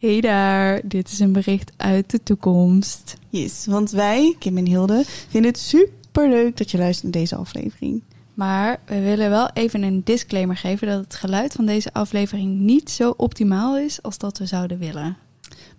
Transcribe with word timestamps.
Hey 0.00 0.20
daar, 0.20 0.80
dit 0.84 1.10
is 1.10 1.18
een 1.18 1.32
bericht 1.32 1.72
uit 1.76 2.10
de 2.10 2.22
toekomst. 2.22 3.16
Yes, 3.28 3.66
want 3.66 3.90
wij, 3.90 4.36
Kim 4.38 4.56
en 4.56 4.66
Hilde, 4.66 5.02
vinden 5.04 5.50
het 5.50 5.60
super 5.60 6.28
leuk 6.28 6.56
dat 6.56 6.70
je 6.70 6.78
luistert 6.78 7.12
naar 7.12 7.22
deze 7.22 7.36
aflevering. 7.36 8.02
Maar 8.34 8.80
we 8.86 9.00
willen 9.00 9.30
wel 9.30 9.50
even 9.52 9.82
een 9.82 10.00
disclaimer 10.04 10.56
geven 10.56 10.88
dat 10.88 11.04
het 11.04 11.14
geluid 11.14 11.52
van 11.52 11.66
deze 11.66 11.92
aflevering 11.92 12.58
niet 12.58 12.90
zo 12.90 13.14
optimaal 13.16 13.78
is 13.78 14.02
als 14.02 14.18
dat 14.18 14.38
we 14.38 14.46
zouden 14.46 14.78
willen. 14.78 15.16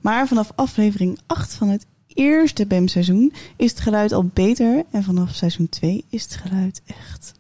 Maar 0.02 0.28
vanaf 0.28 0.52
aflevering 0.56 1.20
8 1.28 1.54
van 1.54 1.70
het 1.70 1.86
eerste 2.08 2.66
BEM-seizoen 2.68 3.34
is 3.56 3.72
het 3.72 3.80
geluid 3.80 4.12
al 4.12 4.30
beter. 4.34 4.84
En 4.92 5.04
vanaf 5.04 5.34
seizoen 5.34 5.70
2 5.70 6.06
is 6.10 6.24
het 6.24 6.36
geluid 6.36 6.82
echt 6.86 7.32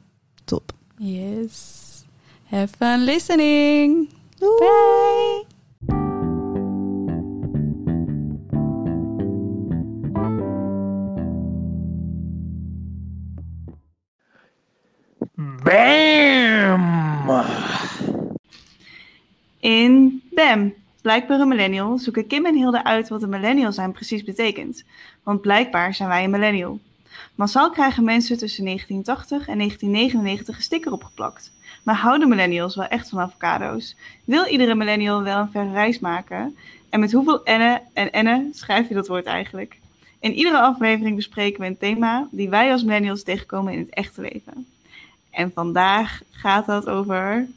top. 0.43 0.73
Yes. 0.97 1.53
Have 2.43 2.75
fun 2.77 3.03
listening. 3.03 4.09
Doei! 4.37 5.45
Bye. 5.79 6.10
Bam! 15.63 17.43
In 19.59 20.21
BEM, 20.31 20.73
Blijkbaar 21.01 21.39
een 21.39 21.47
Millennial, 21.47 21.97
zoeken 21.97 22.27
Kim 22.27 22.45
en 22.45 22.55
Hilde 22.55 22.83
uit 22.83 23.09
wat 23.09 23.23
een 23.23 23.29
millennial 23.29 23.71
zijn 23.71 23.91
precies 23.91 24.23
betekent. 24.23 24.83
Want 25.23 25.41
blijkbaar 25.41 25.93
zijn 25.93 26.09
wij 26.09 26.23
een 26.23 26.29
millennial. 26.29 26.79
Massaal 27.35 27.69
krijgen 27.69 28.03
mensen 28.03 28.37
tussen 28.37 28.65
1980 28.65 29.47
en 29.47 29.57
1999 29.57 30.55
een 30.55 30.61
sticker 30.61 30.91
opgeplakt. 30.91 31.51
Maar 31.83 31.95
houden 31.95 32.29
millennials 32.29 32.75
wel 32.75 32.87
echt 32.87 33.09
van 33.09 33.19
avocado's? 33.19 33.95
Wil 34.25 34.45
iedere 34.45 34.75
millennial 34.75 35.23
wel 35.23 35.39
een 35.39 35.51
verre 35.51 35.71
reis 35.71 35.99
maken? 35.99 36.57
En 36.89 36.99
met 36.99 37.11
hoeveel 37.11 37.43
en 37.43 37.81
enne 37.93 38.49
schrijf 38.51 38.87
je 38.87 38.93
dat 38.93 39.07
woord 39.07 39.25
eigenlijk? 39.25 39.79
In 40.19 40.33
iedere 40.33 40.59
aflevering 40.59 41.15
bespreken 41.15 41.61
we 41.61 41.67
een 41.67 41.77
thema 41.77 42.27
die 42.31 42.49
wij 42.49 42.71
als 42.71 42.83
millennials 42.83 43.23
tegenkomen 43.23 43.73
in 43.73 43.79
het 43.79 43.93
echte 43.93 44.21
leven. 44.21 44.67
En 45.31 45.51
vandaag 45.51 46.21
gaat 46.29 46.65
dat 46.65 46.87
over 46.87 47.47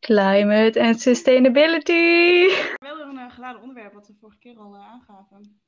Climate 0.00 0.82
and 0.82 1.00
sustainability. 1.00 2.48
Wel 2.74 3.00
een 3.00 3.14
uh, 3.14 3.30
geladen 3.30 3.60
onderwerp 3.60 3.92
wat 3.92 4.06
we 4.06 4.14
vorige 4.20 4.38
keer 4.38 4.58
al 4.58 4.74
uh, 4.74 4.90
aangaven. 4.90 5.60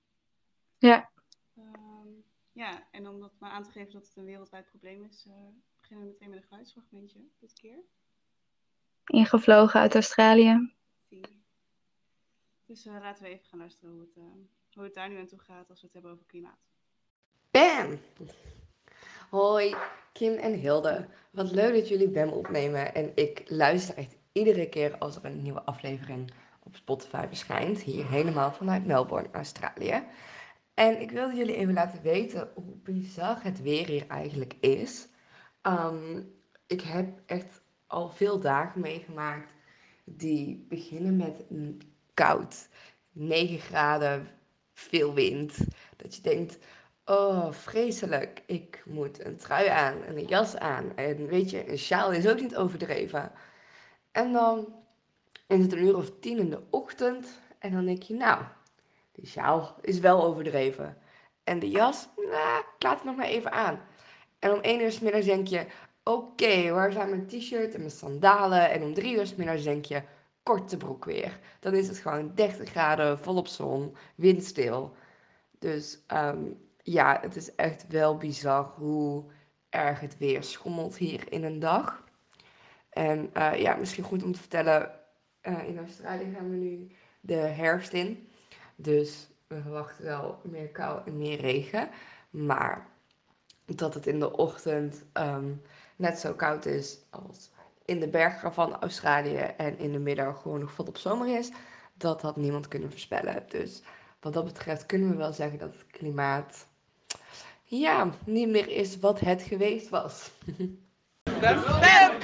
Ja. 0.78 1.10
Ehm, 1.56 2.08
ja, 2.52 2.88
en 2.90 3.08
om 3.08 3.20
dat 3.20 3.32
maar 3.38 3.50
aan 3.50 3.62
te 3.62 3.70
geven 3.70 3.92
dat 3.92 4.06
het 4.06 4.16
een 4.16 4.24
wereldwijd 4.24 4.66
probleem 4.66 5.04
is, 5.04 5.26
uh, 5.28 5.34
beginnen 5.80 6.06
we 6.06 6.12
meteen 6.12 6.30
met 6.30 6.38
een 6.38 6.48
geluidsfragmentje 6.48 7.20
dit 7.40 7.52
keer. 7.52 7.78
Ingevlogen 9.04 9.80
uit 9.80 9.94
Australië. 9.94 10.72
Dus 12.66 12.84
laten 12.84 13.22
we 13.22 13.28
even 13.28 13.46
gaan 13.46 13.58
luisteren 13.58 13.90
hoe 13.90 14.00
het, 14.00 14.14
hoe 14.74 14.84
het 14.84 14.94
daar 14.94 15.08
nu 15.08 15.18
aan 15.18 15.26
toe 15.26 15.38
gaat 15.38 15.70
als 15.70 15.80
we 15.80 15.86
het 15.86 15.94
hebben 15.94 16.12
over 16.12 16.24
klimaat. 16.26 16.58
BAM! 17.50 17.98
Hoi, 19.34 19.74
Kim 20.12 20.34
en 20.34 20.52
Hilde. 20.52 21.06
Wat 21.30 21.50
leuk 21.50 21.74
dat 21.74 21.88
jullie 21.88 22.08
BAM 22.08 22.28
opnemen. 22.28 22.94
En 22.94 23.12
ik 23.14 23.42
luister 23.46 23.96
echt 23.96 24.16
iedere 24.32 24.68
keer 24.68 24.98
als 24.98 25.16
er 25.16 25.24
een 25.24 25.42
nieuwe 25.42 25.62
aflevering 25.62 26.32
op 26.62 26.76
Spotify 26.76 27.26
verschijnt. 27.26 27.80
Hier 27.80 28.10
helemaal 28.10 28.52
vanuit 28.52 28.86
Melbourne, 28.86 29.28
Australië. 29.32 30.02
En 30.74 31.00
ik 31.00 31.10
wilde 31.10 31.34
jullie 31.34 31.56
even 31.56 31.74
laten 31.74 32.02
weten 32.02 32.50
hoe 32.54 32.76
bizar 32.82 33.42
het 33.42 33.62
weer 33.62 33.86
hier 33.86 34.06
eigenlijk 34.08 34.54
is. 34.60 35.08
Um, 35.62 36.32
ik 36.66 36.80
heb 36.80 37.20
echt 37.26 37.62
al 37.86 38.08
veel 38.08 38.40
dagen 38.40 38.80
meegemaakt 38.80 39.52
die 40.04 40.66
beginnen 40.68 41.16
met 41.16 41.44
koud, 42.14 42.68
9 43.12 43.58
graden, 43.58 44.28
veel 44.72 45.14
wind. 45.14 45.56
Dat 45.96 46.16
je 46.16 46.22
denkt, 46.22 46.58
oh 47.04 47.52
vreselijk, 47.52 48.42
ik 48.46 48.82
moet 48.86 49.24
een 49.24 49.36
trui 49.36 49.68
aan 49.68 50.02
en 50.02 50.16
een 50.16 50.26
jas 50.26 50.56
aan. 50.56 50.96
En 50.96 51.26
weet 51.26 51.50
je, 51.50 51.70
een 51.70 51.78
sjaal 51.78 52.12
is 52.12 52.28
ook 52.28 52.40
niet 52.40 52.56
overdreven. 52.56 53.32
En 54.12 54.32
dan 54.32 54.74
is 55.46 55.58
het 55.60 55.72
een 55.72 55.84
uur 55.84 55.96
of 55.96 56.10
tien 56.20 56.38
in 56.38 56.50
de 56.50 56.62
ochtend 56.70 57.40
en 57.58 57.72
dan 57.72 57.84
denk 57.84 58.02
je, 58.02 58.14
nou, 58.14 58.44
die 59.12 59.26
sjaal 59.26 59.76
is 59.80 59.98
wel 59.98 60.24
overdreven. 60.24 60.98
En 61.44 61.58
de 61.58 61.70
jas, 61.70 62.08
nou, 62.16 62.58
ik 62.58 62.82
laat 62.82 62.94
het 62.94 63.04
nog 63.04 63.16
maar 63.16 63.26
even 63.26 63.52
aan. 63.52 63.80
En 64.38 64.52
om 64.52 64.60
één 64.60 64.80
uur 64.80 64.92
s 64.92 65.00
middags 65.00 65.26
denk 65.26 65.46
je, 65.46 65.66
oké, 66.02 66.70
waar 66.70 66.92
zijn 66.92 67.10
mijn 67.10 67.26
t-shirt 67.26 67.74
en 67.74 67.80
mijn 67.80 67.90
sandalen? 67.90 68.70
En 68.70 68.82
om 68.82 68.94
drie 68.94 69.16
uur 69.16 69.26
s 69.26 69.34
middags 69.34 69.62
denk 69.62 69.84
je, 69.84 70.02
korte 70.42 70.76
broek 70.76 71.04
weer. 71.04 71.38
Dan 71.60 71.74
is 71.74 71.88
het 71.88 71.98
gewoon 71.98 72.32
30 72.34 72.68
graden, 72.70 73.18
volop 73.18 73.46
zon, 73.46 73.96
windstil. 74.14 74.94
Dus 75.58 75.98
um, 76.12 76.64
ja, 76.84 77.18
het 77.20 77.36
is 77.36 77.54
echt 77.54 77.86
wel 77.88 78.16
bizar 78.16 78.72
hoe 78.76 79.24
erg 79.68 80.00
het 80.00 80.18
weer 80.18 80.42
schommelt 80.42 80.96
hier 80.96 81.32
in 81.32 81.44
een 81.44 81.58
dag. 81.58 82.04
En 82.90 83.30
uh, 83.36 83.60
ja, 83.60 83.76
misschien 83.76 84.04
goed 84.04 84.22
om 84.22 84.32
te 84.32 84.38
vertellen, 84.38 84.92
uh, 85.42 85.68
in 85.68 85.78
Australië 85.78 86.32
gaan 86.34 86.50
we 86.50 86.56
nu 86.56 86.90
de 87.20 87.34
herfst 87.34 87.92
in. 87.92 88.28
Dus 88.76 89.28
we 89.46 89.62
verwachten 89.62 90.04
wel 90.04 90.40
meer 90.42 90.68
kou 90.68 91.00
en 91.06 91.18
meer 91.18 91.40
regen. 91.40 91.88
Maar 92.30 92.86
dat 93.64 93.94
het 93.94 94.06
in 94.06 94.18
de 94.18 94.36
ochtend 94.36 95.04
um, 95.12 95.62
net 95.96 96.18
zo 96.18 96.32
koud 96.32 96.66
is 96.66 96.98
als 97.10 97.50
in 97.84 98.00
de 98.00 98.08
bergen 98.08 98.52
van 98.52 98.80
Australië 98.80 99.36
en 99.36 99.78
in 99.78 99.92
de 99.92 99.98
middag 99.98 100.42
gewoon 100.42 100.60
nog 100.60 100.72
volop 100.72 100.96
zomer 100.96 101.38
is, 101.38 101.50
dat 101.94 102.22
had 102.22 102.36
niemand 102.36 102.68
kunnen 102.68 102.90
voorspellen. 102.90 103.44
Dus 103.48 103.82
wat 104.20 104.32
dat 104.32 104.44
betreft 104.44 104.86
kunnen 104.86 105.08
we 105.08 105.16
wel 105.16 105.32
zeggen 105.32 105.58
dat 105.58 105.72
het 105.72 105.86
klimaat 105.86 106.66
ja, 107.64 108.10
niet 108.26 108.48
meer 108.48 108.68
is 108.68 108.98
wat 108.98 109.20
het 109.20 109.42
geweest 109.42 109.88
was. 109.88 110.30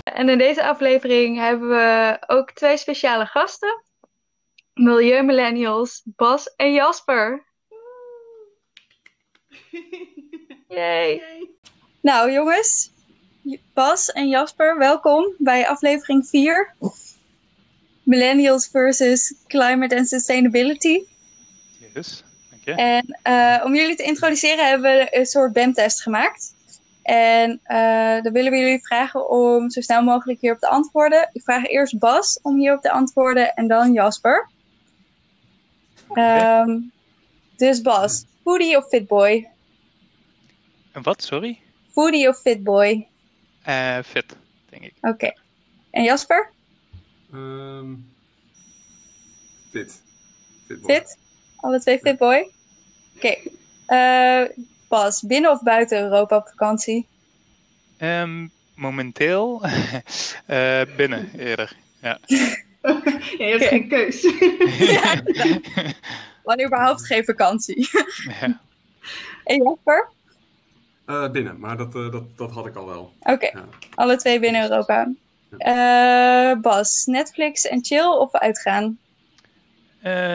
En 0.03 0.29
in 0.29 0.39
deze 0.39 0.65
aflevering 0.65 1.39
hebben 1.39 1.69
we 1.69 2.19
ook 2.27 2.51
twee 2.51 2.77
speciale 2.77 3.27
gasten. 3.27 3.85
Milieumillennials 4.75 6.03
Bas 6.05 6.55
en 6.57 6.73
Jasper. 6.73 7.45
Yay. 10.69 11.23
Nou 12.01 12.33
jongens, 12.33 12.91
Bas 13.75 14.13
en 14.13 14.29
Jasper, 14.29 14.79
welkom 14.79 15.35
bij 15.39 15.69
aflevering 15.69 16.27
4. 16.27 16.75
Millennials 18.03 18.69
versus 18.69 19.35
Climate 19.47 19.97
and 19.97 20.09
Sustainability. 20.09 21.05
Yes, 21.95 22.25
je. 22.65 22.73
En 22.73 23.19
uh, 23.25 23.65
om 23.65 23.75
jullie 23.75 23.97
te 23.97 24.03
introduceren 24.03 24.69
hebben 24.69 24.91
we 24.93 25.17
een 25.19 25.27
soort 25.27 25.53
BEM-test 25.53 26.03
gemaakt. 26.03 26.55
En 27.03 27.61
uh, 27.67 28.23
dan 28.23 28.33
willen 28.33 28.51
we 28.51 28.59
jullie 28.59 28.87
vragen 28.87 29.31
om 29.31 29.71
zo 29.71 29.81
snel 29.81 30.03
mogelijk 30.03 30.41
hierop 30.41 30.61
te 30.61 30.69
antwoorden. 30.69 31.31
Ik 31.33 31.43
vraag 31.43 31.67
eerst 31.67 31.99
Bas 31.99 32.39
om 32.43 32.59
hierop 32.59 32.83
te 32.83 32.91
antwoorden 32.91 33.55
en 33.55 33.69
dan 33.69 33.93
Jasper. 33.93 34.49
Okay. 36.09 36.61
Um, 36.61 36.93
dus 37.57 37.81
Bas, 37.81 38.25
foodie 38.45 38.77
of 38.77 38.89
fitboy? 38.89 39.49
En 40.93 41.03
wat, 41.03 41.23
sorry? 41.23 41.61
Foodie 41.93 42.29
of 42.29 42.41
fitboy? 42.41 43.07
Uh, 43.69 43.99
fit, 44.05 44.37
denk 44.69 44.83
ik. 44.83 44.93
Oké. 45.01 45.09
Okay. 45.09 45.37
En 45.91 46.03
Jasper? 46.03 46.51
Um, 47.35 48.13
fit. 49.71 50.03
Fitboy. 50.67 50.95
Fit? 50.95 51.19
Alle 51.61 51.81
twee 51.81 51.99
fitboy? 51.99 52.51
Oké. 53.17 53.27
Okay. 53.27 53.53
Uh, 53.87 54.49
Bas, 54.89 55.23
binnen 55.23 55.51
of 55.51 55.63
buiten 55.63 56.03
Europa 56.03 56.37
op 56.37 56.49
vakantie? 56.49 57.07
Um, 57.99 58.51
momenteel 58.75 59.63
uh, 60.51 60.81
binnen 60.97 61.31
eerder. 61.39 61.77
Ja. 62.03 62.19
ja, 63.39 63.45
je 63.47 63.57
hebt 63.59 63.65
geen 63.65 63.89
keus. 63.89 64.23
ja, 64.93 65.23
Wanneer 66.45 66.67
überhaupt 66.67 67.07
geen 67.07 67.25
vakantie. 67.25 67.89
ja. 68.41 68.61
En 69.45 69.63
Jasper? 69.63 70.09
Uh, 71.07 71.31
binnen, 71.31 71.61
maar 71.61 71.77
dat, 71.77 71.95
uh, 71.95 72.13
dat, 72.13 72.25
dat 72.37 72.51
had 72.51 72.67
ik 72.67 72.77
al 72.77 72.87
wel. 72.87 73.13
Oké, 73.21 73.33
okay. 73.33 73.51
ja. 73.55 73.65
alle 73.95 74.17
twee 74.17 74.41
binnen 74.41 74.63
Europa. 74.63 75.13
Ja. 75.59 76.53
Uh, 76.53 76.61
Bas, 76.61 77.05
Netflix 77.07 77.67
en 77.67 77.85
chill 77.85 78.07
of 78.07 78.33
uitgaan? 78.33 78.99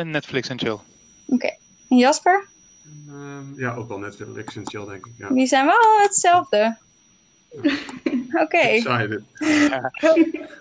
Netflix 0.03 0.49
en 0.49 0.59
chill. 0.59 0.77
Oké, 1.25 1.33
okay. 1.33 1.57
en 1.89 1.97
Jasper? 1.97 2.47
Um, 3.09 3.53
ja, 3.57 3.73
ook 3.73 3.87
wel 3.87 3.99
Netflix 3.99 4.55
en 4.55 4.67
chill, 4.67 4.85
denk 4.85 5.05
ik. 5.05 5.11
Ja. 5.17 5.29
Die 5.29 5.45
zijn 5.45 5.65
wel 5.65 5.99
hetzelfde. 6.01 6.77
Oké. 7.51 8.81
Okay. 8.81 9.23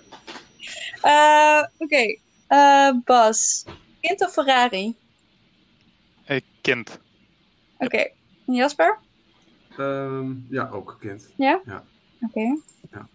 Uh, 1.05 1.63
Oké, 1.79 2.17
uh, 2.49 2.91
Bas. 3.05 3.65
Kind 4.01 4.21
of 4.21 4.33
Ferrari? 4.33 4.97
Uh, 6.29 6.41
kind. 6.61 6.99
Oké. 7.75 7.85
Okay. 7.85 8.13
Jasper? 8.47 8.99
Um, 9.79 10.47
ja, 10.51 10.69
ook 10.69 10.97
kind. 11.01 11.33
Ja? 11.37 11.61
Ja. 11.67 11.85
Oké. 12.21 12.39
Okay. 12.39 12.61
Ja. 12.93 13.09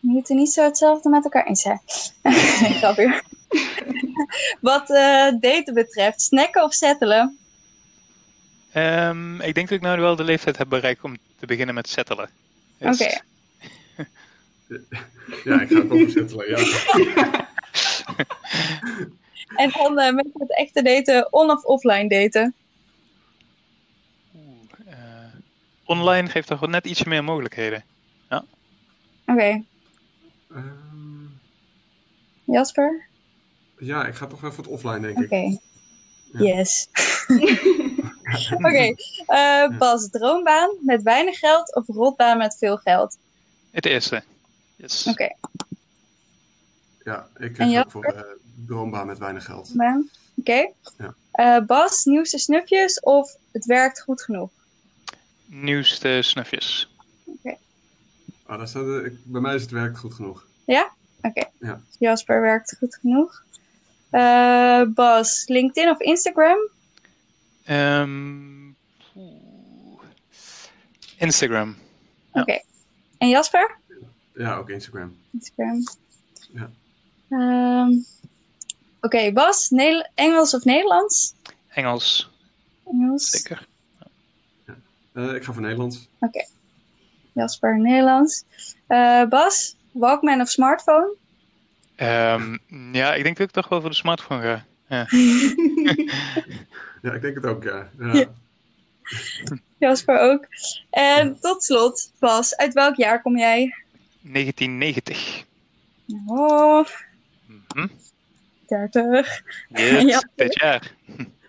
We 0.00 0.08
moeten 0.08 0.36
niet 0.36 0.52
zo 0.52 0.62
hetzelfde 0.62 1.08
met 1.08 1.24
elkaar 1.24 1.46
eens 1.46 1.62
zijn. 1.62 1.80
Grapje. 2.80 3.22
Wat 4.60 4.90
eh, 4.90 5.32
daten 5.40 5.74
betreft, 5.74 6.22
snacken 6.22 6.62
of 6.62 6.72
settelen? 6.74 7.38
Ehm, 8.72 9.40
ik 9.40 9.54
denk 9.54 9.68
dat 9.68 9.76
ik 9.78 9.84
nou 9.84 10.00
wel 10.00 10.16
de 10.16 10.24
leeftijd 10.24 10.58
heb 10.58 10.68
bereikt 10.68 11.02
om 11.04 11.16
te 11.38 11.46
beginnen 11.46 11.74
met 11.74 11.88
settelen. 11.88 12.30
Oké. 12.78 12.88
Dus- 12.96 13.20
Ja, 15.44 15.60
ik 15.60 15.68
ga 15.68 15.74
het 15.82 15.90
ook 15.90 16.08
settelen, 16.08 16.48
ja. 16.48 16.56
En 19.56 19.70
dan 19.70 19.98
eh, 19.98 20.14
met 20.14 20.26
het 20.32 20.56
echte 20.56 20.82
daten, 20.82 21.32
on- 21.32 21.50
of 21.50 21.64
offline 21.64 22.08
daten? 22.08 22.54
Oeh, 24.34 24.54
eh, 24.86 24.96
online 25.84 26.28
geeft 26.28 26.48
toch 26.48 26.66
net 26.66 26.86
iets 26.86 27.04
meer 27.04 27.24
mogelijkheden. 27.24 27.84
Oké, 29.26 29.62
Ehm, 30.54 31.24
Jasper? 32.44 33.07
Ja, 33.78 34.06
ik 34.06 34.14
ga 34.14 34.26
toch 34.26 34.40
voor 34.54 34.64
het 34.64 34.72
offline, 34.72 35.00
denk 35.00 35.18
Oké. 35.18 35.36
ik. 35.36 35.58
Ja. 36.32 36.40
Yes. 36.56 36.88
Oké, 38.58 38.94
eh, 39.26 39.78
Bas, 39.78 40.08
droombaan 40.10 40.70
met 40.80 41.02
weinig 41.02 41.38
geld 41.38 41.74
of 41.74 41.86
rotbaan 41.86 42.38
met 42.38 42.56
veel 42.58 42.76
geld? 42.76 43.16
Het 43.70 43.86
eerste. 43.86 44.22
Yes. 44.76 45.06
Oké, 45.06 45.34
Ja, 47.04 47.28
ik 47.36 47.56
jou? 47.70 47.84
ook 47.84 47.90
voor 47.90 48.04
eh 48.04 48.20
droombaan 48.66 49.06
met 49.06 49.18
weinig 49.18 49.44
geld. 49.44 49.74
Oké. 50.36 50.70
Ja. 50.98 51.14
Eh, 51.30 51.66
Bas, 51.66 52.04
nieuwste 52.04 52.38
snufjes 52.38 53.00
of 53.00 53.36
het 53.52 53.64
werkt 53.64 54.00
goed 54.00 54.22
genoeg? 54.22 54.50
Nieuwste 55.46 56.18
snufjes. 56.22 56.90
Ah, 58.46 58.58
daar 58.58 58.68
staat, 58.68 58.82
eh, 58.84 59.04
ik- 59.04 59.18
bij 59.24 59.40
mij 59.40 59.54
is 59.54 59.62
het 59.62 59.70
werk 59.70 59.98
goed 59.98 60.14
genoeg. 60.14 60.46
Jasper 61.98 62.40
werkt 62.40 62.76
goed 62.78 62.94
genoeg. 63.00 63.44
Eh, 64.10 64.82
Bas, 64.94 65.44
LinkedIn 65.46 65.88
of 65.90 66.00
Instagram? 66.00 66.58
Ehm. 67.64 68.70
Instagram. 71.18 71.76
Ja. 72.32 72.40
Oké. 72.40 72.62
En 73.18 73.28
Jasper? 73.28 73.76
Ja, 74.34 74.56
ook 74.56 74.68
Instagram. 74.70 75.16
Instagram. 75.32 75.82
Ja. 76.52 76.70
Ehm, 77.28 77.92
Oké, 79.00 79.32
Bas, 79.32 79.68
Engels 80.14 80.54
of 80.54 80.64
Nederlands? 80.64 81.34
Engels. 81.68 82.30
Engels. 82.84 83.30
Zeker. 83.30 83.66
Eh, 85.12 85.34
ik 85.34 85.44
ga 85.44 85.52
voor 85.52 85.62
Nederlands. 85.62 86.08
Jasper, 87.32 87.78
Nederlands. 87.78 88.44
Eh, 88.86 89.24
Bas, 89.24 89.76
Walkman 89.92 90.40
of 90.40 90.48
smartphone? 90.48 91.14
Ehm, 91.98 92.56
ja, 92.92 93.14
ik 93.14 93.22
denk 93.22 93.36
dat 93.36 93.48
ik 93.48 93.54
toch 93.54 93.68
wel 93.68 93.80
voor 93.80 93.90
de 93.90 93.96
smartphone 93.96 94.42
ga. 94.42 94.64
Ja. 94.88 95.06
Ja, 97.02 97.12
ik 97.12 97.22
denk 97.22 97.34
het 97.34 97.46
ook, 97.46 97.62
ja. 97.62 97.90
ja. 97.98 98.12
Ja. 98.12 98.26
Jasper 99.78 100.18
ook. 100.20 100.46
En 100.90 101.40
tot 101.40 101.62
slot, 101.62 102.12
Bas, 102.18 102.56
uit 102.56 102.72
welk 102.72 102.96
jaar 102.96 103.22
kom 103.22 103.38
jij? 103.38 103.74
1990. 104.20 105.44
Oh, 106.26 106.86
Mhm. 107.46 107.86
30. 108.66 109.42
Yes, 109.68 110.02
Ja. 110.02 110.22
dit 110.34 110.58
jaar. 110.60 110.92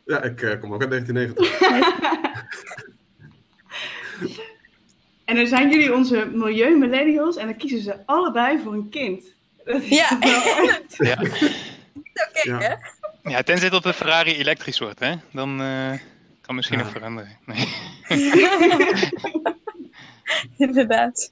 Ja, 0.06 0.22
ik 0.24 0.42
eh, 0.42 0.60
kom 0.60 0.74
ook 0.74 0.82
uit 0.82 0.90
1990. 0.90 1.60
En 5.26 5.36
dan 5.36 5.48
zijn 5.48 5.70
jullie 5.70 5.94
onze 5.94 6.30
milieu-millennials 6.34 7.36
en 7.36 7.46
dan 7.48 7.58
kiezen 7.58 7.82
ze 7.82 7.96
allebei 8.06 8.60
voor 8.64 8.74
een 8.74 8.90
kind. 8.90 9.24
Ja. 9.66 10.18
Ja. 10.98 11.22
Oké, 11.22 12.42
Ja. 12.44 12.58
hè? 12.60 12.76
ja, 13.30 13.42
tenzij 13.44 13.70
dat 13.70 13.84
de 13.84 13.94
Ferrari 13.94 14.36
elektrisch 14.38 14.80
wordt, 14.80 15.00
hè? 15.00 15.14
Dan 15.32 15.62
eh, 15.62 15.94
kan 16.42 16.56
misschien 16.56 16.78
Ja. 16.78 16.84
nog 16.84 16.94
veranderen. 16.94 17.38
Nee. 17.46 17.68
Inderdaad. 20.68 21.32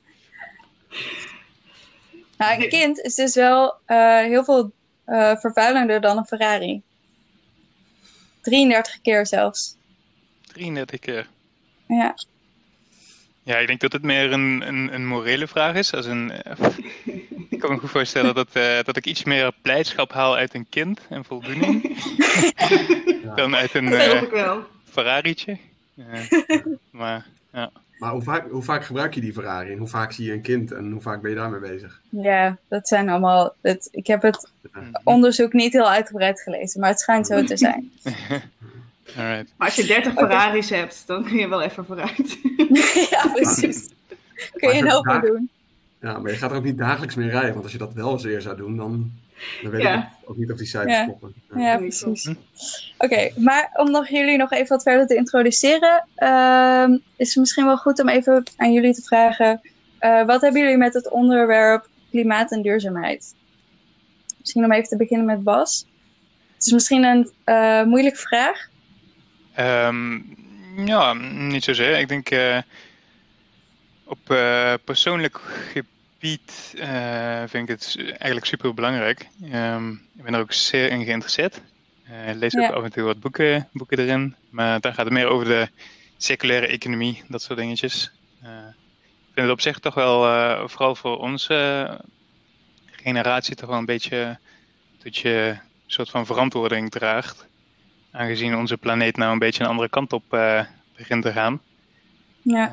Nou, 2.37 2.63
een 2.63 2.69
kind 2.69 2.99
is 2.99 3.15
dus 3.15 3.35
wel 3.35 3.75
eh, 3.85 4.17
heel 4.19 4.43
veel 4.43 4.71
eh, 5.05 5.35
vervuilender 5.37 6.01
dan 6.01 6.17
een 6.17 6.25
Ferrari. 6.25 6.81
33 8.41 9.01
keer 9.01 9.27
zelfs. 9.27 9.75
33 10.45 10.99
keer. 10.99 11.27
Ja. 11.87 12.15
Ja, 13.43 13.57
ik 13.57 13.67
denk 13.67 13.79
dat 13.79 13.91
het 13.91 14.03
meer 14.03 14.31
een, 14.31 14.63
een, 14.67 14.93
een 14.93 15.07
morele 15.07 15.47
vraag 15.47 15.75
is. 15.75 15.93
Als 15.93 16.05
een, 16.05 16.31
ik 17.57 17.63
kan 17.63 17.71
me 17.71 17.79
goed 17.79 17.89
voorstellen 17.89 18.35
dat, 18.35 18.47
eh, 18.53 18.83
dat 18.83 18.97
ik 18.97 19.05
iets 19.05 19.23
meer 19.23 19.51
blijdschap 19.61 20.11
haal 20.11 20.35
uit 20.35 20.53
een 20.53 20.69
kind 20.69 20.99
en 21.09 21.25
voldoening. 21.25 21.97
dan 23.35 23.55
uit 23.55 23.73
een 23.73 23.89
wel. 23.89 24.63
Ferrari'tje. 24.89 25.57
Eh, 25.95 26.19
maar 26.91 27.25
Maar 27.99 28.11
hoe 28.11 28.21
vaak, 28.21 28.49
hoe 28.49 28.63
vaak 28.63 28.85
gebruik 28.85 29.13
je 29.13 29.21
die 29.21 29.33
Ferrari? 29.33 29.71
En 29.71 29.77
hoe 29.77 29.87
vaak 29.87 30.11
zie 30.11 30.25
je 30.25 30.31
een 30.31 30.41
kind? 30.41 30.71
En 30.71 30.91
hoe 30.91 31.01
vaak 31.01 31.21
ben 31.21 31.29
je 31.29 31.35
daarmee 31.37 31.59
bezig? 31.59 32.01
Ja, 32.09 32.57
dat 32.67 32.87
zijn 32.87 33.09
allemaal. 33.09 33.55
Het, 33.61 33.87
ik 33.91 34.07
heb 34.07 34.21
het 34.21 34.49
mhm. 34.71 34.91
onderzoek 35.03 35.53
niet 35.53 35.73
heel 35.73 35.89
uitgebreid 35.89 36.41
gelezen, 36.41 36.79
maar 36.79 36.89
het 36.89 36.99
schijnt 36.99 37.27
zo 37.27 37.43
te 37.43 37.57
zijn. 37.57 37.91
alright. 39.17 39.53
Maar 39.57 39.67
als 39.67 39.75
je 39.75 39.85
30 39.85 40.13
Ferraris 40.13 40.69
hebt, 40.69 41.03
dan 41.05 41.23
kun 41.23 41.37
je 41.37 41.47
wel 41.47 41.61
even 41.61 41.85
vooruit. 41.85 42.37
ja, 43.09 43.27
precies. 43.33 43.89
Kun 44.53 44.75
je 44.75 44.81
een 44.81 44.91
hoop 44.91 45.21
doen. 45.21 45.49
Ja, 46.01 46.17
maar 46.19 46.31
je 46.31 46.37
gaat 46.37 46.51
er 46.51 46.57
ook 46.57 46.63
niet 46.63 46.77
dagelijks 46.77 47.15
mee 47.15 47.29
rijden. 47.29 47.51
Want 47.51 47.63
als 47.63 47.71
je 47.71 47.77
dat 47.77 47.93
wel 47.93 48.19
zeer 48.19 48.41
zou 48.41 48.57
doen, 48.57 48.77
dan, 48.77 49.11
dan 49.61 49.71
weet 49.71 49.81
Ja. 49.81 49.97
ik 50.21 50.29
ook- 50.29 50.37
niet 50.37 50.51
of 50.51 50.57
die 50.57 50.67
cijfers 50.67 50.93
Ja. 50.95 51.03
kloppen. 51.05 51.33
Ja. 51.55 51.77
Precies. 51.77 52.29
Oké, 52.97 53.29
maar 53.37 53.69
om 53.73 53.91
nog 53.91 54.07
jullie 54.09 54.37
nog 54.37 54.51
even 54.51 54.67
wat 54.67 54.83
verder 54.83 55.07
te 55.07 55.15
introduceren, 55.15 56.07
ehm, 56.15 56.91
is 57.15 57.27
het 57.27 57.37
misschien 57.37 57.65
wel 57.65 57.77
goed 57.77 58.01
om 58.01 58.09
even 58.09 58.43
aan 58.55 58.73
jullie 58.73 58.93
te 58.93 59.01
vragen: 59.01 59.61
eh, 59.99 60.25
wat 60.25 60.41
hebben 60.41 60.61
jullie 60.61 60.77
met 60.77 60.93
het 60.93 61.09
onderwerp 61.09 61.89
klimaat 62.09 62.51
en 62.51 62.61
duurzaamheid? 62.61 63.35
Misschien 64.39 64.63
om 64.63 64.71
even 64.71 64.87
te 64.89 64.97
beginnen 64.97 65.25
met 65.25 65.43
Bas. 65.43 65.85
Het 66.53 66.65
is 66.65 66.71
misschien 66.71 67.03
een 67.03 67.31
eh, 67.43 67.83
moeilijke 67.83 68.19
vraag. 68.19 68.67
Ehm, 69.53 70.19
ja, 70.85 71.13
niet 71.47 71.63
zozeer. 71.63 71.99
Ik 71.99 72.07
denk 72.07 72.29
eh, 72.29 72.57
op 74.07 74.29
eh, 74.29 74.73
persoonlijk 74.83 75.39
gebied 75.71 76.73
eh, 76.77 77.43
vind 77.45 77.69
ik 77.69 77.75
het 77.79 77.95
eigenlijk 78.07 78.45
super 78.45 78.73
belangrijk. 78.73 79.27
Ehm, 79.51 79.91
ik 79.91 80.23
ben 80.23 80.33
er 80.33 80.39
ook 80.39 80.53
zeer 80.53 80.89
in 80.89 81.03
geïnteresseerd. 81.05 81.61
Eh, 82.03 82.35
lees 82.35 82.55
ook 82.55 82.61
Ja. 82.61 82.69
af 82.69 82.83
en 82.83 82.91
toe 82.91 83.03
wat 83.03 83.19
boeken, 83.19 83.69
boeken 83.71 83.99
erin. 83.99 84.35
Maar 84.49 84.79
daar 84.79 84.93
gaat 84.93 85.05
het 85.05 85.13
meer 85.13 85.27
over 85.27 85.45
de 85.45 85.69
circulaire 86.17 86.67
economie, 86.67 87.23
dat 87.27 87.41
soort 87.41 87.59
dingetjes. 87.59 88.11
Ik 88.41 89.43
vind 89.43 89.47
het 89.47 89.49
op 89.49 89.61
zich 89.61 89.79
toch 89.79 89.93
wel, 89.93 90.19
vooral 90.69 90.95
voor 90.95 91.17
onze 91.17 91.89
generatie, 92.91 93.55
toch 93.55 93.69
wel 93.69 93.77
een 93.77 93.85
beetje 93.85 94.39
dat 95.03 95.17
je 95.17 95.29
een 95.53 95.59
soort 95.85 96.09
van 96.09 96.25
verantwoording 96.25 96.91
draagt 96.91 97.45
aangezien 98.11 98.55
onze 98.55 98.77
planeet 98.77 99.17
nou 99.17 99.31
een 99.31 99.39
beetje 99.39 99.63
een 99.63 99.69
andere 99.69 99.89
kant 99.89 100.13
op 100.13 100.23
begint 100.95 101.23
te 101.23 101.31
gaan, 101.31 101.61
Ja, 102.41 102.71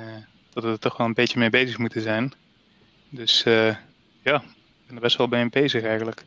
dat 0.54 0.64
we 0.64 0.70
er 0.70 0.78
toch 0.78 0.96
wel 0.96 1.06
een 1.06 1.14
beetje 1.14 1.38
mee 1.38 1.50
bezig 1.50 1.78
moeten 1.78 2.02
zijn. 2.02 2.32
Dus 3.08 3.42
eh, 3.44 3.76
ja, 4.22 4.34
ik 4.42 4.86
ben 4.86 4.96
er 4.96 5.00
best 5.00 5.16
wel 5.16 5.28
bij 5.28 5.48
bezig 5.48 5.82
eigenlijk. 5.82 6.24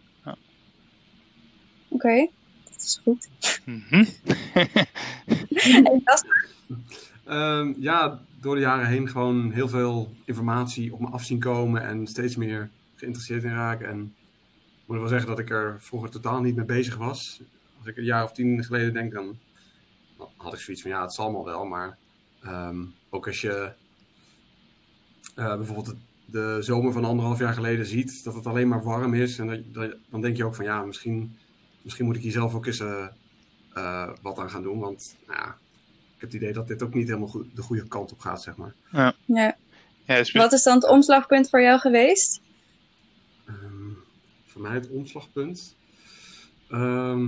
oké. 1.87 2.27
Dat 2.63 2.81
is 2.81 2.99
goed. 3.03 3.29
Mhm. 3.65 4.05
En 5.83 6.01
Jasper? 6.03 6.47
Ehm, 7.25 7.73
ja, 7.77 8.21
door 8.41 8.55
de 8.55 8.61
jaren 8.61 8.87
heen 8.87 9.09
gewoon 9.09 9.51
heel 9.51 9.69
veel 9.69 10.13
informatie 10.25 10.93
op 10.93 10.99
me 10.99 11.07
af 11.07 11.23
zien 11.23 11.39
komen 11.39 11.81
en 11.81 12.07
steeds 12.07 12.35
meer 12.35 12.69
geïnteresseerd 12.95 13.43
in 13.43 13.53
raken. 13.53 13.87
En 13.87 14.15
ik 14.81 14.83
moet 14.85 14.97
wel 14.97 15.07
zeggen 15.07 15.27
dat 15.27 15.39
ik 15.39 15.49
er 15.49 15.77
vroeger 15.79 16.09
totaal 16.09 16.41
niet 16.41 16.55
mee 16.55 16.65
bezig 16.65 16.95
was. 16.95 17.41
Als 17.77 17.87
ik 17.87 17.97
een 17.97 18.03
jaar 18.03 18.23
of 18.23 18.31
tien 18.31 18.63
geleden 18.63 18.93
denk, 18.93 19.13
dan 19.13 19.37
dan 20.17 20.29
had 20.37 20.53
ik 20.53 20.59
zoiets 20.59 20.81
van 20.81 20.91
ja, 20.91 21.01
het 21.01 21.13
zal 21.13 21.25
allemaal 21.25 21.45
wel. 21.45 21.65
Maar 21.65 21.97
ehm, 22.41 22.83
ook 23.09 23.27
als 23.27 23.41
je 23.41 23.71
eh, 25.37 25.55
bijvoorbeeld 25.55 25.95
de 26.25 26.57
zomer 26.59 26.91
van 26.93 27.05
anderhalf 27.05 27.39
jaar 27.39 27.53
geleden 27.53 27.85
ziet, 27.85 28.23
dat 28.23 28.33
het 28.33 28.45
alleen 28.45 28.67
maar 28.67 28.83
warm 28.83 29.13
is. 29.13 29.39
En 29.39 29.47
dat, 29.47 29.59
dat- 29.73 29.95
dan 30.09 30.21
denk 30.21 30.37
je 30.37 30.45
ook 30.45 30.55
van 30.55 30.65
ja, 30.65 30.83
misschien, 30.85 31.37
misschien 31.81 32.05
moet 32.05 32.15
ik 32.15 32.21
hier 32.21 32.31
zelf 32.31 32.55
ook 32.55 32.65
eens 32.65 32.79
eh, 32.79 33.07
eh, 33.73 34.09
wat 34.21 34.37
aan 34.39 34.49
gaan 34.49 34.61
doen. 34.63 34.79
Want 34.79 35.15
nou 35.27 35.39
ja, 35.39 35.47
ik 36.15 36.21
heb 36.21 36.31
het 36.31 36.33
idee 36.33 36.53
dat 36.53 36.67
dit 36.67 36.83
ook 36.83 36.93
niet 36.93 37.07
helemaal 37.07 37.27
goed, 37.27 37.55
de 37.55 37.61
goede 37.61 37.87
kant 37.87 38.11
op 38.11 38.19
gaat, 38.19 38.41
zeg 38.43 38.55
maar. 38.55 38.73
Ja. 38.91 39.13
ja, 39.25 39.55
dus, 40.05 40.31
Wat 40.31 40.53
is 40.53 40.63
dan 40.63 40.75
het 40.75 40.87
omslagpunt 40.89 41.49
voor 41.49 41.61
jou 41.61 41.79
geweest? 41.79 42.41
Ehm, 43.45 43.91
voor 44.45 44.61
mij 44.61 44.73
het 44.73 44.89
omslagpunt. 44.89 45.75
Ehm, 46.69 47.23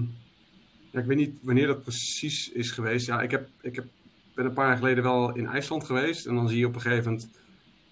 ja, 0.92 1.00
ik 1.00 1.06
weet 1.06 1.18
niet 1.18 1.38
wanneer 1.42 1.68
dat 1.68 1.82
precies 1.84 2.50
is 2.52 2.72
geweest. 2.72 3.06
Ja, 3.06 3.22
ik, 3.22 3.32
heb, 3.32 3.50
ik 3.62 3.76
heb, 3.76 3.86
ben 4.34 4.46
een 4.46 4.54
paar 4.54 4.68
jaar 4.68 4.78
geleden 4.78 5.04
wel 5.04 5.36
in 5.36 5.48
IJsland 5.48 5.84
geweest. 5.84 6.26
En 6.26 6.36
dan 6.36 6.50
zie 6.50 6.58
je 6.58 6.68
op 6.68 6.76
een 6.76 6.82
gegeven 6.82 7.12
moment 7.12 7.30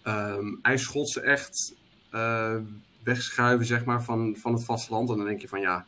ehm 0.07 0.55
ijsschotsen 0.61 1.23
echt 1.23 1.75
eh, 2.11 2.55
wegschuiven 3.03 3.65
zeg 3.65 3.85
maar, 3.85 4.03
van, 4.03 4.35
van 4.37 4.53
het 4.53 4.63
vasteland. 4.63 5.09
En 5.09 5.17
dan 5.17 5.25
denk 5.25 5.41
je 5.41 5.47
van 5.47 5.59
ja, 5.59 5.85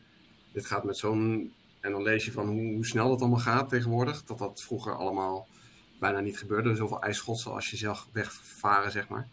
dit 0.52 0.66
gaat 0.66 0.84
met 0.84 0.98
zo'n. 0.98 1.54
En 1.80 1.92
dan 1.92 2.04
lees 2.04 2.26
je 2.26 2.32
van 2.32 2.48
hoe, 2.48 2.74
hoe, 2.74 2.86
snel 2.86 3.10
dat 3.10 3.20
allemaal 3.20 3.40
gaat 3.40 3.70
tegenwoordig. 3.70 4.24
Dat 4.24 4.38
dat 4.38 4.62
vroeger 4.62 4.96
allemaal 4.96 5.48
bijna 6.00 6.20
niet 6.20 6.38
gebeurde. 6.38 6.76
Zoveel 6.76 7.02
ijsschotsen 7.02 7.54
als 7.54 7.70
je 7.70 7.78
zag 7.78 8.08
wegvaren, 8.12 8.92
zeg 8.92 9.08
maar. 9.08 9.28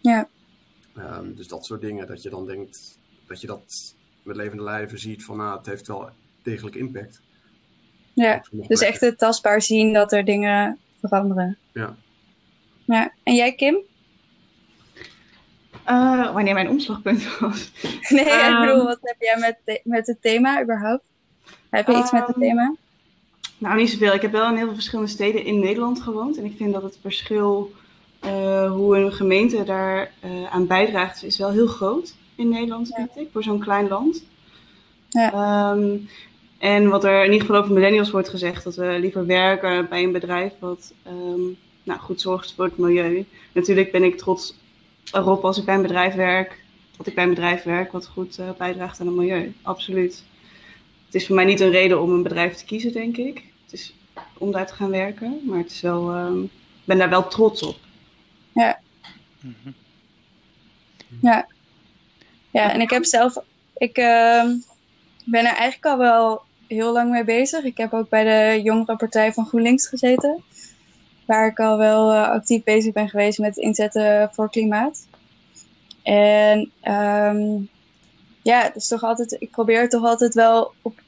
Ja. 0.00 0.28
Um, 0.98 1.34
dus 1.34 1.48
dat 1.48 1.64
soort 1.64 1.80
dingen, 1.80 2.06
dat 2.06 2.22
je 2.22 2.30
dan 2.30 2.46
denkt 2.46 2.98
dat 3.26 3.40
je 3.40 3.46
dat 3.46 3.94
met 4.22 4.36
levende 4.36 4.62
lijven 4.62 4.98
ziet 4.98 5.24
van 5.24 5.36
nou, 5.36 5.56
het 5.56 5.66
heeft 5.66 5.86
wel 5.86 6.10
degelijk 6.42 6.76
impact. 6.76 7.20
Ja, 8.12 8.44
dus 8.50 8.80
echt 8.80 9.00
het 9.00 9.18
tastbaar 9.18 9.62
zien 9.62 9.92
dat 9.92 10.12
er 10.12 10.24
dingen 10.24 10.78
veranderen. 11.00 11.58
Ja. 11.72 11.96
ja. 12.84 13.12
En 13.22 13.34
jij, 13.34 13.54
Kim? 13.54 13.84
Uh, 15.88 16.32
wanneer 16.32 16.54
mijn 16.54 16.68
omslagpunt 16.68 17.38
was. 17.38 17.70
nee, 18.08 18.32
um, 18.32 18.52
ik 18.52 18.66
bedoel, 18.66 18.84
wat 18.84 18.98
heb 19.00 19.16
jij 19.18 19.36
met, 19.38 19.80
met 19.84 20.06
het 20.06 20.22
thema 20.22 20.62
überhaupt? 20.62 21.04
Heb 21.70 21.86
je 21.86 21.92
um, 21.92 21.98
iets 21.98 22.10
met 22.10 22.26
het 22.26 22.36
thema? 22.38 22.74
Nou, 23.58 23.76
niet 23.76 23.90
zoveel. 23.90 24.12
Ik 24.12 24.22
heb 24.22 24.32
wel 24.32 24.48
in 24.48 24.56
heel 24.56 24.64
veel 24.64 24.74
verschillende 24.74 25.10
steden 25.10 25.44
in 25.44 25.58
Nederland 25.58 26.00
gewoond. 26.00 26.36
En 26.36 26.44
ik 26.44 26.56
vind 26.56 26.72
dat 26.72 26.82
het 26.82 26.98
verschil 27.00 27.72
uh, 28.24 28.72
hoe 28.72 28.96
een 28.96 29.12
gemeente 29.12 29.64
daar 29.64 30.10
uh, 30.24 30.30
aan 30.54 30.66
bijdraagt, 30.66 31.22
is 31.22 31.38
wel 31.38 31.50
heel 31.50 31.66
groot 31.66 32.14
in 32.34 32.48
Nederland, 32.48 32.94
vind 32.94 33.10
ja. 33.14 33.20
ik, 33.20 33.28
voor 33.32 33.42
zo'n 33.42 33.60
klein 33.60 33.88
land. 33.88 34.24
Ja. 35.08 35.70
Um, 35.70 36.08
en 36.58 36.88
wat 36.88 37.04
er 37.04 37.24
in 37.24 37.32
ieder 37.32 37.46
geval 37.46 37.62
over 37.62 37.72
millennials 37.72 38.10
wordt 38.10 38.28
gezegd, 38.28 38.64
dat 38.64 38.74
we 38.74 38.96
liever 39.00 39.26
werken 39.26 39.88
bij 39.88 40.02
een 40.02 40.12
bedrijf 40.12 40.52
wat 40.58 40.92
nou, 41.82 42.00
goed 42.00 42.20
zorgt 42.20 42.54
voor 42.54 42.64
het 42.64 42.78
milieu. 42.78 43.24
Natuurlijk 43.52 43.92
ben 43.92 44.04
ik 44.04 44.18
trots 44.18 44.58
erop 45.12 45.44
als 45.44 45.58
ik 45.58 45.64
bij 45.64 45.74
een 45.74 45.82
bedrijf 45.82 46.14
werk, 46.14 46.64
dat 46.96 47.06
ik 47.06 47.14
bij 47.14 47.24
een 47.24 47.30
bedrijf 47.30 47.62
werk 47.62 47.92
wat 47.92 48.06
goed 48.06 48.38
uh, 48.38 48.50
bijdraagt 48.58 49.00
aan 49.00 49.06
het 49.06 49.16
milieu. 49.16 49.54
Absoluut. 49.62 50.24
Het 51.06 51.14
is 51.14 51.26
voor 51.26 51.34
mij 51.34 51.44
niet 51.44 51.60
een 51.60 51.70
reden 51.70 52.02
om 52.02 52.10
een 52.10 52.22
bedrijf 52.22 52.54
te 52.54 52.64
kiezen, 52.64 52.92
denk 52.92 53.16
ik. 53.16 53.44
Het 53.64 53.72
is 53.72 53.94
om 54.38 54.52
daar 54.52 54.66
te 54.66 54.74
gaan 54.74 54.90
werken, 54.90 55.40
maar 55.44 55.58
het 55.58 55.70
is 55.70 55.80
wel, 55.80 56.16
um, 56.16 56.42
ik 56.44 56.84
ben 56.84 56.98
daar 56.98 57.08
wel 57.08 57.28
trots 57.28 57.62
op. 57.62 57.76
Ja. 58.52 58.80
Mm 59.40 59.54
-hmm. 59.62 59.74
Ja. 61.22 61.46
Ja, 62.50 62.72
en 62.72 62.80
ik 62.80 62.90
heb 62.90 63.04
zelf, 63.04 63.36
ik 63.76 63.98
uh, 63.98 64.44
ben 65.24 65.46
er 65.46 65.54
eigenlijk 65.54 65.86
al 65.86 65.98
wel 65.98 66.42
heel 66.66 66.92
lang 66.92 67.10
mee 67.10 67.24
bezig. 67.24 67.64
Ik 67.64 67.76
heb 67.76 67.92
ook 67.92 68.08
bij 68.08 68.24
de 68.24 68.62
jongerenpartij 68.62 69.32
van 69.32 69.46
GroenLinks 69.46 69.88
gezeten. 69.88 70.42
Waar 71.26 71.46
ik 71.46 71.58
al 71.58 71.78
wel 71.78 72.12
uh, 72.12 72.28
actief 72.28 72.64
bezig 72.64 72.92
ben 72.92 73.08
geweest 73.08 73.38
met 73.38 73.56
inzetten 73.56 74.30
voor 74.32 74.50
klimaat. 74.50 75.06
En 76.02 76.70
um, 76.82 77.68
ja, 78.42 78.62
het 78.62 78.76
is 78.76 78.88
toch 78.88 79.02
altijd, 79.02 79.36
ik 79.38 79.50
probeer 79.50 79.88
toch 79.88 80.04
altijd 80.04 80.34
wel 80.34 80.72
op 80.82 81.00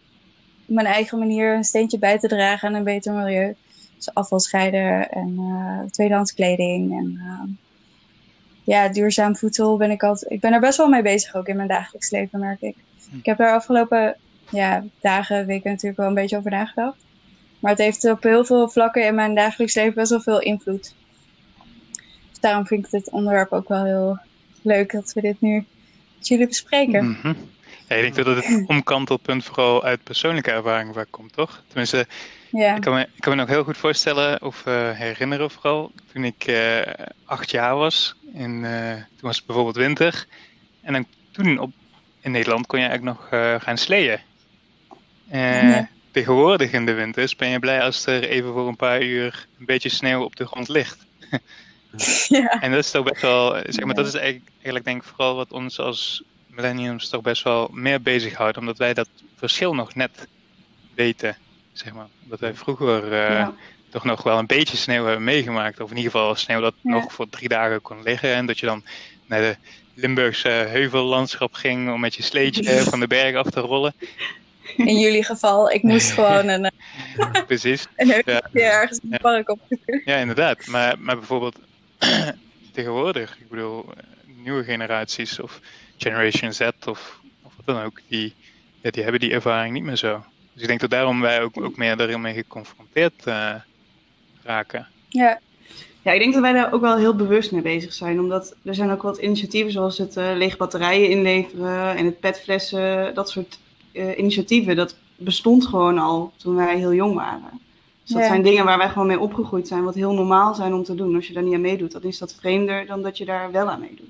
mijn 0.66 0.86
eigen 0.86 1.18
manier 1.18 1.54
een 1.54 1.64
steentje 1.64 1.98
bij 1.98 2.18
te 2.18 2.28
dragen 2.28 2.68
aan 2.68 2.74
een 2.74 2.84
beter 2.84 3.12
milieu. 3.12 3.54
Dus 3.96 4.14
afval 4.14 4.40
scheiden 4.40 5.10
en 5.10 5.36
uh, 5.38 5.80
tweedehands 5.90 6.34
kleding 6.34 6.98
en 6.98 7.20
uh, 7.24 7.42
ja, 8.64 8.88
duurzaam 8.88 9.36
voedsel 9.36 9.76
ben 9.76 9.90
ik 9.90 10.02
altijd. 10.02 10.32
Ik 10.32 10.40
ben 10.40 10.52
er 10.52 10.60
best 10.60 10.76
wel 10.76 10.88
mee 10.88 11.02
bezig 11.02 11.34
ook 11.34 11.48
in 11.48 11.56
mijn 11.56 11.68
dagelijks 11.68 12.10
leven, 12.10 12.40
merk 12.40 12.60
ik. 12.60 12.76
Ik 13.18 13.26
heb 13.26 13.38
daar 13.38 13.54
afgelopen 13.54 14.16
ja, 14.50 14.84
dagen, 15.00 15.46
weken 15.46 15.70
natuurlijk 15.70 15.98
wel 15.98 16.08
een 16.08 16.14
beetje 16.14 16.36
over 16.36 16.50
nagedacht. 16.50 17.06
Maar 17.58 17.70
het 17.70 17.80
heeft 17.80 18.10
op 18.10 18.22
heel 18.22 18.44
veel 18.44 18.68
vlakken 18.68 19.06
in 19.06 19.14
mijn 19.14 19.34
dagelijks 19.34 19.74
leven 19.74 19.94
best 19.94 20.10
wel 20.10 20.20
veel 20.20 20.40
invloed. 20.40 20.94
Dus 22.28 22.40
daarom 22.40 22.66
vind 22.66 22.84
ik 22.84 22.90
dit 22.90 23.10
onderwerp 23.10 23.52
ook 23.52 23.68
wel 23.68 23.84
heel 23.84 24.18
leuk 24.62 24.92
dat 24.92 25.12
we 25.12 25.20
dit 25.20 25.40
nu 25.40 25.66
met 26.16 26.28
jullie 26.28 26.46
bespreken. 26.46 27.04
Mm 27.04 27.18
-hmm. 27.22 27.36
ja, 27.88 27.96
ik 27.96 28.14
denk 28.14 28.26
dat 28.26 28.36
het 28.36 28.64
omkantelpunt 28.66 29.44
vooral 29.44 29.84
uit 29.84 30.02
persoonlijke 30.02 30.50
ervaring 30.50 30.94
vaak 30.94 31.08
komt, 31.10 31.32
toch? 31.32 31.62
Tenminste, 31.66 32.06
ja. 32.50 32.74
ik, 32.74 32.80
kan 32.80 32.94
me, 32.94 33.00
ik 33.00 33.20
kan 33.20 33.32
me 33.32 33.38
nog 33.38 33.48
heel 33.48 33.64
goed 33.64 33.76
voorstellen 33.76 34.42
of 34.42 34.64
uh, 34.66 34.90
herinneren 34.90 35.50
vooral 35.50 35.92
toen 36.12 36.24
ik 36.24 36.46
uh, 36.46 36.80
acht 37.24 37.50
jaar 37.50 37.76
was. 37.76 38.16
En 38.34 38.50
uh, 38.50 38.92
toen 38.92 39.04
was 39.20 39.36
het 39.36 39.46
bijvoorbeeld 39.46 39.76
winter. 39.76 40.26
En 40.82 40.92
dan 40.92 41.06
toen 41.30 41.58
op, 41.58 41.70
in 42.20 42.30
Nederland 42.30 42.66
kon 42.66 42.80
je 42.80 42.86
eigenlijk 42.86 43.18
nog 43.18 43.28
gaan 43.62 43.78
sleeën. 43.78 44.18
ja. 45.30 45.88
Tegenwoordig 46.18 46.72
in 46.72 46.86
de 46.86 46.92
winters 46.92 47.36
ben 47.36 47.48
je 47.48 47.58
blij 47.58 47.82
als 47.82 48.06
er 48.06 48.24
even 48.24 48.52
voor 48.52 48.68
een 48.68 48.76
paar 48.76 49.02
uur 49.02 49.46
een 49.58 49.66
beetje 49.66 49.88
sneeuw 49.88 50.22
op 50.22 50.36
de 50.36 50.46
grond 50.46 50.68
ligt. 50.68 51.06
ja. 52.28 52.60
En 52.60 52.70
dat 52.70 52.80
is 52.80 52.90
toch 52.90 53.04
best 53.04 53.22
wel, 53.22 53.62
zeg 53.66 53.84
maar, 53.84 53.94
dat 53.94 54.06
is 54.06 54.14
eigenlijk, 54.14 54.50
eigenlijk 54.54 54.84
denk 54.84 55.02
ik 55.02 55.08
vooral 55.08 55.34
wat 55.34 55.52
ons 55.52 55.78
als 55.78 56.22
millenniums 56.46 57.08
toch 57.08 57.22
best 57.22 57.42
wel 57.42 57.70
meer 57.72 58.02
bezighoudt, 58.02 58.56
omdat 58.56 58.78
wij 58.78 58.94
dat 58.94 59.08
verschil 59.36 59.74
nog 59.74 59.94
net 59.94 60.28
weten, 60.94 61.36
zeg 61.72 61.92
maar. 61.92 62.06
Dat 62.20 62.40
wij 62.40 62.54
vroeger 62.54 63.04
uh, 63.04 63.10
ja. 63.10 63.54
toch 63.88 64.04
nog 64.04 64.22
wel 64.22 64.38
een 64.38 64.46
beetje 64.46 64.76
sneeuw 64.76 65.04
hebben 65.04 65.24
meegemaakt, 65.24 65.80
of 65.80 65.90
in 65.90 65.96
ieder 65.96 66.12
geval 66.12 66.34
sneeuw 66.34 66.60
dat 66.60 66.74
Ja. 66.80 66.90
nog 66.90 67.12
voor 67.12 67.28
drie 67.28 67.48
dagen 67.48 67.82
kon 67.82 68.02
liggen 68.02 68.34
en 68.34 68.46
dat 68.46 68.58
je 68.58 68.66
dan 68.66 68.84
naar 69.26 69.40
de 69.40 69.56
Limburgse 69.94 70.48
heuvellandschap 70.48 71.52
ging 71.54 71.92
om 71.92 72.00
met 72.00 72.14
je 72.14 72.22
sleetje 72.22 72.80
van 72.90 73.00
de 73.00 73.06
berg 73.06 73.36
af 73.36 73.50
te 73.50 73.60
rollen. 73.60 73.94
In 74.86 74.98
jullie 74.98 75.24
geval, 75.24 75.70
ik 75.70 75.82
moest 75.82 76.10
gewoon 76.10 76.48
een, 76.48 76.64
eh, 76.64 77.44
Precies. 77.46 77.86
een 77.96 78.08
heuveltje 78.10 78.60
Ja. 78.60 78.80
ergens 78.80 78.98
in 79.02 79.12
het 79.12 79.20
park 79.22 79.48
opzoeken. 79.50 80.02
Ja, 80.04 80.16
inderdaad. 80.16 80.66
Maar, 80.66 80.98
maar 80.98 81.16
bijvoorbeeld 81.16 81.58
tegenwoordig, 82.72 83.36
ik 83.40 83.48
bedoel, 83.48 83.84
eh, 83.84 84.02
nieuwe 84.44 84.64
generaties 84.64 85.40
of 85.40 85.60
Generation 85.96 86.52
Z 86.52 86.60
of, 86.86 87.20
of 87.42 87.52
wat 87.56 87.66
dan 87.76 87.82
ook, 87.84 88.00
die, 88.08 88.34
ja, 88.80 88.90
die 88.90 89.02
hebben 89.02 89.20
die 89.20 89.32
ervaring 89.32 89.74
niet 89.74 89.82
meer 89.82 89.96
zo. 89.96 90.24
Dus 90.52 90.62
ik 90.62 90.68
denk 90.68 90.80
dat 90.80 90.90
daarom 90.90 91.20
wij 91.20 91.42
ook, 91.42 91.60
ook 91.60 91.76
meer 91.76 91.96
daarmee 91.96 92.34
geconfronteerd 92.34 93.26
uh, 93.28 93.54
raken. 94.42 94.86
Ja, 95.08 95.40
Ja, 96.02 96.12
ik 96.12 96.20
denk 96.20 96.32
dat 96.32 96.42
wij 96.42 96.52
daar 96.52 96.72
ook 96.72 96.80
wel 96.80 96.96
heel 96.96 97.14
bewust 97.14 97.52
mee 97.52 97.62
bezig 97.62 97.92
zijn. 97.92 98.20
Omdat 98.20 98.54
er 98.64 98.74
zijn 98.74 98.90
ook 98.90 99.02
wat 99.02 99.18
initiatieven 99.18 99.72
zoals 99.72 99.98
het 99.98 100.16
uh, 100.16 100.30
lege 100.34 100.56
batterijen 100.56 101.10
inleveren 101.10 101.96
en 101.96 102.04
het 102.04 102.20
petflessen. 102.20 103.14
Dat 103.14 103.30
soort 103.30 103.58
uh, 103.92 104.18
initiatieven, 104.18 104.76
dat 104.76 104.96
bestond 105.16 105.66
gewoon 105.66 105.98
al 105.98 106.32
toen 106.36 106.54
wij 106.54 106.76
heel 106.76 106.94
jong 106.94 107.14
waren. 107.14 107.60
Dus 108.02 108.12
dat 108.12 108.22
Ja. 108.22 108.28
zijn 108.28 108.42
dingen 108.42 108.64
waar 108.64 108.78
wij 108.78 108.88
gewoon 108.88 109.06
mee 109.06 109.20
opgegroeid 109.20 109.68
zijn, 109.68 109.84
wat 109.84 109.94
heel 109.94 110.12
normaal 110.12 110.54
zijn 110.54 110.74
om 110.74 110.84
te 110.84 110.94
doen. 110.94 111.14
Als 111.14 111.26
je 111.26 111.32
daar 111.32 111.42
niet 111.42 111.54
aan 111.54 111.60
meedoet, 111.60 111.92
dan 111.92 112.02
is 112.02 112.18
dat 112.18 112.34
vreemder 112.34 112.86
dan 112.86 113.02
dat 113.02 113.18
je 113.18 113.24
daar 113.24 113.52
wel 113.52 113.70
aan 113.70 113.80
meedoet. 113.80 114.06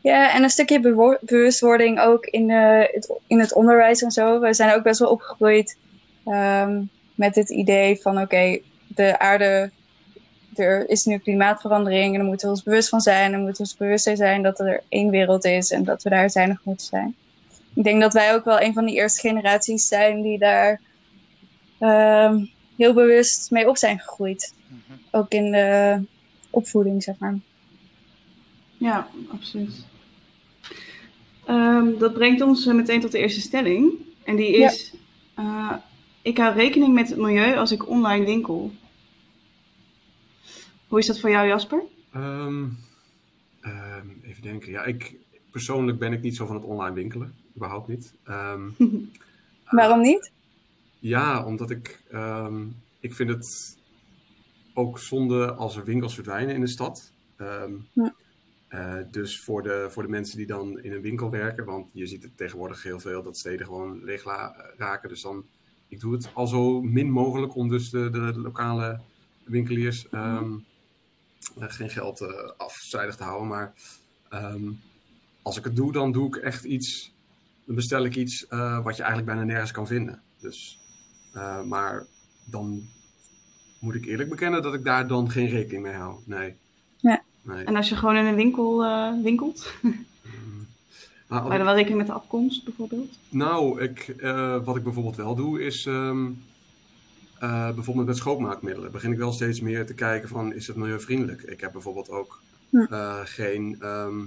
Ja, 0.00 0.34
en 0.34 0.42
een 0.42 0.50
stukje 0.50 0.80
bewustwording 1.20 2.00
ook 2.00 2.24
in, 2.26 2.46
de, 2.46 2.90
het, 2.92 3.12
in 3.26 3.40
het 3.40 3.54
onderwijs 3.54 4.02
en 4.02 4.10
zo. 4.10 4.40
We 4.40 4.54
zijn 4.54 4.74
ook 4.74 4.82
best 4.82 4.98
wel 4.98 5.10
opgegroeid 5.10 5.76
ehm, 6.24 6.82
met 7.14 7.34
het 7.34 7.50
idee 7.50 8.00
van 8.00 8.20
oké, 8.20 8.58
de 8.86 9.18
aarde, 9.18 9.70
er 10.54 10.88
is 10.88 11.04
nu 11.04 11.18
klimaatverandering 11.18 12.12
en 12.12 12.18
daar 12.18 12.28
moeten 12.28 12.46
we 12.46 12.52
ons 12.52 12.62
bewust 12.62 12.88
van 12.88 13.00
zijn. 13.00 13.32
En 13.32 13.40
moeten 13.40 13.64
we 13.64 13.68
ons 13.70 13.76
bewust 13.76 14.10
zijn 14.18 14.42
dat 14.42 14.60
er 14.60 14.82
één 14.88 15.10
wereld 15.10 15.44
is 15.44 15.70
en 15.70 15.84
dat 15.84 16.02
we 16.02 16.10
daar 16.10 16.30
zuinig 16.30 16.60
moeten 16.64 16.86
zijn. 16.86 17.14
Ik 17.74 17.84
denk 17.84 18.00
dat 18.00 18.12
wij 18.12 18.34
ook 18.34 18.44
wel 18.44 18.60
een 18.60 18.72
van 18.72 18.84
die 18.84 18.94
eerste 18.94 19.20
generaties 19.20 19.88
zijn 19.88 20.22
die 20.22 20.38
daar 20.38 20.80
ehm, 21.78 22.44
heel 22.76 22.94
bewust 22.94 23.50
mee 23.50 23.68
op 23.68 23.76
zijn 23.76 23.98
gegroeid. 23.98 24.54
Mhm. 24.66 24.98
Ook 25.10 25.32
in 25.32 25.52
de 25.52 26.00
opvoeding, 26.50 27.02
zeg 27.02 27.18
maar. 27.18 27.38
Ja, 28.76 29.08
absoluut. 29.30 29.84
Ehm, 31.44 31.98
dat 31.98 32.12
brengt 32.12 32.40
ons 32.40 32.66
eh, 32.66 32.74
meteen 32.74 33.00
tot 33.00 33.12
de 33.12 33.18
eerste 33.18 33.40
stelling. 33.40 33.92
En 34.24 34.36
die 34.36 34.56
is: 34.56 34.94
eh, 35.34 35.72
Ik 36.22 36.38
hou 36.38 36.54
rekening 36.54 36.94
met 36.94 37.08
het 37.08 37.18
milieu 37.18 37.56
als 37.56 37.72
ik 37.72 37.88
online 37.88 38.24
winkel. 38.24 38.72
Hoe 40.88 40.98
is 40.98 41.06
dat 41.06 41.20
voor 41.20 41.30
jou, 41.30 41.46
Jasper? 41.46 41.82
Ehm, 42.12 42.64
ehm, 43.60 44.06
even 44.22 44.42
denken. 44.42 44.70
Ja, 44.70 44.84
ik, 44.84 45.14
persoonlijk 45.50 45.98
ben 45.98 46.12
ik 46.12 46.22
niet 46.22 46.36
zo 46.36 46.46
van 46.46 46.56
het 46.56 46.64
online 46.64 46.94
winkelen. 46.94 47.34
Überhaupt 47.56 47.88
niet. 47.88 48.14
Ehm, 48.24 48.68
Waarom 49.70 50.00
niet? 50.00 50.32
ja, 50.98 51.44
omdat 51.44 51.70
ik... 51.70 52.02
ehm, 52.10 52.64
ik 53.00 53.14
vind 53.14 53.30
het 53.30 53.76
ook 54.74 54.98
zonde 54.98 55.52
als 55.52 55.76
er 55.76 55.84
winkels 55.84 56.14
verdwijnen 56.14 56.54
in 56.54 56.60
de 56.60 56.66
stad. 56.66 57.12
Ehm, 57.36 57.72
Ja. 57.92 58.14
eh, 58.68 58.96
dus 59.10 59.40
voor 59.40 59.62
de, 59.62 59.86
voor 59.90 60.02
de 60.02 60.08
mensen 60.08 60.36
die 60.36 60.46
dan 60.46 60.80
in 60.80 60.92
een 60.92 61.00
winkel 61.00 61.30
werken, 61.30 61.64
want 61.64 61.90
je 61.92 62.06
ziet 62.06 62.22
het 62.22 62.36
tegenwoordig 62.36 62.82
heel 62.82 63.00
veel 63.00 63.22
dat 63.22 63.38
steden 63.38 63.66
gewoon 63.66 64.04
leeg 64.04 64.24
raken. 64.76 65.08
Dus 65.08 65.22
dan, 65.22 65.44
ik 65.88 66.00
doe 66.00 66.12
het 66.12 66.30
al 66.34 66.46
zo 66.46 66.82
min 66.82 67.10
mogelijk 67.10 67.54
om 67.54 67.68
dus 67.68 67.90
de, 67.90 68.10
de, 68.10 68.32
de 68.32 68.40
lokale 68.40 69.00
winkeliers 69.44 70.08
ehm, 70.08 70.52
eh, 71.58 71.64
geen 71.68 71.90
geld 71.90 72.20
eh, 72.20 72.50
afzijdig 72.56 73.16
te 73.16 73.24
houden. 73.24 73.48
Maar 73.48 73.72
als 75.42 75.56
ik 75.56 75.64
het 75.64 75.76
doe, 75.76 75.92
dan 75.92 76.12
doe 76.12 76.26
ik 76.26 76.36
echt 76.36 76.64
iets, 76.64 77.11
dan 77.66 77.74
bestel 77.74 78.04
ik 78.04 78.16
iets 78.16 78.46
eh, 78.46 78.84
wat 78.84 78.96
je 78.96 79.02
eigenlijk 79.02 79.32
bijna 79.32 79.52
nergens 79.52 79.70
kan 79.70 79.86
vinden. 79.86 80.20
Dus, 80.40 80.80
eh, 81.32 81.62
maar 81.62 82.06
dan 82.44 82.88
moet 83.78 83.94
ik 83.94 84.04
eerlijk 84.04 84.28
bekennen 84.28 84.62
dat 84.62 84.74
ik 84.74 84.84
daar 84.84 85.06
dan 85.06 85.30
geen 85.30 85.48
rekening 85.48 85.82
mee 85.82 85.94
hou. 85.94 86.16
Nee. 86.24 86.54
Ja. 86.96 87.22
Nee. 87.42 87.64
En 87.64 87.76
als 87.76 87.88
je 87.88 87.96
gewoon 87.96 88.16
in 88.16 88.24
een 88.26 88.34
winkel 88.34 88.84
eh, 88.84 89.22
winkelt? 89.22 89.72
Maar 91.28 91.40
Hou 91.40 91.52
je 91.52 91.58
dan 91.58 91.66
wel 91.66 91.76
rekening 91.76 91.98
met 92.00 92.06
de 92.10 92.20
afkomst 92.20 92.64
bijvoorbeeld? 92.64 93.18
Nou, 93.28 93.82
ik, 93.82 94.14
wat 94.64 94.76
ik 94.76 94.82
bijvoorbeeld 94.82 95.16
wel 95.16 95.34
doe, 95.34 95.62
is 95.62 95.86
ehm, 95.86 96.30
eh, 97.38 97.74
bijvoorbeeld 97.74 98.06
met 98.06 98.16
schoonmaakmiddelen. 98.16 98.92
Begin 98.92 99.12
ik 99.12 99.18
wel 99.18 99.32
steeds 99.32 99.60
meer 99.60 99.86
te 99.86 99.94
kijken 99.94 100.28
van, 100.28 100.52
is 100.54 100.66
het 100.66 100.76
milieuvriendelijk? 100.76 101.42
Ik 101.42 101.60
heb 101.60 101.72
bijvoorbeeld 101.72 102.10
ook 102.10 102.40
Hm. 102.70 102.86
geen 103.24 103.76
ehm 103.80 104.20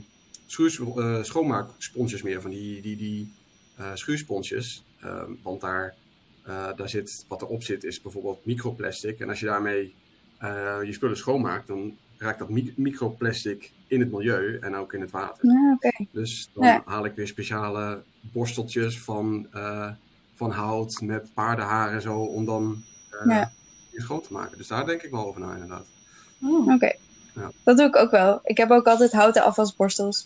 schuursp- 0.45 0.97
eh, 0.97 1.23
schoonmaaksponsjes 1.23 2.21
meer, 2.21 2.41
van 2.41 2.51
die, 2.51 2.81
die, 2.81 2.95
die 2.97 3.33
eh, 3.75 3.91
schuursponsjes. 3.93 4.83
Ehm, 5.01 5.31
want 5.43 5.61
daar, 5.61 5.95
eh, 6.43 6.67
daar 6.75 6.89
zit, 6.89 7.25
wat 7.27 7.41
erop 7.41 7.63
zit, 7.63 7.83
is 7.83 8.01
bijvoorbeeld 8.01 8.45
microplastic. 8.45 9.19
En 9.19 9.29
als 9.29 9.39
je 9.39 9.45
daarmee 9.45 9.95
eh, 10.37 10.77
je 10.83 10.93
spullen 10.93 11.17
schoonmaakt, 11.17 11.67
dan 11.67 11.97
raakt 12.17 12.39
dat 12.39 12.49
mi- 12.49 12.73
microplastic 12.77 13.71
in 13.87 13.99
het 13.99 14.11
milieu 14.11 14.57
en 14.59 14.75
ook 14.75 14.93
in 14.93 15.01
het 15.01 15.11
water. 15.11 15.45
Ja, 15.51 15.73
oké. 15.73 16.05
Dus 16.11 16.49
dan 16.53 16.65
Ja. 16.65 16.81
haal 16.85 17.05
ik 17.05 17.15
weer 17.15 17.27
speciale 17.27 18.01
borsteltjes 18.21 18.99
van, 18.99 19.47
eh, 19.51 19.91
van 20.33 20.51
hout 20.51 21.01
met 21.01 21.33
paardenhaar 21.33 21.91
en 21.93 22.01
zo 22.01 22.19
om 22.19 22.45
dan 22.45 22.83
eh 23.11 23.25
Ja. 23.29 23.51
weer 23.91 24.01
schoon 24.01 24.21
te 24.21 24.33
maken. 24.33 24.57
Dus 24.57 24.67
daar 24.67 24.85
denk 24.85 25.01
ik 25.01 25.11
wel 25.11 25.25
over 25.27 25.41
na 25.41 25.53
inderdaad. 25.53 25.85
Oh. 26.41 26.67
Oké. 26.73 26.95
Ja. 27.35 27.51
Dat 27.63 27.77
doe 27.77 27.87
ik 27.87 27.95
ook 27.95 28.11
wel. 28.11 28.39
Ik 28.43 28.57
heb 28.57 28.71
ook 28.71 28.87
altijd 28.87 29.11
houten 29.11 29.43
afwasborstels. 29.43 30.23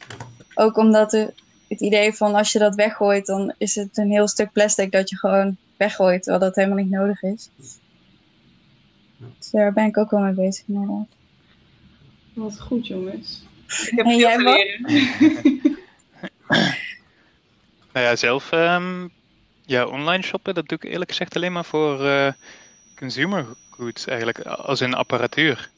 Ook 0.53 0.77
omdat 0.77 1.11
de, 1.11 1.33
het 1.67 1.81
idee 1.81 2.13
van 2.13 2.35
als 2.35 2.51
je 2.51 2.59
dat 2.59 2.75
weggooit, 2.75 3.25
dan 3.25 3.53
is 3.57 3.75
het 3.75 3.97
een 3.97 4.11
heel 4.11 4.27
stuk 4.27 4.51
plastic 4.51 4.91
dat 4.91 5.09
je 5.09 5.17
gewoon 5.17 5.57
weggooit, 5.77 6.23
terwijl 6.23 6.43
dat 6.43 6.55
helemaal 6.55 6.77
niet 6.77 6.91
nodig 6.91 7.21
is. 7.21 7.49
Dus 9.37 9.49
daar 9.51 9.73
ben 9.73 9.85
ik 9.85 9.97
ook 9.97 10.11
wel 10.11 10.19
mee 10.19 10.33
bezig 10.33 10.67
inderdaad. 10.67 11.07
Wat 12.33 12.59
goed, 12.59 12.87
jongens. 12.87 13.43
Ik 13.67 13.91
heb 13.95 14.05
En 14.05 14.19
veel 14.19 14.39
leren. 14.39 15.77
Nou 17.93 18.05
ja, 18.05 18.15
zelf 18.15 18.51
ehm, 18.51 19.07
ja, 19.65 19.85
online 19.85 20.23
shoppen, 20.23 20.53
dat 20.53 20.67
doe 20.67 20.77
ik 20.77 20.91
eerlijk 20.91 21.09
gezegd 21.09 21.35
alleen 21.35 21.51
maar 21.51 21.65
voor 21.65 22.05
eh, 22.05 22.31
consumer 22.95 23.45
goods 23.69 24.05
eigenlijk, 24.05 24.39
als 24.39 24.81
in 24.81 24.93
apparatuur. 24.93 25.69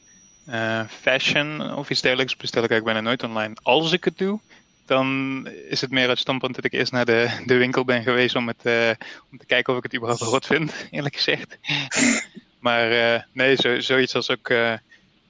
Eh, 0.45 0.81
fashion 0.87 1.75
of 1.75 1.89
iets 1.89 2.01
dergelijks 2.01 2.37
bestel 2.37 2.63
ik 2.63 2.69
eigenlijk 2.69 2.99
bijna 2.99 3.09
nooit 3.09 3.31
online. 3.31 3.55
Als 3.61 3.91
ik 3.91 4.03
het 4.03 4.17
doe, 4.17 4.39
dan 4.85 5.47
is 5.69 5.81
het 5.81 5.91
meer 5.91 6.07
uit 6.07 6.19
standpunt 6.19 6.55
dat 6.55 6.65
ik 6.65 6.71
eerst 6.71 6.91
naar 6.91 7.05
de, 7.05 7.41
de 7.45 7.57
winkel 7.57 7.85
ben 7.85 8.03
geweest 8.03 8.35
om, 8.35 8.47
het, 8.47 8.65
eh, 8.65 8.89
om 9.31 9.37
te 9.37 9.45
kijken 9.45 9.73
of 9.73 9.77
ik 9.77 9.83
het 9.83 9.95
überhaupt 9.95 10.21
rot 10.21 10.45
vind, 10.45 10.73
eerlijk 10.91 11.15
gezegd. 11.15 11.57
maar 12.59 12.91
eh, 12.91 13.21
nee, 13.31 13.55
zo, 13.55 13.79
zoiets 13.79 14.15
als 14.15 14.29
ook 14.29 14.53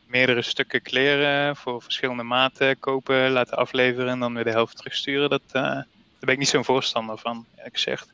meerdere 0.06 0.42
stukken 0.42 0.82
kleren 0.82 1.56
voor 1.56 1.82
verschillende 1.82 2.24
maten 2.24 2.80
kopen, 2.80 3.32
laten 3.32 3.58
afleveren 3.58 4.10
en 4.10 4.20
dan 4.20 4.34
weer 4.34 4.44
de 4.44 4.50
helft 4.50 4.78
terugsturen, 4.78 5.30
dat, 5.30 5.42
daar 5.52 5.86
ben 6.20 6.34
ik 6.34 6.38
niet 6.38 6.48
zo'n 6.48 6.66
voorstander 6.66 7.18
van, 7.18 7.46
eerlijk 7.56 7.76
gezegd. 7.76 8.08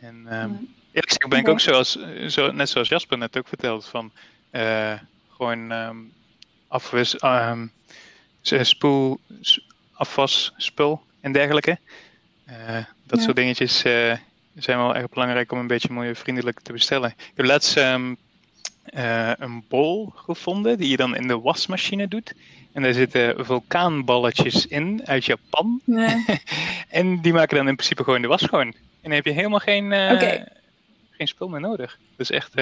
En 0.00 0.26
ehm, 0.28 0.50
eerlijk 0.92 1.12
gezegd 1.12 1.28
ben 1.28 1.38
ik 1.38 1.48
ook 1.48 1.60
zoals, 1.60 1.98
zo, 2.28 2.50
net 2.52 2.68
zoals 2.68 2.88
Jasper 2.88 3.18
net 3.18 3.38
ook 3.38 3.48
verteld, 3.48 3.86
van 3.86 4.12
gewoon 5.40 5.70
ehm 5.70 5.96
afwis, 6.68 7.16
spoel, 8.42 9.20
afwasspul 9.92 11.02
en 11.20 11.32
dergelijke. 11.32 11.78
Eh, 12.44 12.84
dat 13.04 13.18
Ja. 13.18 13.24
soort 13.24 13.36
dingetjes 13.36 13.82
eh, 13.82 14.16
zijn 14.54 14.78
wel 14.78 14.94
erg 14.96 15.08
belangrijk 15.08 15.52
om 15.52 15.58
een 15.58 15.66
beetje 15.66 15.92
milieuvriendelijk 15.92 16.60
te 16.60 16.72
bestellen. 16.72 17.10
Ik 17.10 17.32
heb 17.34 17.46
laatst 17.46 17.76
ehm, 17.76 18.14
eh, 18.84 19.32
een 19.38 19.64
bol 19.68 20.12
gevonden 20.14 20.78
die 20.78 20.88
je 20.88 20.96
dan 20.96 21.16
in 21.16 21.28
de 21.28 21.40
wasmachine 21.40 22.08
doet. 22.08 22.34
En 22.72 22.82
daar 22.82 22.92
zitten 22.92 23.44
vulkaanballetjes 23.44 24.66
in 24.66 25.00
uit 25.04 25.24
Japan. 25.24 25.80
Ja. 25.84 26.24
En 26.88 27.20
die 27.20 27.32
maken 27.32 27.56
dan 27.56 27.68
in 27.68 27.74
principe 27.74 28.04
gewoon 28.04 28.22
de 28.22 28.28
was 28.28 28.42
schoon. 28.42 28.66
En 28.66 28.74
dan 29.02 29.12
heb 29.12 29.24
je 29.24 29.32
helemaal 29.32 29.58
geen, 29.58 29.92
geen 31.10 31.28
spul 31.28 31.48
meer 31.48 31.60
nodig. 31.60 31.98
Dat 32.16 32.30
is 32.30 32.30
echt 32.30 32.52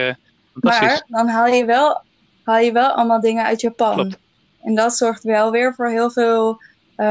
fantastisch. 0.53 1.03
Maar 1.07 1.25
dan 1.25 1.29
haal 1.29 1.47
je, 1.47 1.65
wel, 1.65 2.03
haal 2.49 2.59
je 2.65 2.73
wel 2.73 2.91
allemaal 2.93 3.21
dingen 3.21 3.45
uit 3.45 3.61
Japan. 3.61 3.95
Klopt. 3.95 4.19
En 4.63 4.75
dat 4.75 4.97
zorgt 4.97 5.23
wel 5.23 5.51
weer 5.51 5.75
voor 5.75 5.89
heel 5.89 6.11
veel, 6.11 6.63
eh, 6.97 7.07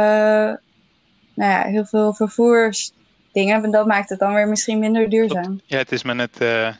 nou 1.34 1.52
ja, 1.52 1.62
heel 1.64 1.86
veel 1.86 2.14
vervoersdingen. 2.14 3.64
En 3.64 3.72
dat 3.72 3.86
maakt 3.86 4.10
het 4.10 4.20
dan 4.20 4.34
weer 4.34 4.48
misschien 4.48 4.80
minder 4.80 5.10
duurzaam. 5.10 5.62
Ja, 5.66 5.78
het 5.78 5.92
is 5.92 6.04
maar 6.04 6.16
net 6.16 6.42
eh, 6.42 6.68
eh, 6.68 6.76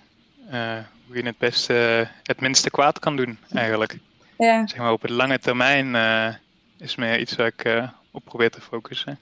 hoe 1.08 1.16
je 1.16 1.24
het 1.26 1.38
best 1.38 1.70
eh, 1.70 2.02
het 2.24 2.40
minste 2.40 2.70
kwaad 2.70 3.00
kan 3.00 3.16
doen, 3.16 3.38
eigenlijk. 3.54 3.98
Ja, 4.38 4.68
Zeg 4.68 4.78
maar 4.80 4.92
op 4.92 5.02
het 5.02 5.12
lange 5.12 5.40
termijn 5.40 5.96
eh, 5.96 6.34
is 6.78 6.96
meer 6.96 7.20
iets 7.20 7.36
waar 7.36 7.48
ik 7.48 7.64
eh, 7.64 7.88
op 8.12 8.24
probeer 8.24 8.50
te 8.52 8.62
focussen. 8.62 9.20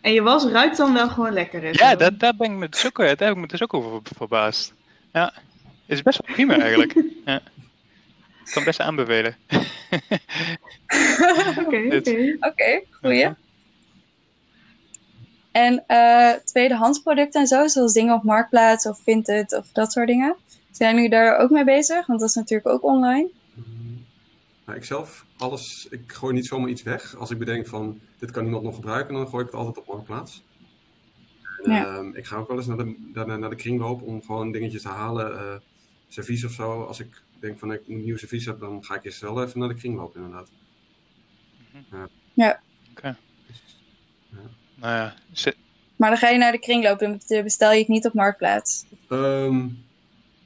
En 0.00 0.12
je 0.12 0.22
was 0.22 0.44
ruikt 0.44 0.76
dan 0.76 0.92
wel 0.92 1.08
gewoon 1.08 1.32
lekker. 1.32 1.62
hè, 1.62 1.68
Ja, 1.72 1.94
dat, 1.94 2.18
daar 2.18 2.34
ben 2.36 2.50
ik 2.50 2.56
me 2.56 2.68
dus 2.68 2.86
ook, 2.86 2.96
daar 2.96 3.08
heb 3.08 3.20
ik 3.20 3.36
me 3.36 3.46
dus 3.46 3.62
ook 3.62 3.74
over 3.74 4.00
verbaasd. 4.16 4.72
Ja, 5.12 5.32
is 5.86 6.02
best 6.02 6.20
wel 6.26 6.34
prima 6.34 6.58
eigenlijk. 6.58 6.92
ja. 7.24 7.36
Ik 8.44 8.50
kan 8.52 8.64
best 8.64 8.80
aanbevelen. 8.80 9.36
Oké, 11.66 12.36
oké. 12.40 12.82
goeie. 13.00 13.28
En 15.52 15.84
eh 15.86 16.32
tweedehands 16.44 16.98
producten 16.98 17.40
en 17.40 17.46
zo, 17.46 17.66
zoals 17.66 17.92
dingen 17.92 18.14
op 18.14 18.22
Marktplaats 18.22 18.86
of 18.86 19.00
Vinted 19.02 19.52
of 19.56 19.66
dat 19.72 19.92
soort 19.92 20.06
dingen. 20.06 20.36
Zijn 20.70 20.94
jullie 20.94 21.10
daar 21.10 21.36
ook 21.38 21.50
mee 21.50 21.64
bezig? 21.64 22.06
Want 22.06 22.20
dat 22.20 22.28
is 22.28 22.34
natuurlijk 22.34 22.68
ook 22.68 22.82
online. 22.84 23.30
Mm. 23.54 24.04
Nou, 24.66 24.78
ik 24.78 24.84
zelf, 24.84 25.24
alles, 25.36 25.86
ik 25.90 26.00
gooi 26.06 26.34
niet 26.34 26.46
zomaar 26.46 26.68
iets 26.68 26.82
weg. 26.82 27.16
Als 27.16 27.30
ik 27.30 27.38
bedenk 27.38 27.66
van, 27.66 28.00
dit 28.18 28.30
kan 28.30 28.44
iemand 28.44 28.62
nog 28.62 28.74
gebruiken, 28.74 29.14
dan 29.14 29.28
gooi 29.28 29.44
ik 29.44 29.50
het 29.50 29.60
altijd 29.60 29.78
op 29.78 29.86
Marktplaats. 29.86 30.42
En, 31.64 31.72
Ja. 31.72 31.84
ehm, 31.86 32.08
ik 32.14 32.26
ga 32.26 32.36
ook 32.36 32.48
wel 32.48 32.56
eens 32.56 32.66
naar 32.66 32.76
de, 32.76 33.10
naar, 33.14 33.38
naar 33.38 33.50
de 33.50 33.56
kringloop 33.56 34.02
om 34.02 34.22
gewoon 34.22 34.52
dingetjes 34.52 34.82
te 34.82 34.88
halen. 34.88 35.38
eh 35.38 35.54
servies 36.08 36.44
of 36.44 36.52
zo. 36.52 36.82
Als 36.84 37.00
ik 37.00 37.22
denk 37.40 37.58
van, 37.58 37.72
ik 37.72 37.80
moet 37.86 37.96
een 37.98 38.04
nieuw 38.04 38.16
servies 38.16 38.44
hebben, 38.44 38.68
dan 38.68 38.84
ga 38.84 38.94
ik 38.94 39.04
eerst 39.04 39.20
wel 39.20 39.42
even 39.42 39.58
naar 39.60 39.68
de 39.68 39.74
kringloop 39.74 40.16
inderdaad. 40.16 40.48
Nou 44.76 44.92
ja, 44.96 45.14
ze- 45.32 45.56
Maar 45.96 46.08
dan 46.10 46.18
ga 46.18 46.28
je 46.28 46.38
naar 46.38 46.52
de 46.52 46.58
kringloop 46.58 47.00
en 47.00 47.20
bestel 47.28 47.72
je 47.72 47.78
het 47.78 47.88
niet 47.88 48.06
op 48.06 48.12
Marktplaats. 48.14 48.84
Ehm, 49.08 49.68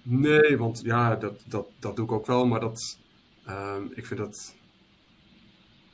nee, 0.02 0.56
want 0.58 0.80
ja, 0.84 1.16
dat, 1.16 1.42
dat, 1.46 1.66
dat 1.78 1.96
doe 1.96 2.04
ik 2.04 2.12
ook 2.12 2.26
wel, 2.26 2.46
maar 2.46 2.60
dat, 2.60 2.98
ehm, 3.44 3.82
ik 3.94 4.06
vind 4.06 4.20
dat, 4.20 4.54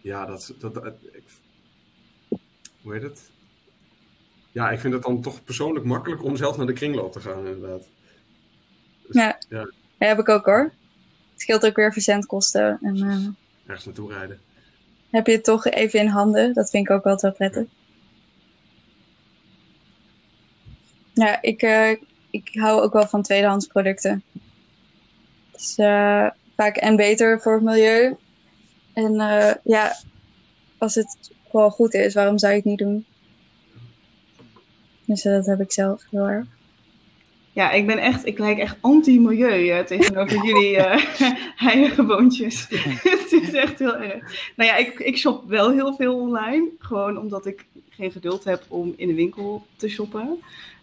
ja, 0.01 0.27
dat, 0.27 0.55
dat, 0.59 0.75
dat- 0.75 0.95
ik, 1.13 1.23
hoe 2.83 2.93
heet 2.93 3.03
het? 3.03 3.31
Ja, 4.53 4.71
ik 4.71 4.79
vind 4.81 4.95
het 4.95 5.03
dan 5.03 5.21
toch 5.23 5.45
persoonlijk 5.45 5.85
makkelijk 5.85 6.23
om 6.25 6.37
zelf 6.37 6.57
naar 6.57 6.67
de 6.67 6.73
kringloop 6.73 7.13
te 7.13 7.21
gaan, 7.21 7.47
inderdaad. 7.47 7.89
Dus, 9.07 9.15
Ja. 9.17 9.34
Ja, 9.49 9.59
Dat 9.59 9.73
heb 9.99 10.19
ik 10.19 10.29
ook 10.29 10.45
hoor. 10.47 10.73
Het 11.33 11.41
scheelt 11.41 11.67
ook 11.67 11.77
weer 11.77 11.93
verzendkosten. 11.93 12.79
En 12.83 12.97
eh, 12.97 13.27
ergens 13.67 13.85
naartoe 13.85 14.13
rijden. 14.13 14.41
heb 15.11 15.27
je 15.27 15.33
het 15.33 15.45
toch 15.45 15.67
even 15.67 16.01
in 16.01 16.07
handen. 16.07 16.55
Dat 16.55 16.71
vind 16.71 16.89
ik 16.89 16.95
ook 16.95 17.05
altijd 17.05 17.21
wel 17.21 17.33
prettig. 17.33 17.73
Ja, 21.13 21.43
ik, 21.43 21.63
eh, 21.63 21.91
ik 22.31 22.51
hou 22.53 22.83
ook 22.83 22.93
wel 22.93 23.07
van 23.07 23.23
tweedehands 23.23 23.67
producten. 23.67 24.23
Is 25.57 25.75
eh, 25.79 26.31
vaak 26.57 26.77
en 26.77 26.97
beter 26.97 27.41
voor 27.41 27.55
het 27.55 27.63
milieu. 27.63 28.17
En 28.93 29.13
ja, 29.65 29.97
als 30.79 30.95
het 30.95 31.31
gewoon 31.51 31.71
goed 31.71 31.95
is, 31.95 32.15
waarom 32.15 32.39
zou 32.39 32.53
je 32.53 32.59
het 32.59 32.67
niet 32.67 32.79
doen? 32.79 33.07
Dus 35.05 35.23
dat 35.23 35.47
heb 35.47 35.61
ik 35.61 35.73
zelf 35.73 36.05
heel 36.11 36.29
erg. 36.29 36.54
Ja, 37.55 37.71
ik 37.71 37.87
ben 37.87 37.99
echt, 37.99 38.27
ik 38.27 38.39
lijk 38.39 38.59
echt 38.59 38.77
anti-milieu 38.81 39.69
eh, 39.69 39.85
tegenover 39.85 40.45
jullie 40.47 40.77
eh 40.77 41.05
heiligewoontjes. 41.67 42.67
het 43.03 43.33
is 43.33 43.53
echt 43.53 43.79
heel 43.79 43.97
erg. 43.97 44.53
Nou 44.57 44.71
ja, 44.71 44.77
ik, 44.77 44.99
ik 44.99 45.19
shop 45.19 45.49
wel 45.49 45.71
heel 45.71 45.95
veel 45.95 46.15
online. 46.21 46.69
Gewoon 46.79 47.19
omdat 47.19 47.47
ik 47.47 47.65
geen 47.89 48.13
geduld 48.13 48.45
heb 48.45 48.65
om 48.69 48.95
in 48.97 49.09
de 49.09 49.15
winkel 49.15 49.67
te 49.77 49.89
shoppen. 49.89 50.43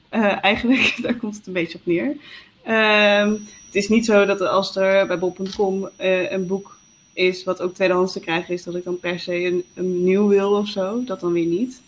Eh, 0.10 0.44
eigenlijk, 0.44 0.98
daar 1.02 1.16
komt 1.16 1.36
het 1.36 1.48
een 1.48 1.54
beetje 1.54 1.78
op 1.78 1.86
neer. 1.86 2.16
Ehm, 2.64 3.32
het 3.66 3.76
is 3.76 3.90
niet 3.90 4.06
zo 4.06 4.26
dat 4.26 4.42
als 4.42 4.76
er 4.76 5.08
bij 5.08 5.20
bol.com 5.20 5.90
een 5.98 6.48
boek 6.48 6.78
is 7.14 7.44
wat 7.44 7.62
ook 7.62 7.74
tweedehands 7.74 8.14
te 8.14 8.20
krijgen 8.20 8.54
is, 8.54 8.64
dat 8.64 8.76
ik 8.76 8.84
dan 8.84 9.00
per 9.00 9.20
se 9.20 9.44
een, 9.44 9.64
een 9.74 10.04
nieuw 10.04 10.28
wil 10.28 10.52
of 10.52 10.68
zo. 10.68 11.04
Dat 11.04 11.20
dan 11.20 11.34
weer 11.34 11.46
niet. 11.46 11.82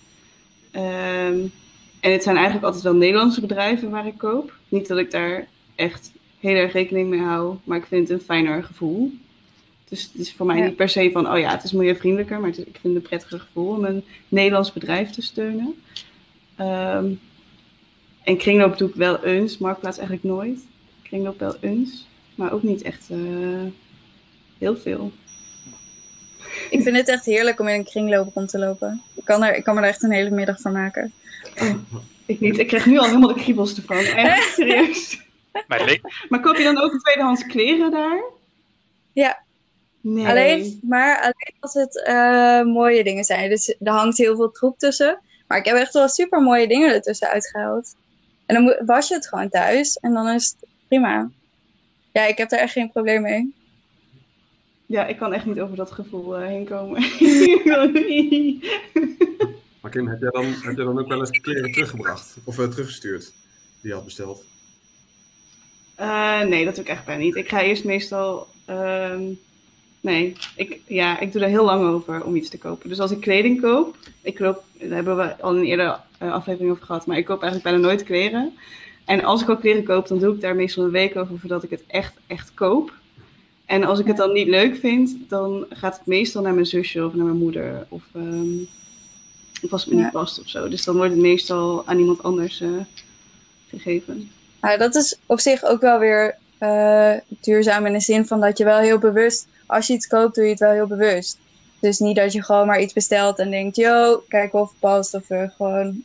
Ehm, 0.71 1.37
en 2.03 2.11
het 2.11 2.23
zijn 2.23 2.35
eigenlijk 2.35 2.65
altijd 2.65 2.83
wel 2.83 2.93
Nederlandse 2.95 3.41
bedrijven 3.41 3.89
waar 3.89 4.07
ik 4.07 4.17
koop. 4.17 4.53
Niet 4.69 4.87
dat 4.87 4.97
ik 4.97 5.11
daar 5.11 5.47
echt 5.75 6.11
heel 6.39 6.55
erg 6.55 6.73
rekening 6.73 7.09
mee 7.09 7.19
hou, 7.19 7.55
maar 7.63 7.77
ik 7.77 7.85
vind 7.85 8.07
het 8.09 8.19
een 8.19 8.25
fijner 8.25 8.63
gevoel. 8.63 9.11
Dus 9.89 10.03
het 10.03 10.21
is 10.21 10.33
voor 10.33 10.45
mij 10.45 10.57
Ja. 10.57 10.65
niet 10.65 10.75
per 10.75 10.89
se 10.89 11.09
van, 11.13 11.31
oh 11.31 11.39
ja, 11.39 11.51
het 11.51 11.63
is 11.63 11.71
milieuvriendelijker, 11.71 12.39
maar 12.39 12.49
is- 12.49 12.57
ik 12.57 12.65
vind 12.81 12.83
het 12.83 12.95
een 12.95 13.01
prettiger 13.01 13.39
gevoel 13.39 13.75
om 13.75 13.85
een 13.85 14.03
Nederlands 14.27 14.73
bedrijf 14.73 15.09
te 15.09 15.21
steunen. 15.21 15.75
Ehm, 16.55 17.11
en 18.23 18.37
kringloop 18.37 18.77
doe 18.77 18.89
ik 18.89 18.95
wel 18.95 19.23
eens, 19.23 19.57
marktplaats 19.57 19.97
eigenlijk 19.97 20.27
nooit. 20.27 20.59
Kringloop 21.03 21.39
wel 21.39 21.55
eens, 21.59 22.07
maar 22.35 22.51
ook 22.53 22.63
niet 22.63 22.81
echt 22.81 23.07
eh, 23.09 23.17
heel 24.57 24.77
veel. 24.77 25.11
Ik 26.69 26.81
vind 26.81 26.95
het 26.97 27.07
echt 27.09 27.25
heerlijk 27.25 27.59
om 27.59 27.67
in 27.67 27.75
een 27.79 27.83
kringloop 27.85 28.33
rond 28.33 28.49
te 28.49 28.59
lopen. 28.59 29.01
Ik 29.15 29.25
kan, 29.25 29.43
er, 29.43 29.55
ik 29.55 29.63
kan 29.63 29.75
me 29.75 29.81
er 29.81 29.87
echt 29.87 30.03
een 30.03 30.11
hele 30.11 30.29
middag 30.29 30.61
van 30.61 30.71
maken. 30.71 31.13
Ik 32.25 32.39
niet. 32.39 32.58
Ik 32.58 32.67
krijg 32.67 32.86
nu 32.86 32.97
al 32.97 33.06
helemaal 33.06 33.34
de 33.34 33.41
kriebels 33.41 33.75
ervan. 33.77 33.97
Echt 33.97 34.53
serieus. 34.58 35.21
Maar 35.67 35.99
Maar 36.29 36.39
koop 36.41 36.56
je 36.58 36.63
dan 36.63 36.82
ook 36.82 36.99
tweedehands 36.99 37.45
kleren 37.45 37.91
daar? 37.91 38.23
Ja. 39.13 39.41
Nee. 40.01 40.27
Alleen, 40.27 40.79
maar 40.82 41.19
alleen 41.21 41.53
als 41.60 41.73
het 41.73 42.03
eh, 42.06 42.62
mooie 42.62 43.03
dingen 43.03 43.23
zijn. 43.23 43.49
Dus 43.49 43.75
er 43.79 43.91
hangt 43.91 44.17
heel 44.17 44.36
veel 44.36 44.51
troep 44.51 44.77
tussen. 44.77 45.19
Maar 45.47 45.58
ik 45.58 45.65
heb 45.65 45.75
echt 45.75 45.93
wel 45.93 46.10
super 46.10 46.41
mooie 46.41 46.67
dingen 46.67 46.93
ertussen 46.93 47.29
uitgehaald. 47.29 47.95
En 48.45 48.56
dan 48.56 48.63
moet- 48.63 48.82
was 48.86 49.08
je 49.08 49.13
het 49.13 49.27
gewoon 49.27 49.49
thuis. 49.49 49.95
En 49.95 50.13
dan 50.13 50.29
is 50.29 50.56
het 50.60 50.69
prima. 50.88 51.29
Ja, 52.12 52.25
ik 52.25 52.38
heb 52.38 52.49
daar 52.49 52.60
echt 52.60 52.73
geen 52.73 52.91
probleem 52.91 53.21
mee. 53.21 53.53
Ja, 54.86 55.06
ik 55.06 55.17
kan 55.17 55.34
echt 55.34 55.45
niet 55.45 55.60
over 55.60 55.75
dat 55.75 55.91
gevoel 55.91 56.38
eh, 56.38 56.47
heen 56.47 56.65
komen. 56.65 57.03
Maar 59.83 59.91
Kim, 59.91 60.07
heb 60.07 60.21
jij 60.21 60.29
dan, 60.29 60.45
heb 60.45 60.75
jij 60.75 60.85
dan 60.85 60.99
ook 60.99 61.07
wel 61.07 61.19
eens 61.19 61.39
kleren 61.39 61.71
teruggebracht? 61.71 62.37
Of 62.43 62.59
eh, 62.59 62.67
teruggestuurd? 62.67 63.33
Die 63.81 63.89
je 63.89 63.93
had 63.93 64.03
besteld? 64.03 64.43
Eh, 65.95 66.41
nee, 66.41 66.65
dat 66.65 66.75
doe 66.75 66.83
ik 66.83 66.89
echt 66.89 67.05
bijna 67.05 67.23
niet. 67.23 67.35
Ik 67.35 67.49
ga 67.49 67.61
eerst 67.61 67.83
meestal. 67.83 68.47
ehm, 68.65 69.21
nee, 70.01 70.35
ik, 70.55 70.79
ja, 70.87 71.19
ik 71.19 71.31
doe 71.31 71.41
er 71.41 71.49
heel 71.49 71.65
lang 71.65 71.87
over 71.87 72.23
om 72.23 72.35
iets 72.35 72.49
te 72.49 72.57
kopen. 72.57 72.89
Dus 72.89 72.99
als 72.99 73.11
ik 73.11 73.21
kleding 73.21 73.61
koop, 73.61 73.97
ik 74.21 74.35
koop, 74.35 74.63
daar 74.79 74.89
hebben 74.89 75.17
we 75.17 75.41
al 75.41 75.53
in 75.53 75.59
een 75.59 75.67
eerdere 75.67 75.99
eh, 76.17 76.31
aflevering 76.31 76.71
over 76.71 76.85
gehad, 76.85 77.05
maar 77.05 77.17
ik 77.17 77.25
koop 77.25 77.41
eigenlijk 77.41 77.71
bijna 77.71 77.87
nooit 77.87 78.03
kleren. 78.03 78.53
En 79.05 79.23
als 79.23 79.41
ik 79.41 79.49
al 79.49 79.57
kleren 79.57 79.83
koop, 79.83 80.07
dan 80.07 80.19
doe 80.19 80.33
ik 80.33 80.41
daar 80.41 80.55
meestal 80.55 80.83
een 80.83 80.91
week 80.91 81.15
over 81.15 81.39
voordat 81.39 81.63
ik 81.63 81.69
het 81.69 81.83
echt, 81.87 82.15
echt 82.27 82.53
koop. 82.53 82.93
En 83.65 83.83
als 83.83 83.99
ik 83.99 84.07
het 84.07 84.17
dan 84.17 84.33
niet 84.33 84.47
leuk 84.47 84.75
vind, 84.75 85.17
dan 85.27 85.65
gaat 85.69 85.97
het 85.97 86.05
meestal 86.05 86.41
naar 86.41 86.53
mijn 86.53 86.65
zusje 86.65 87.05
of 87.05 87.13
naar 87.13 87.25
mijn 87.25 87.37
moeder. 87.37 87.85
Of, 87.89 88.03
ehm, 88.13 88.63
of 89.65 89.71
als 89.71 89.82
het 89.84 89.93
me 89.93 89.97
Ja. 89.99 90.04
niet 90.04 90.13
past 90.13 90.39
of 90.39 90.47
zo. 90.49 90.67
Dus 90.69 90.84
dan 90.84 90.95
wordt 90.95 91.12
het 91.12 91.21
meestal 91.21 91.84
aan 91.88 91.99
iemand 91.99 92.23
anders 92.23 92.62
eh, 92.62 92.69
gegeven. 93.69 94.32
Maar 94.60 94.78
dat 94.78 94.95
is 94.95 95.17
op 95.26 95.39
zich 95.39 95.63
ook 95.63 95.82
wel 95.82 95.99
weer 95.99 96.36
eh, 96.58 97.13
duurzaam 97.41 97.86
in 97.86 97.93
de 97.93 97.99
zin 97.99 98.26
van 98.26 98.39
dat 98.39 98.58
je 98.58 98.63
wel 98.63 98.80
heel 98.80 98.97
bewust, 98.97 99.47
als 99.65 99.88
je 99.88 99.93
iets 99.93 100.08
koopt, 100.08 100.36
doe 100.36 100.43
je 100.43 100.49
het 100.49 100.60
wel 100.60 100.71
heel 100.71 100.88
bewust. 100.88 101.38
Dus 101.80 101.99
niet 101.99 102.15
dat 102.15 102.34
je 102.34 102.43
gewoon 102.43 102.67
maar 102.67 102.82
iets 102.82 102.93
bestelt 102.93 103.39
en 103.39 103.49
denkt, 103.52 103.76
yo, 103.76 104.23
kijk 104.28 104.54
of 104.54 104.69
het 104.69 104.80
past. 104.80 105.13
Of 105.13 105.28
we 105.28 105.49
gewoon 105.58 106.04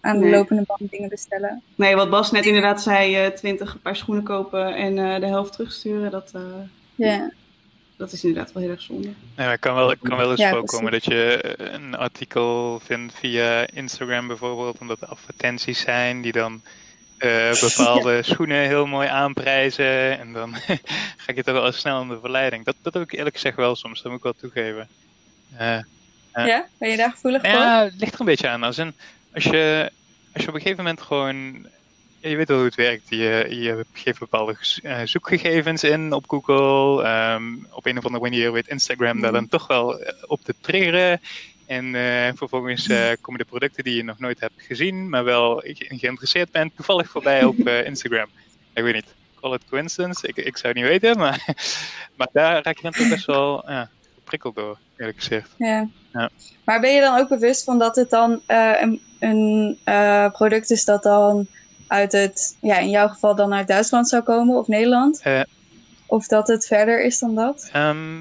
aan 0.00 0.18
de 0.18 0.24
Nee. 0.24 0.30
lopende 0.34 0.62
band 0.66 0.90
dingen 0.90 1.08
bestellen. 1.08 1.62
Nee, 1.74 1.96
wat 1.96 2.10
Bas 2.10 2.30
net 2.30 2.46
inderdaad 2.46 2.82
zei, 2.82 3.16
eh 3.16 3.26
20 3.30 3.82
paar 3.82 3.96
schoenen 3.96 4.24
kopen 4.24 4.74
en 4.74 5.20
de 5.20 5.26
helft 5.26 5.52
terugsturen, 5.52 6.10
dat, 6.10 6.32
Ja, 6.94 7.30
dat 7.98 8.12
is 8.12 8.24
inderdaad 8.24 8.52
wel 8.52 8.62
heel 8.62 8.72
erg 8.72 8.82
zonde. 8.82 9.06
Nee, 9.08 9.14
maar 9.36 9.50
het 9.50 9.60
kan 9.60 9.74
wel, 9.74 9.88
het 9.88 9.98
kan 10.02 10.16
wel 10.16 10.30
eens 10.30 10.40
Ja, 10.40 10.50
voorkomen 10.50 10.92
dat 10.92 11.04
je 11.04 11.40
eh, 11.40 11.72
een 11.72 11.94
artikel 11.96 12.80
vindt 12.84 13.14
via 13.14 13.66
Instagram 13.72 14.26
bijvoorbeeld, 14.26 14.78
omdat 14.78 15.00
er 15.00 15.08
advertenties 15.08 15.80
zijn 15.80 16.20
die 16.22 16.32
dan 16.32 16.62
eh, 17.18 17.60
bepaalde 17.76 18.22
schoenen 18.22 18.60
heel 18.60 18.86
mooi 18.86 19.08
aanprijzen. 19.08 20.18
En 20.18 20.32
dan 20.32 20.54
ga 21.24 21.32
je 21.34 21.42
toch 21.42 21.54
wel 21.54 21.72
snel 21.72 22.02
in 22.02 22.08
de 22.08 22.20
verleiding. 22.20 22.64
Dat, 22.64 22.74
dat 22.82 22.94
heb 22.94 23.02
ik 23.02 23.12
eerlijk 23.12 23.34
gezegd 23.34 23.56
wel 23.56 23.76
soms, 23.76 24.02
dat 24.02 24.10
moet 24.10 24.18
ik 24.18 24.24
wel 24.24 24.34
toegeven. 24.40 24.88
Eh, 25.56 25.78
Ja. 26.34 26.46
ja? 26.46 26.66
ben 26.78 26.90
je 26.90 26.96
daar 26.96 27.10
gevoelig 27.10 27.40
voor? 27.40 27.50
ja, 27.50 27.84
het 27.84 27.94
ligt 27.98 28.14
er 28.14 28.20
een 28.20 28.26
beetje 28.26 28.48
aan. 28.48 28.62
Als, 28.62 28.78
in, 28.78 28.94
als, 29.34 29.44
je, 29.44 29.90
als 30.32 30.42
je 30.42 30.48
op 30.48 30.54
een 30.54 30.60
gegeven 30.60 30.84
moment 30.84 31.02
gewoon. 31.02 31.66
Je 32.20 32.36
weet 32.36 32.48
wel 32.48 32.56
hoe 32.56 32.66
het 32.66 32.74
werkt. 32.74 33.08
Je, 33.08 33.46
je 33.50 33.84
geeft 33.92 34.18
bepaalde 34.18 34.56
eh, 34.82 35.00
zoekgegevens 35.04 35.84
in 35.84 36.12
op 36.12 36.24
Google. 36.28 37.02
ehm, 37.04 37.44
op 37.70 37.86
een 37.86 37.98
of 37.98 38.04
andere 38.04 38.22
manier 38.24 38.52
weet 38.52 38.68
Instagram 38.68 39.20
daar 39.20 39.32
dan 39.32 39.48
toch 39.48 39.66
wel 39.66 39.98
eh, 40.00 40.12
op 40.26 40.40
te 40.44 40.54
triggeren. 40.60 41.20
En 41.66 41.94
eh, 41.94 42.32
vervolgens 42.34 42.88
eh, 42.88 43.10
komen 43.20 43.40
de 43.40 43.46
producten 43.46 43.84
die 43.84 43.96
je 43.96 44.04
nog 44.04 44.18
nooit 44.18 44.40
hebt 44.40 44.62
gezien, 44.62 45.08
maar 45.08 45.24
wel 45.24 45.56
ge- 45.64 45.96
geïnteresseerd 45.98 46.50
bent, 46.50 46.76
toevallig 46.76 47.10
voorbij 47.10 47.44
op 47.44 47.58
Instagram. 47.68 48.28
Ik 48.74 48.82
weet 48.82 48.94
niet, 48.94 49.14
call 49.40 49.54
it 49.54 49.62
coincidence. 49.70 50.28
Ik, 50.28 50.36
ik 50.36 50.56
zou 50.56 50.72
het 50.72 50.82
niet 50.82 50.90
weten, 50.90 51.18
maar, 51.18 51.44
maar 52.16 52.28
daar 52.32 52.62
raak 52.62 52.76
je 52.76 52.82
dan 52.82 52.92
toch 52.92 53.08
best 53.08 53.26
wel 53.26 53.64
geprikkeld 54.14 54.54
door, 54.54 54.78
eerlijk 54.96 55.18
gezegd. 55.18 55.50
Ja. 55.58 55.88
Ja. 56.12 56.30
Maar 56.64 56.80
ben 56.80 56.94
je 56.94 57.00
dan 57.00 57.18
ook 57.18 57.28
bewust 57.28 57.64
van 57.64 57.78
dat 57.78 57.96
het 57.96 58.10
dan 58.10 58.42
een, 58.46 59.00
een 59.18 59.78
product 60.32 60.70
is 60.70 60.84
dat 60.84 61.02
dan 61.02 61.46
uit 61.88 62.12
het, 62.12 62.56
ja, 62.60 62.78
in 62.78 62.90
jouw 62.90 63.08
geval 63.08 63.34
dan 63.34 63.54
uit 63.54 63.68
Duitsland 63.68 64.08
zou 64.08 64.22
komen 64.22 64.56
of 64.56 64.66
Nederland? 64.66 65.20
Eh. 65.22 65.40
Of 66.06 66.26
dat 66.26 66.48
het 66.48 66.66
verder 66.66 67.04
is 67.04 67.18
dan 67.18 67.34
dat? 67.34 67.68
Ehm, 67.72 68.16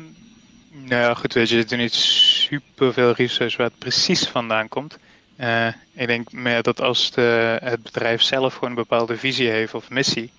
nou 0.71 1.01
ja, 1.01 1.13
goed, 1.13 1.33
weet 1.33 1.49
je, 1.49 1.57
er 1.57 1.63
is 1.71 1.77
niet 1.77 1.93
super 1.93 2.93
veel 2.93 3.11
research 3.11 3.57
waar 3.57 3.67
het 3.67 3.77
precies 3.77 4.27
vandaan 4.27 4.67
komt. 4.67 4.97
Eh, 5.35 5.67
ik 5.93 6.07
denk 6.07 6.31
meer 6.31 6.63
dat 6.63 6.81
als 6.81 7.11
de, 7.11 7.57
het 7.63 7.83
bedrijf 7.83 8.21
zelf 8.21 8.53
gewoon 8.53 8.69
een 8.69 8.75
bepaalde 8.75 9.17
visie 9.17 9.49
heeft 9.49 9.73
of 9.73 9.89
missie, 9.89 10.31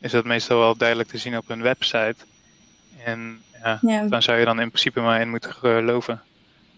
is 0.00 0.10
dat 0.10 0.24
meestal 0.24 0.58
wel 0.58 0.76
duidelijk 0.76 1.08
te 1.08 1.18
zien 1.18 1.36
op 1.36 1.48
hun 1.48 1.62
website. 1.62 2.16
En 3.04 3.42
ja, 3.62 3.78
Ja, 3.82 4.02
dan 4.02 4.22
zou 4.22 4.38
je 4.38 4.44
dan 4.44 4.60
in 4.60 4.68
principe 4.68 5.00
maar 5.00 5.20
in 5.20 5.30
moeten 5.30 5.52
geloven. 5.52 6.22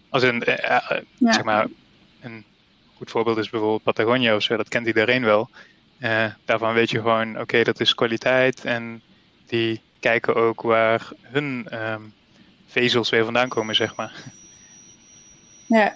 Als 0.09 0.23
een, 0.23 0.43
eh, 0.43 0.57
Ja. 1.17 1.33
zeg 1.33 1.43
maar, 1.43 1.67
een 2.21 2.43
goed 2.97 3.11
voorbeeld 3.11 3.37
is 3.37 3.49
bijvoorbeeld 3.49 3.83
Patagonia 3.83 4.35
of 4.35 4.43
zo, 4.43 4.57
dat 4.57 4.67
kent 4.69 4.87
iedereen 4.87 5.23
wel. 5.23 5.49
Eh, 5.99 6.25
daarvan 6.45 6.73
weet 6.73 6.89
je 6.89 6.97
gewoon, 6.97 7.39
oké, 7.39 7.63
dat 7.63 7.79
is 7.79 7.95
kwaliteit 7.95 8.65
en 8.65 9.01
die 9.45 9.81
kijken 9.99 10.35
ook 10.35 10.61
waar 10.61 11.09
hun 11.21 11.67
ehm, 11.69 12.01
vezels 12.67 13.09
weer 13.09 13.23
vandaan 13.23 13.49
komen, 13.49 13.75
zeg 13.75 13.95
maar. 13.95 14.13
ja. 15.65 15.95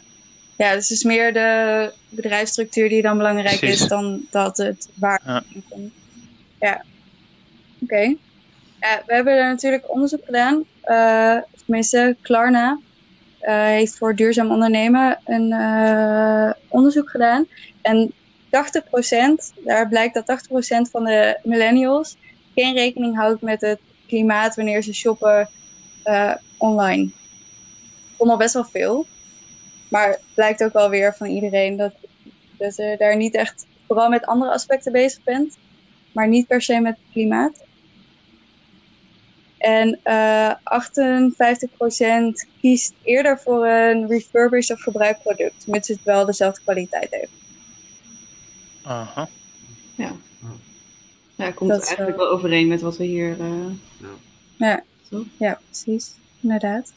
ja, 0.58 0.74
dus 0.74 0.90
het 0.90 0.98
is 0.98 1.04
meer 1.04 1.34
de 1.34 1.92
bedrijfsstructuur 2.10 2.90
die 2.90 3.02
dan 3.02 3.18
belangrijk 3.18 3.60
Precies. 3.60 3.82
is 3.82 3.88
dan 3.88 4.26
dat 4.32 4.58
het 4.58 4.90
waar 4.94 5.22
Ja. 5.26 5.44
komt. 5.70 5.94
Ja, 6.60 6.84
oké. 7.80 8.16
Ja, 8.80 9.04
we 9.06 9.14
hebben 9.14 9.34
er 9.38 9.50
natuurlijk 9.50 9.92
onderzoek 9.94 10.26
gedaan. 10.26 10.64
eh 10.82 11.38
tenminste, 11.66 12.16
Klarna 12.22 12.80
eh, 13.40 13.56
heeft 13.66 13.98
voor 13.98 14.16
duurzaam 14.16 14.52
ondernemen 14.52 15.20
een 15.26 15.54
onderzoek 16.68 17.10
gedaan. 17.10 17.48
En 17.82 18.14
80%, 18.54 19.64
daar 19.64 19.88
blijkt 19.88 20.14
dat 20.14 20.46
80% 20.48 20.52
van 20.92 21.04
de 21.04 21.40
millennials 21.44 22.18
geen 22.56 22.74
rekening 22.74 23.16
houdt 23.16 23.42
met 23.42 23.62
het 23.62 23.80
klimaat 24.08 24.56
wanneer 24.56 24.84
ze 24.84 24.94
shoppen 24.94 25.50
eh, 26.04 26.36
online. 26.58 27.12
Vond 28.18 28.30
al 28.30 28.38
best 28.38 28.54
wel 28.54 28.66
veel. 28.66 29.06
Maar 29.90 30.08
het 30.08 30.22
blijkt 30.34 30.64
ook 30.64 30.74
wel 30.74 30.90
weer 30.90 31.16
van 31.16 31.28
iedereen 31.28 31.78
dat, 31.78 31.94
dat 32.58 32.76
je 32.76 32.96
daar 32.98 33.16
niet 33.16 33.36
echt 33.36 33.66
vooral 33.88 34.10
met 34.10 34.26
andere 34.26 34.52
aspecten 34.52 34.92
bezig 34.92 35.24
bent, 35.24 35.58
maar 36.12 36.28
niet 36.28 36.48
per 36.48 36.62
se 36.62 36.80
met 36.80 36.96
het 36.96 37.12
klimaat. 37.12 37.64
En 39.58 40.00
eh 40.04 40.54
58% 40.54 40.56
kiest 42.62 42.94
eerder 43.04 43.40
voor 43.40 43.68
een 43.68 44.08
refurbished 44.08 44.78
of 44.78 44.84
gebruikt 44.84 45.22
product, 45.24 45.68
mits 45.68 45.88
het 45.88 46.04
wel 46.04 46.26
dezelfde 46.26 46.62
kwaliteit 46.62 47.12
heeft. 47.12 47.43
Aha. 48.84 49.30
Ja, 51.36 51.52
komt 51.52 51.70
Dat 51.70 51.86
eigenlijk 51.86 52.18
wel- 52.18 52.26
wel 52.28 52.36
overeen 52.38 52.68
met 52.68 52.82
wat 52.82 52.98
we 52.98 53.04
hier. 53.04 53.40
eh, 53.40 53.48
Ja. 54.58 54.84
Toch? 55.10 55.26
Ja, 55.38 55.60
precies. 55.66 56.12
Inderdaad. 56.42 56.94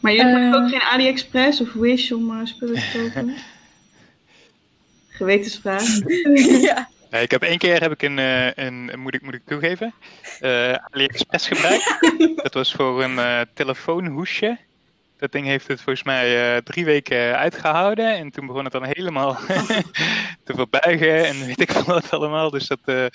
Maar 0.00 0.12
jullie 0.14 0.32
Eh. 0.32 0.40
maken 0.40 0.62
ook 0.64 0.68
geen 0.70 0.80
AliExpress 0.80 1.60
of 1.60 1.72
Wish 1.72 2.10
om 2.10 2.30
eh, 2.40 2.46
spullen 2.46 2.74
te 2.74 2.90
kopen? 3.12 3.34
Gewetensvraag. 5.08 5.82
ja. 6.68 6.88
Ja, 7.10 7.18
ik 7.18 7.30
heb 7.30 7.42
één 7.42 7.58
keer 7.58 7.80
heb 7.80 7.92
ik 7.92 8.02
een, 8.02 8.18
eh, 8.18 8.50
een 8.54 8.92
moet, 8.98 9.14
ik, 9.14 9.22
moet 9.22 9.34
ik 9.34 9.42
toegeven, 9.46 9.94
eh, 10.40 10.72
AliExpress 10.90 11.48
gebruikt. 11.48 11.98
dat 12.42 12.54
was 12.54 12.72
voor 12.72 13.02
een 13.02 13.18
eh, 13.18 13.40
telefoonhoesje. 13.54 14.58
Dat 15.20 15.32
ding 15.32 15.46
heeft 15.46 15.68
het 15.68 15.80
volgens 15.80 16.04
mij 16.04 16.54
eh, 16.54 16.62
drie 16.62 16.84
weken 16.84 17.38
uitgehouden. 17.38 18.16
En 18.16 18.30
toen 18.30 18.46
begon 18.46 18.64
het 18.64 18.72
dan 18.72 18.84
helemaal 18.84 19.34
te 20.44 20.54
verbuigen 20.54 21.26
en 21.26 21.46
weet 21.46 21.60
ik 21.60 21.72
veel 21.72 21.84
wat 22.00 22.10
allemaal. 22.10 22.50
Dus 22.50 22.66
dat 22.66 22.78
eh, 22.84 23.06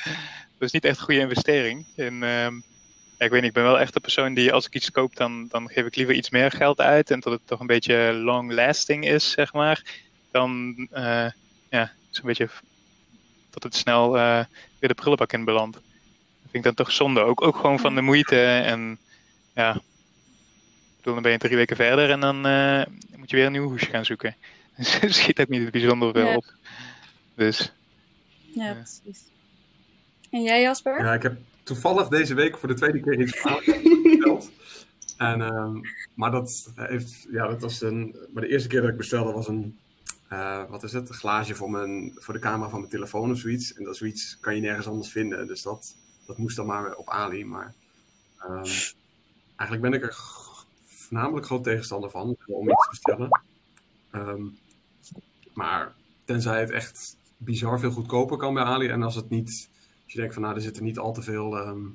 was 0.58 0.72
niet 0.72 0.86
echt 0.86 0.98
een 0.98 1.04
goede 1.04 1.20
investering. 1.20 1.86
En, 1.96 2.24
ehm, 2.24 2.56
ik 3.18 3.30
weet 3.30 3.32
niet, 3.32 3.44
ik 3.44 3.54
ben 3.54 3.64
wel 3.64 3.80
echt 3.80 3.94
de 3.94 4.00
persoon 4.00 4.34
die 4.34 4.54
als 4.54 4.66
ik 4.66 4.76
iets 4.76 4.92
koop, 4.92 5.16
dan, 5.16 5.48
dan 5.50 5.70
geef 5.70 5.86
ik 5.86 5.96
liever 5.96 6.16
iets 6.16 6.30
meer 6.30 6.52
geld 6.52 6.82
uit. 6.82 7.12
En 7.12 7.20
dat 7.20 7.34
het 7.34 7.42
toch 7.46 7.60
een 7.60 7.68
beetje 7.68 8.14
long 8.14 8.54
lasting 8.54 9.06
is, 9.06 9.32
zeg 9.32 9.54
maar. 9.54 9.82
Dan 10.32 10.76
eh, 10.92 11.28
ja, 11.70 11.92
zo'n 12.10 12.26
beetje 12.26 12.50
dat 13.50 13.64
het 13.64 13.76
snel 13.76 14.12
weer 14.80 14.90
de 14.90 14.94
prullenbak 14.94 15.34
in 15.34 15.46
belandt. 15.46 15.76
Dat 15.76 16.52
vind 16.52 16.54
ik 16.54 16.64
dan 16.64 16.86
toch 16.86 16.92
zonde. 16.92 17.22
Ook, 17.22 17.42
ook 17.42 17.56
gewoon 17.56 17.80
van 17.80 17.96
de 17.96 18.02
moeite. 18.02 18.42
En 18.46 19.00
ja, 19.54 19.82
bedoel, 21.06 21.14
dan 21.14 21.24
ben 21.24 21.32
je 21.32 21.38
drie 21.38 21.56
weken 21.56 21.76
verder 21.76 22.10
en 22.10 22.20
dan 22.20 22.46
eh, 22.46 22.86
moet 23.18 23.30
je 23.30 23.36
weer 23.36 23.46
een 23.46 23.52
nieuw 23.52 23.68
hoesje 23.68 23.86
gaan 23.86 24.06
zoeken. 24.06 24.36
Dus 25.02 25.18
schiet 25.18 25.40
ook 25.40 25.48
niet 25.48 25.72
bijzonder 25.72 26.12
veel 26.14 26.28
Ja. 26.28 26.36
op. 26.36 26.46
Dus 27.36 27.74
ja, 28.54 28.66
Ja. 28.66 28.74
precies. 28.74 29.24
En 30.32 30.44
jij 30.44 30.62
Jasper? 30.62 31.04
Ja, 31.04 31.14
ik 31.14 31.24
heb 31.24 31.38
toevallig 31.64 32.08
deze 32.08 32.34
week 32.34 32.58
voor 32.58 32.68
de 32.68 32.74
tweede 32.74 33.00
keer 33.00 33.20
iets 33.22 33.32
besteld. 34.04 34.52
En, 35.18 35.42
ehm, 35.42 35.78
maar 36.14 36.32
dat 36.32 36.72
heeft, 36.76 37.28
ja, 37.32 37.48
dat 37.48 37.62
was 37.62 37.82
een, 37.82 38.16
maar 38.34 38.44
de 38.44 38.50
eerste 38.50 38.68
keer 38.68 38.82
dat 38.82 38.90
ik 38.90 38.98
bestelde 38.98 39.32
was 39.32 39.48
een, 39.48 39.78
eh, 40.28 40.70
wat 40.70 40.84
is 40.84 40.94
het, 40.94 41.10
een 41.10 41.16
glaasje 41.16 41.56
voor, 41.56 41.72
mijn, 41.72 42.12
voor 42.16 42.34
de 42.34 42.40
camera 42.40 42.70
van 42.70 42.80
mijn 42.80 42.92
telefoon 42.92 43.32
of 43.32 43.38
zoiets. 43.38 43.74
En 43.74 43.84
dat 43.84 43.98
zoiets 43.98 44.38
kan 44.42 44.56
je 44.56 44.62
nergens 44.62 44.88
anders 44.88 45.12
vinden. 45.12 45.48
Dus 45.48 45.62
dat, 45.62 45.96
dat 46.26 46.38
moest 46.38 46.56
dan 46.56 46.66
maar 46.66 46.96
op 46.96 47.10
Ali. 47.10 47.46
Maar 47.46 47.74
ehm, 48.40 48.70
eigenlijk 49.56 49.82
ben 49.82 49.94
ik 49.94 50.04
er 50.04 50.14
voornamelijk 51.06 51.46
groot 51.46 51.64
tegenstander 51.64 52.10
van 52.10 52.38
om 52.46 52.70
iets 52.70 52.84
te 52.84 52.90
bestellen. 52.90 53.42
Ehm, 54.12 54.44
maar 55.54 55.96
tenzij 56.24 56.60
het 56.60 56.72
echt 56.72 57.18
bizar 57.38 57.80
veel 57.80 57.92
goedkoper 57.92 58.38
kan 58.38 58.54
bij 58.54 58.64
Ali. 58.64 58.88
En 58.88 59.04
als 59.04 59.16
het 59.16 59.30
niet, 59.30 59.70
als 60.04 60.14
je 60.14 60.20
denkt 60.20 60.34
van 60.34 60.44
nou, 60.44 60.56
er 60.56 60.62
zitten 60.62 60.84
niet 60.84 60.98
al 61.00 61.14
te 61.14 61.22
veel 61.22 61.58
ehm 61.58 61.86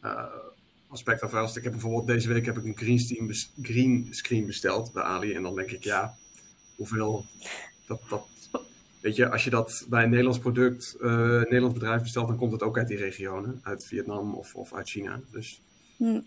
eh, 0.00 0.24
aspecten 0.88 1.26
aan 1.26 1.32
vast. 1.32 1.56
Ik 1.56 1.62
heb 1.62 1.72
bijvoorbeeld 1.72 2.06
deze 2.06 2.28
week 2.28 2.46
heb 2.46 2.56
ik 2.56 2.64
een 2.64 2.76
green, 2.76 2.98
screen 2.98 3.26
bes- 3.26 3.52
green 3.62 4.08
screen 4.10 4.46
besteld 4.46 4.92
bij 4.92 5.02
Ali. 5.02 5.32
En 5.32 5.42
dan 5.42 5.54
denk 5.54 5.70
ik, 5.70 5.84
ja, 5.84 6.14
hoeveel 6.76 7.24
dat, 7.86 8.00
dat 8.08 8.26
Weet 9.00 9.16
je, 9.16 9.30
als 9.30 9.44
je 9.44 9.50
dat 9.50 9.86
bij 9.88 10.02
een 10.02 10.08
Nederlands 10.08 10.38
product, 10.38 10.96
eh, 11.00 11.10
een 11.10 11.38
Nederlands 11.38 11.74
bedrijf 11.78 12.02
bestelt, 12.02 12.28
dan 12.28 12.36
komt 12.36 12.52
het 12.52 12.62
ook 12.62 12.78
uit 12.78 12.88
die 12.88 12.96
regionen. 12.96 13.60
Uit 13.62 13.86
Vietnam 13.86 14.34
of, 14.34 14.54
of 14.54 14.74
uit 14.74 14.88
China. 14.88 15.20
Dus 15.30 15.60
Hm. 15.96 16.20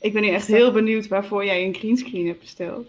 Ik 0.00 0.12
ben 0.12 0.22
nu 0.22 0.28
echt 0.28 0.46
heel 0.46 0.72
benieuwd 0.72 1.08
waarvoor 1.08 1.44
jij 1.44 1.64
een 1.64 1.74
greenscreen 1.74 2.26
hebt 2.26 2.40
besteld. 2.40 2.86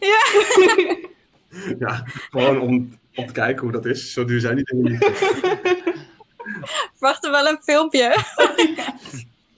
ja, 1.80 2.04
gewoon 2.32 2.60
om, 2.60 3.00
om 3.16 3.26
te 3.28 3.34
kijken 3.34 3.62
hoe 3.64 3.72
dat 3.72 3.86
is. 3.86 4.14
Zo 4.14 4.26
duur 4.26 4.40
zijn 4.40 4.56
die 4.56 4.66
dingen 4.66 4.92
niet. 4.92 5.04
Verwacht 6.98 7.26
er 7.26 7.32
wel 7.32 7.48
een 7.48 7.60
filmpje. 7.64 8.16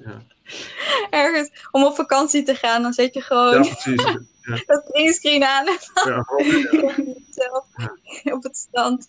Ja. 0.06 0.24
Ergens 1.10 1.68
om 1.72 1.84
op 1.84 1.96
vakantie 1.96 2.44
te 2.44 2.56
gaan, 2.56 2.82
dan 2.82 2.94
zet 2.94 3.13
je 3.13 3.22
gewoon 3.22 3.63
Ja, 3.63 3.74
precies. 3.74 4.04
dat 4.66 4.84
greenscreen 4.88 5.44
aan 5.44 5.68
en 5.68 5.78
Ja, 6.06 6.26
op 8.34 8.44
het 8.44 8.58
strand. 8.58 9.08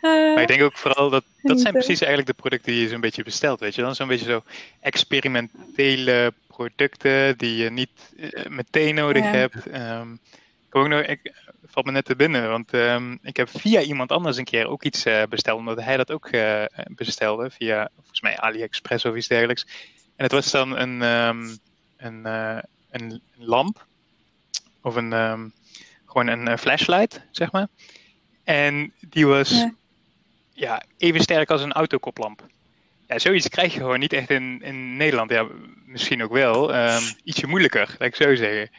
Maar 0.00 0.34
Eh, 0.36 0.42
ik 0.42 0.48
denk 0.48 0.62
ook 0.62 0.76
vooral 0.76 1.10
dat 1.10 1.24
dat 1.42 1.60
zijn 1.60 1.74
Niet, 1.74 1.84
precies 1.84 2.00
eigenlijk 2.00 2.26
de 2.36 2.42
producten 2.42 2.72
die 2.72 2.80
je 2.82 2.88
zo'n 2.88 3.00
beetje 3.00 3.22
bestelt, 3.24 3.60
weet 3.60 3.74
je 3.74 3.82
dan? 3.82 3.94
Zo'n 3.94 4.08
beetje 4.08 4.24
zo 4.30 4.42
experimentele 4.80 6.32
producten 6.56 7.38
die 7.38 7.56
je 7.56 7.70
niet 7.70 8.14
eh, 8.16 8.46
meteen 8.46 8.94
nodig 8.94 9.24
Ja. 9.24 9.30
hebt. 9.30 9.66
Ehm, 9.66 10.12
ik 10.68 10.74
ook 10.74 10.88
nog, 10.88 11.00
ik, 11.00 11.32
valt 11.66 11.86
me 11.86 11.92
net 11.92 12.04
te 12.04 12.16
binnen, 12.16 12.48
want 12.48 12.72
ehm, 12.72 13.16
ik 13.22 13.36
heb 13.36 13.48
via 13.48 13.80
iemand 13.80 14.12
anders 14.12 14.36
een 14.36 14.44
keer 14.44 14.66
ook 14.66 14.82
iets 14.84 15.04
eh, 15.04 15.22
besteld, 15.28 15.58
omdat 15.58 15.80
hij 15.80 15.96
dat 15.96 16.10
ook 16.10 16.26
eh, 16.26 16.64
bestelde 16.88 17.50
via, 17.50 17.90
volgens 17.94 18.20
mij 18.20 18.38
AliExpress 18.38 19.04
of 19.04 19.14
iets 19.16 19.28
dergelijks. 19.28 19.66
En 20.16 20.24
het 20.24 20.32
was 20.32 20.50
dan 20.50 20.76
een, 20.78 21.02
ehm, 21.02 21.56
een, 21.96 22.24
een 22.90 23.20
lamp, 23.36 23.86
of 24.82 24.94
een, 24.96 25.52
gewoon 26.06 26.26
een 26.26 26.58
flashlight, 26.58 27.20
zeg 27.30 27.52
maar. 27.52 27.68
En 28.44 28.92
die 29.00 29.26
was 29.26 29.50
Ja. 29.50 29.74
ja, 30.52 30.82
even 30.98 31.20
sterk 31.20 31.50
als 31.50 31.62
een 31.62 31.72
autokoplamp. 31.72 32.46
Ja, 33.08 33.18
zoiets 33.18 33.48
krijg 33.48 33.72
je 33.72 33.78
gewoon 33.78 33.98
niet 33.98 34.12
echt 34.12 34.30
in, 34.30 34.60
in 34.62 34.96
Nederland. 34.96 35.30
Ja, 35.30 35.46
misschien 35.86 36.22
ook 36.22 36.32
wel. 36.32 36.74
ehm, 36.74 37.02
ietsje 37.24 37.46
moeilijker, 37.46 37.88
laat 37.98 38.08
ik 38.08 38.14
zo 38.14 38.34
zeggen. 38.34 38.70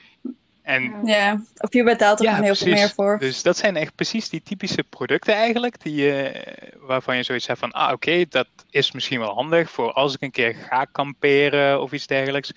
En 0.61 1.01
ja, 1.03 1.41
of 1.57 1.73
je 1.73 1.83
betaalt 1.83 2.19
er 2.19 2.25
ja, 2.25 2.41
heel 2.41 2.55
veel 2.55 2.71
meer 2.73 2.89
voor. 2.89 3.17
Dus 3.19 3.41
dat 3.43 3.57
zijn 3.57 3.75
echt 3.75 3.95
precies 3.95 4.29
die 4.29 4.41
typische 4.43 4.83
producten 4.83 5.33
eigenlijk, 5.33 5.81
die, 5.81 6.13
waarvan 6.79 7.15
je 7.17 7.23
zoiets 7.23 7.47
hebt 7.47 7.59
van, 7.59 7.71
ah 7.71 7.91
oké, 7.91 8.25
dat 8.29 8.47
is 8.69 8.91
misschien 8.91 9.19
wel 9.19 9.33
handig 9.33 9.69
voor 9.71 9.91
als 9.91 10.13
ik 10.13 10.21
een 10.21 10.31
keer 10.31 10.55
ga 10.55 10.85
kamperen 10.85 11.81
of 11.81 11.91
iets 11.91 12.07
dergelijks. 12.07 12.51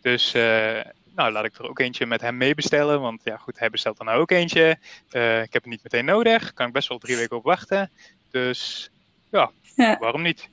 Dus 0.00 0.34
eh, 0.34 0.80
nou, 1.14 1.32
laat 1.32 1.44
ik 1.44 1.54
er 1.58 1.68
ook 1.68 1.78
eentje 1.78 2.06
met 2.06 2.20
hem 2.20 2.36
mee 2.36 2.54
bestellen, 2.54 3.00
want 3.00 3.20
ja 3.24 3.36
goed, 3.36 3.58
hij 3.58 3.70
bestelt 3.70 3.96
dan 3.98 4.08
ook 4.08 4.30
eentje. 4.30 4.78
Eh, 5.10 5.42
ik 5.42 5.52
heb 5.52 5.62
het 5.62 5.70
niet 5.72 5.82
meteen 5.82 6.04
nodig, 6.04 6.54
kan 6.54 6.66
ik 6.66 6.72
best 6.72 6.88
wel 6.88 6.98
drie 6.98 7.16
weken 7.16 7.36
op 7.36 7.44
wachten. 7.44 7.90
Dus 8.30 8.90
ja, 9.30 9.50
Ja. 9.76 9.96
waarom 9.98 10.22
niet? 10.22 10.48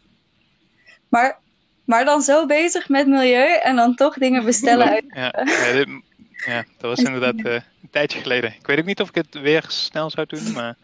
Maar, 1.09 1.39
maar 1.85 2.05
dan 2.05 2.21
zo 2.21 2.45
bezig 2.45 2.89
met 2.89 3.07
milieu 3.07 3.57
en 3.63 3.75
dan 3.75 3.95
toch 3.95 4.13
dingen 4.17 4.45
bestellen 4.45 4.87
uit. 4.89 5.03
Ja, 5.07 5.43
ja, 5.45 5.71
dit- 5.71 6.01
ja 6.45 6.63
dat 6.77 6.97
was 6.97 6.99
inderdaad 7.09 7.45
eh, 7.45 7.53
een 7.53 7.89
tijdje 7.91 8.19
geleden. 8.21 8.53
Ik 8.59 8.67
weet 8.67 8.79
ook 8.79 8.85
niet 8.85 9.01
of 9.01 9.09
ik 9.09 9.15
het 9.15 9.33
weer 9.41 9.65
snel 9.67 10.09
zou 10.09 10.27
doen, 10.27 10.51
maar 10.53 10.75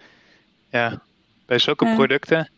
ja, 0.70 1.02
bij 1.46 1.60
zulke 1.60 1.86
Ja. 1.86 1.96
producten. 1.96 2.50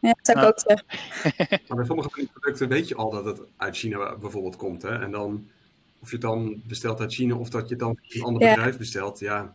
Ja, 0.00 0.08
dat 0.22 0.26
zou 0.26 0.38
ik 0.38 0.44
ook 0.46 0.60
zeggen. 0.60 0.86
Maar 1.68 1.76
bij 1.76 1.86
sommige 1.86 2.08
van 2.10 2.20
die 2.20 2.30
producten 2.32 2.68
weet 2.68 2.88
je 2.88 2.94
al 2.94 3.10
dat 3.10 3.24
het 3.24 3.40
uit 3.56 3.76
China 3.76 4.16
bijvoorbeeld 4.16 4.56
komt. 4.56 4.82
Hè? 4.82 5.02
En 5.02 5.10
dan, 5.10 5.48
of 5.98 6.08
je 6.08 6.12
het 6.16 6.24
dan 6.24 6.62
bestelt 6.64 7.00
uit 7.00 7.14
China 7.14 7.34
of 7.34 7.48
dat 7.48 7.62
je 7.62 7.68
het 7.68 7.78
dan 7.78 7.98
van 8.02 8.20
een 8.20 8.26
ander 8.26 8.42
Ja. 8.42 8.54
bedrijf 8.54 8.78
bestelt, 8.78 9.18
ja, 9.18 9.54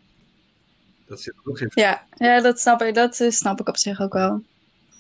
dat 1.08 1.22
zit 1.22 1.34
ook 1.44 1.58
geen 1.58 1.72
Ja, 1.74 2.06
ja 2.18 2.42
dat, 2.42 2.60
snap 2.60 2.82
ik, 2.82 2.94
dat 2.96 3.20
eh, 3.20 3.30
snap 3.30 3.60
ik 3.60 3.68
op 3.68 3.78
zich 3.78 4.02
ook 4.02 4.14
wel. 4.14 4.42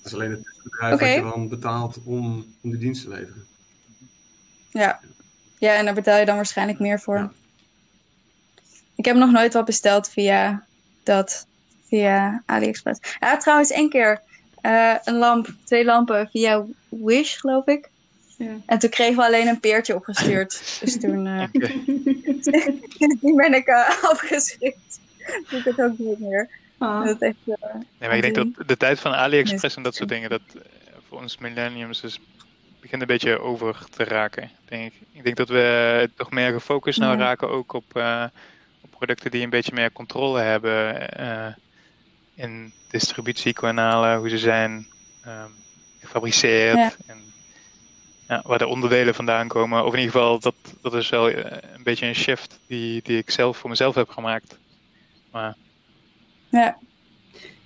Het 0.05 0.13
is 0.13 0.19
alleen 0.19 0.31
het 0.31 0.63
bedrijf 0.63 0.99
dat 0.99 1.09
je 1.09 1.21
dan 1.21 1.49
betaalt 1.49 1.99
om, 2.03 2.45
om 2.61 2.69
die 2.69 2.79
dienst 2.79 3.03
te 3.03 3.09
leveren. 3.09 3.45
Ja. 4.71 4.99
ja, 5.57 5.75
en 5.75 5.85
daar 5.85 5.93
betaal 5.93 6.19
je 6.19 6.25
dan 6.25 6.35
waarschijnlijk 6.35 6.79
meer 6.79 6.99
voor. 6.99 7.17
Ja. 7.17 7.31
Ik 8.95 9.05
heb 9.05 9.15
nog 9.15 9.31
nooit 9.31 9.53
wat 9.53 9.65
besteld 9.65 10.09
via 10.09 10.65
dat, 11.03 11.47
via 11.87 12.43
AliExpress. 12.45 12.99
Ja, 13.19 13.37
trouwens 13.37 13.71
één 13.71 13.89
keer 13.89 14.21
eh, 14.61 14.95
een 15.03 15.17
lamp, 15.17 15.47
twee 15.63 15.85
lampen 15.85 16.29
via 16.31 16.65
Wish, 16.89 17.39
geloof 17.39 17.65
ik. 17.65 17.89
Ja. 18.37 18.57
En 18.65 18.79
toen 18.79 18.89
kregen 18.89 19.15
we 19.15 19.25
alleen 19.25 19.47
een 19.47 19.59
peertje 19.59 19.95
opgestuurd. 19.95 20.79
dus 20.79 20.99
toen, 20.99 21.27
eh, 21.27 21.47
toen 23.21 23.35
ben 23.35 23.53
ik 23.53 23.67
eh, 23.67 24.03
afgeschrikt. 24.11 24.99
Doe 25.49 25.59
ik 25.59 25.65
het 25.65 25.81
ook 25.81 25.97
niet 25.97 26.19
meer. 26.19 26.49
Ah. 26.85 27.05
Dat 27.05 27.21
is 27.21 27.27
echt, 27.27 27.59
eh, 27.59 27.73
Nee, 27.73 28.09
maar 28.09 28.15
ik 28.15 28.21
denk 28.21 28.35
dat 28.55 28.67
de 28.67 28.77
tijd 28.77 28.99
van 28.99 29.13
AliExpress 29.13 29.75
en 29.75 29.83
dat 29.83 29.95
soort 29.95 30.09
dingen, 30.09 30.29
dat 30.29 30.41
eh, 30.55 30.61
voor 31.07 31.17
ons 31.21 31.37
millenniums 31.37 32.03
is, 32.03 32.19
begint 32.81 33.01
een 33.01 33.07
beetje 33.07 33.39
over 33.39 33.85
te 33.89 34.03
raken, 34.03 34.51
denk 34.65 34.93
ik. 34.93 34.99
Ik 35.11 35.23
denk 35.23 35.35
dat 35.35 35.49
we 35.49 36.09
toch 36.15 36.31
meer 36.31 36.51
gefocust 36.53 36.99
nou 36.99 37.17
Ja. 37.17 37.23
raken 37.23 37.49
ook 37.49 37.73
op, 37.73 37.95
eh, 37.95 38.25
op 38.81 38.89
producten 38.91 39.31
die 39.31 39.43
een 39.43 39.49
beetje 39.49 39.73
meer 39.73 39.91
controle 39.91 40.39
hebben 40.39 41.09
eh, 41.11 41.53
in 42.35 42.73
distributiekanalen, 42.87 44.17
hoe 44.17 44.29
ze 44.29 44.37
zijn 44.37 44.87
ehm, 45.23 45.49
gefabriceerd 45.99 46.77
Ja. 46.77 46.91
en 47.05 47.33
ja, 48.27 48.41
waar 48.45 48.57
de 48.57 48.67
onderdelen 48.67 49.15
vandaan 49.15 49.47
komen. 49.47 49.85
Of 49.85 49.93
in 49.93 49.99
ieder 49.99 50.13
geval, 50.13 50.39
dat, 50.39 50.55
dat 50.81 50.93
is 50.93 51.09
wel 51.09 51.29
eh, 51.29 51.57
een 51.73 51.83
beetje 51.83 52.05
een 52.05 52.15
shift 52.15 52.59
die, 52.67 53.01
die 53.03 53.17
ik 53.17 53.29
zelf 53.31 53.57
voor 53.57 53.69
mezelf 53.69 53.95
heb 53.95 54.09
gemaakt. 54.09 54.59
Maar 55.31 55.55
ja. 56.59 56.77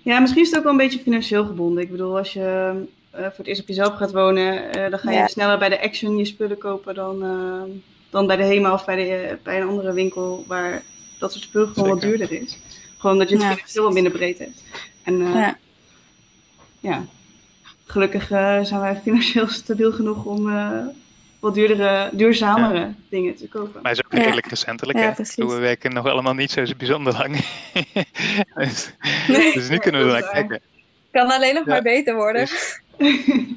Ja, 0.02 0.20
misschien 0.20 0.42
is 0.42 0.48
het 0.50 0.58
ook 0.58 0.64
wel 0.64 0.72
een 0.72 0.78
beetje 0.78 1.00
financieel 1.00 1.46
gebonden. 1.46 1.84
Ik 1.84 1.92
bedoel, 1.92 2.18
als 2.18 2.34
je 2.34 2.42
eh, 3.12 3.20
voor 3.22 3.34
het 3.38 3.48
eerst 3.48 3.62
op 3.62 3.68
jezelf 3.68 3.96
gaat 3.96 4.12
wonen, 4.12 4.72
eh, 4.74 4.90
dan 4.90 5.00
ga 5.00 5.12
je 5.12 5.18
Ja. 5.18 5.28
sneller 5.28 5.58
bij 5.60 5.70
de 5.70 5.82
Action 5.82 6.18
je 6.18 6.26
spullen 6.26 6.58
kopen 6.58 6.96
dan, 6.96 7.24
eh, 7.24 7.62
dan 8.10 8.28
bij 8.28 8.36
de 8.36 8.44
HEMA 8.44 8.74
of 8.74 8.86
bij, 8.86 8.96
de, 8.96 9.38
bij 9.44 9.62
een 9.62 9.68
andere 9.68 9.94
winkel 9.94 10.44
waar 10.48 10.84
dat 11.20 11.32
soort 11.32 11.44
spullen 11.44 11.68
gewoon 11.68 11.90
wat 11.90 12.02
duurder 12.02 12.32
is. 12.32 12.58
Gewoon 12.98 13.16
omdat 13.16 13.30
je 13.30 13.36
het 13.36 13.44
Ja. 13.44 13.54
financieel 13.54 13.84
wat 13.84 13.94
minder 13.94 14.12
breed 14.12 14.38
hebt. 14.38 14.64
En 15.04 15.22
eh, 15.22 15.34
Ja. 15.34 15.58
ja. 16.80 17.06
gelukkig 17.86 18.28
zijn 18.64 18.80
wij 18.80 18.96
financieel 19.04 19.48
stabiel 19.48 19.92
genoeg 19.92 20.26
om 20.26 20.50
eh, 20.50 20.72
wat 21.40 21.54
duurdere, 21.54 22.10
duurzamere 22.14 22.94
dingen 23.10 23.36
te 23.36 23.48
kopen. 23.48 23.82
Maar 23.82 23.92
het 23.92 24.00
is 24.00 24.06
ook 24.06 24.12
Ja. 24.12 24.20
redelijk 24.20 24.48
recentelijk. 24.48 24.98
Ja, 25.00 25.06
hè? 25.06 25.12
precies. 25.14 25.36
We 25.46 25.60
werken 25.60 25.94
nog 25.94 26.06
allemaal 26.06 26.34
niet 26.34 26.52
zo 26.52 26.64
bijzonder 26.78 27.14
lang. 27.14 27.36
dus, 28.56 28.94
Nee. 29.28 29.54
dus 29.54 29.70
nu 29.70 29.78
kunnen 29.78 30.02
we 30.02 30.08
er 30.14 30.22
naar 30.22 30.32
kijken. 30.32 30.62
Kan 31.12 31.32
alleen 31.32 31.54
nog 31.54 31.66
Ja. 31.66 31.72
maar 31.72 31.82
beter 31.82 32.16
worden. 32.16 32.42
Dus, 32.46 32.82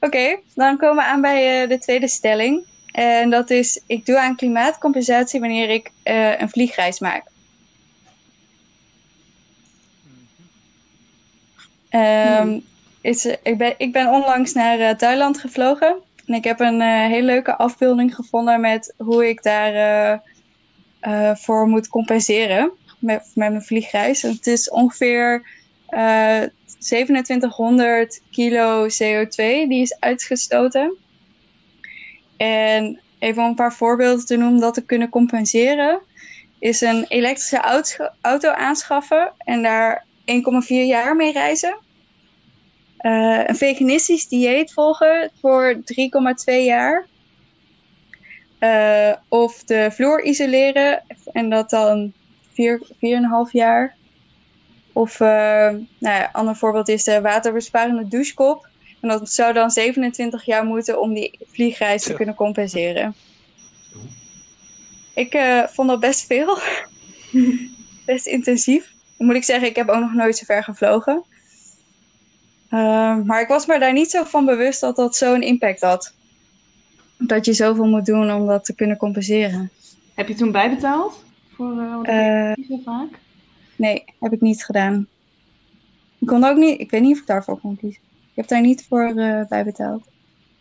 Oké, 0.00 0.36
dan 0.54 0.76
komen 0.76 0.96
we 0.96 1.10
aan 1.10 1.20
bij 1.20 1.62
eh, 1.62 1.68
de 1.68 1.78
tweede 1.78 2.08
stelling. 2.08 2.64
En 2.92 3.30
dat 3.30 3.50
is, 3.50 3.82
ik 3.86 4.06
doe 4.06 4.18
aan 4.20 4.36
klimaatcompensatie 4.36 5.40
wanneer 5.40 5.70
ik 5.70 5.90
eh, 6.02 6.40
een 6.40 6.48
vliegreis 6.48 6.98
maak. 6.98 7.24
Ehm, 11.88 12.58
is, 13.04 13.24
ik, 13.42 13.58
ben, 13.58 13.74
ik 13.76 13.92
ben 13.92 14.08
onlangs 14.08 14.52
naar 14.52 14.78
eh, 14.78 14.94
Thailand 14.94 15.38
gevlogen. 15.38 15.96
En 16.26 16.34
ik 16.34 16.44
heb 16.44 16.60
een 16.60 16.80
eh, 16.80 17.06
hele 17.06 17.26
leuke 17.26 17.56
afbeelding 17.56 18.14
gevonden 18.14 18.60
met 18.60 18.94
hoe 18.96 19.28
ik 19.28 19.42
daar 19.42 19.74
eh, 19.74 20.18
eh, 21.00 21.36
voor 21.36 21.66
moet 21.66 21.88
compenseren 21.88 22.70
met, 22.98 23.30
met 23.34 23.50
mijn 23.50 23.62
vliegreis. 23.62 24.22
Het 24.22 24.46
is 24.46 24.70
ongeveer 24.70 25.46
eh 25.86 26.42
2700 26.78 28.20
kilo 28.30 28.86
CO2 28.86 29.36
die 29.36 29.80
is 29.80 30.00
uitgestoten. 30.00 30.96
En 32.36 33.00
even 33.18 33.42
om 33.42 33.48
een 33.48 33.54
paar 33.54 33.72
voorbeelden 33.72 34.26
te 34.26 34.36
noemen 34.36 34.60
dat 34.60 34.74
te 34.74 34.84
kunnen 34.84 35.08
compenseren, 35.08 36.00
is 36.58 36.80
een 36.80 37.04
elektrische 37.08 37.86
auto 38.20 38.48
aanschaffen 38.48 39.32
en 39.38 39.62
daar 39.62 40.04
1,4 40.66 40.66
jaar 40.66 41.16
mee 41.16 41.32
reizen. 41.32 41.76
Eh, 43.04 43.40
een 43.46 43.56
veganistisch 43.56 44.28
dieet 44.28 44.72
volgen 44.72 45.30
voor 45.40 45.80
3,2 45.84 46.64
jaar. 46.64 47.06
Eh, 48.58 49.12
of 49.28 49.64
de 49.64 49.90
vloer 49.92 50.22
isoleren 50.22 51.02
en 51.32 51.50
dat 51.50 51.70
dan 51.70 52.12
vier, 52.52 52.82
vier 52.98 53.16
en 53.16 53.22
een 53.22 53.28
half 53.28 53.52
jaar. 53.52 53.94
Of, 54.92 55.20
uh, 55.20 55.28
nou 55.28 55.84
ja, 55.98 56.28
ander 56.32 56.56
voorbeeld 56.56 56.88
is 56.88 57.04
de 57.04 57.20
waterbesparende 57.20 58.08
douchekop. 58.08 58.68
En 59.00 59.08
dat 59.08 59.30
zou 59.30 59.52
dan 59.52 59.70
27 59.70 60.44
jaar 60.44 60.64
moeten 60.64 61.00
om 61.00 61.14
die 61.14 61.38
vliegreis 61.46 62.02
te 62.02 62.14
kunnen 62.14 62.34
compenseren. 62.34 63.14
Ik 65.14 65.34
uh, 65.34 65.66
vond 65.66 65.88
dat 65.88 66.00
best 66.00 66.26
veel. 66.26 66.58
best 68.06 68.26
intensief. 68.26 68.92
Moet 69.18 69.36
ik 69.36 69.44
zeggen, 69.44 69.68
ik 69.68 69.76
heb 69.76 69.88
ook 69.88 70.00
nog 70.00 70.14
nooit 70.14 70.36
zo 70.36 70.44
ver 70.44 70.64
gevlogen. 70.64 71.24
Uh, 72.74 73.16
maar 73.24 73.40
ik 73.40 73.48
was 73.48 73.66
me 73.66 73.78
daar 73.78 73.92
niet 73.92 74.10
zo 74.10 74.24
van 74.24 74.44
bewust 74.44 74.80
dat 74.80 74.96
dat 74.96 75.16
zo'n 75.16 75.42
impact 75.42 75.80
had. 75.80 76.14
Dat 77.18 77.44
je 77.44 77.52
zoveel 77.52 77.84
moet 77.84 78.06
doen 78.06 78.32
om 78.32 78.46
dat 78.46 78.64
te 78.64 78.74
kunnen 78.74 78.96
compenseren. 78.96 79.70
Heb 80.14 80.28
je 80.28 80.34
toen 80.34 80.52
bijbetaald? 80.52 81.24
Voor, 81.52 82.02
uh, 82.06 82.52
niet 82.54 82.66
zo 82.68 82.80
vaak. 82.84 83.18
Nee, 83.76 84.04
heb 84.20 84.32
ik 84.32 84.40
niet 84.40 84.64
gedaan. 84.64 85.06
Ik 86.18 86.26
kon 86.26 86.44
ook 86.44 86.56
niet, 86.56 86.80
ik 86.80 86.90
weet 86.90 87.00
niet 87.00 87.14
of 87.14 87.20
ik 87.20 87.26
daarvoor 87.26 87.60
kon 87.60 87.76
kiezen. 87.76 88.00
Ik 88.12 88.34
heb 88.34 88.48
daar 88.48 88.60
niet 88.60 88.86
voor 88.88 89.12
uh, 89.16 89.40
bij 89.48 89.64
betaald. 89.64 90.06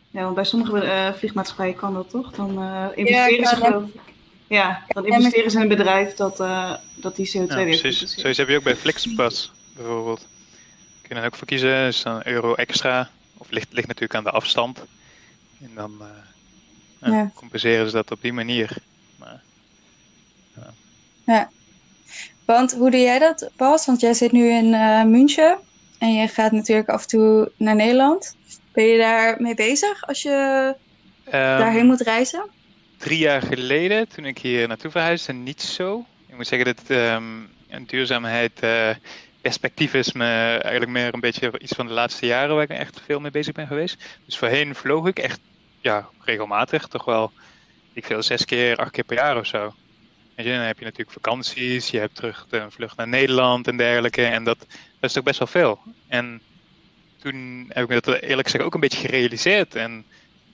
Ja, 0.10 0.24
want 0.24 0.36
bij 0.36 0.44
sommige 0.44 0.84
uh, 0.84 1.14
vliegmaatschappijen 1.14 1.76
kan 1.76 1.94
dat 1.94 2.10
toch? 2.10 2.32
Dan 2.32 2.60
uh, 2.60 2.86
investeren 2.96 3.40
ja, 3.40 3.50
ze 3.50 3.56
geloof 3.56 3.84
ik. 3.84 4.02
Ja, 4.48 4.84
dan 4.88 5.06
investeren 5.06 5.52
ze 5.52 5.58
in 5.58 5.64
een 5.64 5.78
bedrijf 5.78 6.14
dat, 6.14 6.38
dat 6.96 7.16
die 7.16 7.28
CO2 7.28 7.48
ja, 7.48 7.56
weer 7.56 7.80
precies. 7.80 8.16
Zoiets 8.16 8.38
heb 8.38 8.48
je 8.48 8.58
ook 8.58 8.64
bij 8.64 8.76
Flixbus 8.76 9.52
bijvoorbeeld. 9.76 10.28
Je 11.14 11.20
dan 11.20 11.28
ook 11.28 11.36
voor 11.38 11.48
kiezen, 11.48 11.88
is 11.88 12.02
dan 12.02 12.16
een 12.16 12.28
euro 12.28 12.54
extra. 12.54 13.10
Of 13.38 13.50
ligt, 13.50 13.74
ligt 13.74 13.88
natuurlijk 13.88 14.16
aan 14.16 14.24
de 14.24 14.32
afstand. 14.32 14.84
En 15.62 15.72
dan 15.76 16.02
ja. 17.00 17.32
compenseren 17.36 17.86
ze 17.86 17.96
dat 17.96 18.12
op 18.12 18.22
die 18.22 18.34
manier. 18.34 18.76
Maar, 19.20 19.42
ja. 21.26 21.50
Want 22.46 22.74
hoe 22.74 22.92
doe 22.92 23.00
jij 23.00 23.20
dat, 23.20 23.50
Bas? 23.56 23.86
Want 23.86 24.02
jij 24.02 24.14
zit 24.14 24.32
nu 24.32 24.50
in 24.50 24.66
uh, 24.66 25.04
München 25.04 25.58
en 25.98 26.14
je 26.14 26.28
gaat 26.28 26.52
natuurlijk 26.52 26.90
af 26.90 27.02
en 27.02 27.08
toe 27.08 27.52
naar 27.58 27.76
Nederland. 27.76 28.36
Ben 28.72 28.86
je 28.86 28.98
daar 28.98 29.42
mee 29.42 29.56
bezig 29.56 30.08
als 30.08 30.22
je 30.22 30.76
um, 31.26 31.32
daarheen 31.32 31.86
moet 31.86 32.02
reizen? 32.02 32.50
Drie 32.98 33.18
jaar 33.18 33.42
geleden, 33.42 34.08
toen 34.08 34.26
ik 34.26 34.38
hier 34.38 34.68
naartoe 34.68 34.92
verhuisde, 34.92 35.34
niet 35.34 35.62
zo. 35.62 36.06
Ik 36.28 36.36
moet 36.36 36.48
zeggen 36.48 36.76
dat 36.76 36.98
um, 36.98 37.50
een 37.70 37.86
duurzaamheid 37.86 38.60
uh, 39.44 39.52
perspectief 39.52 39.94
is 39.94 40.14
me 40.14 40.60
eigenlijk 40.62 40.92
meer 40.92 41.14
een 41.14 41.20
beetje 41.20 41.60
iets 41.60 41.74
van 41.74 41.88
de 41.88 41.94
laatste 41.94 42.26
jaren 42.26 42.56
waar 42.56 42.64
ik 42.64 42.70
echt 42.70 43.02
veel 43.06 43.20
mee 43.20 43.32
bezig 43.32 43.54
ben 43.54 43.68
geweest. 43.68 44.20
Dus 44.26 44.38
voorheen 44.38 44.76
vloog 44.76 45.08
ik 45.08 45.20
echt 45.20 45.40
ja, 45.82 46.10
regelmatig, 46.22 46.88
toch 46.88 47.06
wel, 47.06 47.32
ik 47.94 48.06
veel 48.06 48.24
zes 48.24 48.46
keer, 48.46 48.78
acht 48.78 48.92
keer 48.92 49.04
per 49.04 49.18
jaar 49.18 49.38
of 49.38 49.46
zo. 49.46 49.74
Je, 50.36 50.44
dan 50.44 50.54
heb 50.54 50.78
je 50.78 50.86
natuurlijk 50.86 51.12
vakanties, 51.12 51.90
je 51.90 52.00
hebt 52.00 52.16
terug 52.16 52.46
een 52.50 52.72
vlucht 52.72 52.98
naar 52.98 53.08
Nederland 53.08 53.68
en 53.68 53.78
dergelijke. 53.78 54.26
En 54.26 54.44
dat, 54.44 54.60
dat 54.60 55.10
is 55.10 55.14
toch 55.14 55.24
best 55.24 55.40
wel 55.40 55.48
veel. 55.48 55.80
En 56.08 56.42
toen 57.18 57.66
heb 57.70 57.84
ik 57.84 57.90
me 57.90 58.02
dat 58.02 58.22
eerlijk 58.22 58.48
gezegd 58.48 58.64
ook 58.64 58.74
een 58.74 58.80
beetje 58.80 59.08
gerealiseerd. 59.08 59.76
En 59.76 60.06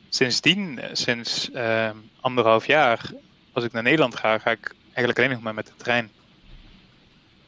sindsdien, 0.10 0.80
sinds 0.92 1.50
uh, 1.54 1.90
anderhalf 2.20 2.66
jaar, 2.66 3.12
als 3.54 3.64
ik 3.64 3.72
naar 3.72 3.84
Nederland 3.84 4.16
ga, 4.16 4.38
ga 4.38 4.52
ik 4.52 4.74
eigenlijk 4.84 5.18
alleen 5.18 5.32
nog 5.32 5.42
maar 5.42 5.54
met 5.54 5.66
de 5.66 5.76
trein. 5.78 6.12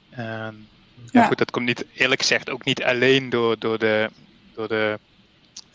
En, 0.10 0.68
ja, 1.12 1.26
goed, 1.26 1.38
dat 1.38 1.52
komt 1.52 1.66
niet, 1.66 1.86
eerlijk 1.94 2.22
gezegd, 2.22 2.50
ook 2.50 2.66
niet 2.66 2.84
alleen 2.84 3.30
door, 3.30 3.60
door 3.60 3.80
de, 3.80 4.10
door 4.54 4.68
de 4.68 5.00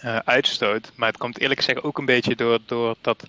uh, 0.04 0.16
uitstoot. 0.16 0.92
Maar 0.94 1.08
het 1.08 1.18
komt 1.18 1.38
eerlijk 1.38 1.60
gezegd 1.60 1.82
ook 1.82 1.98
een 1.98 2.04
beetje 2.04 2.36
door, 2.36 2.58
door 2.66 2.96
dat 3.00 3.26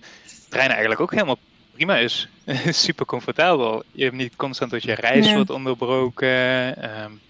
treinen 0.48 0.72
eigenlijk 0.72 1.00
ook 1.00 1.12
helemaal 1.12 1.38
prima 1.72 1.96
is. 1.96 2.28
Super 2.84 3.06
comfortabel. 3.06 3.82
Je 3.92 4.04
hebt 4.04 4.16
niet 4.16 4.36
constant 4.36 4.70
dat 4.70 4.82
je 4.82 4.94
reis 4.94 5.32
wordt 5.32 5.50
onderbroken. 5.50 6.28
Um, 7.02 7.20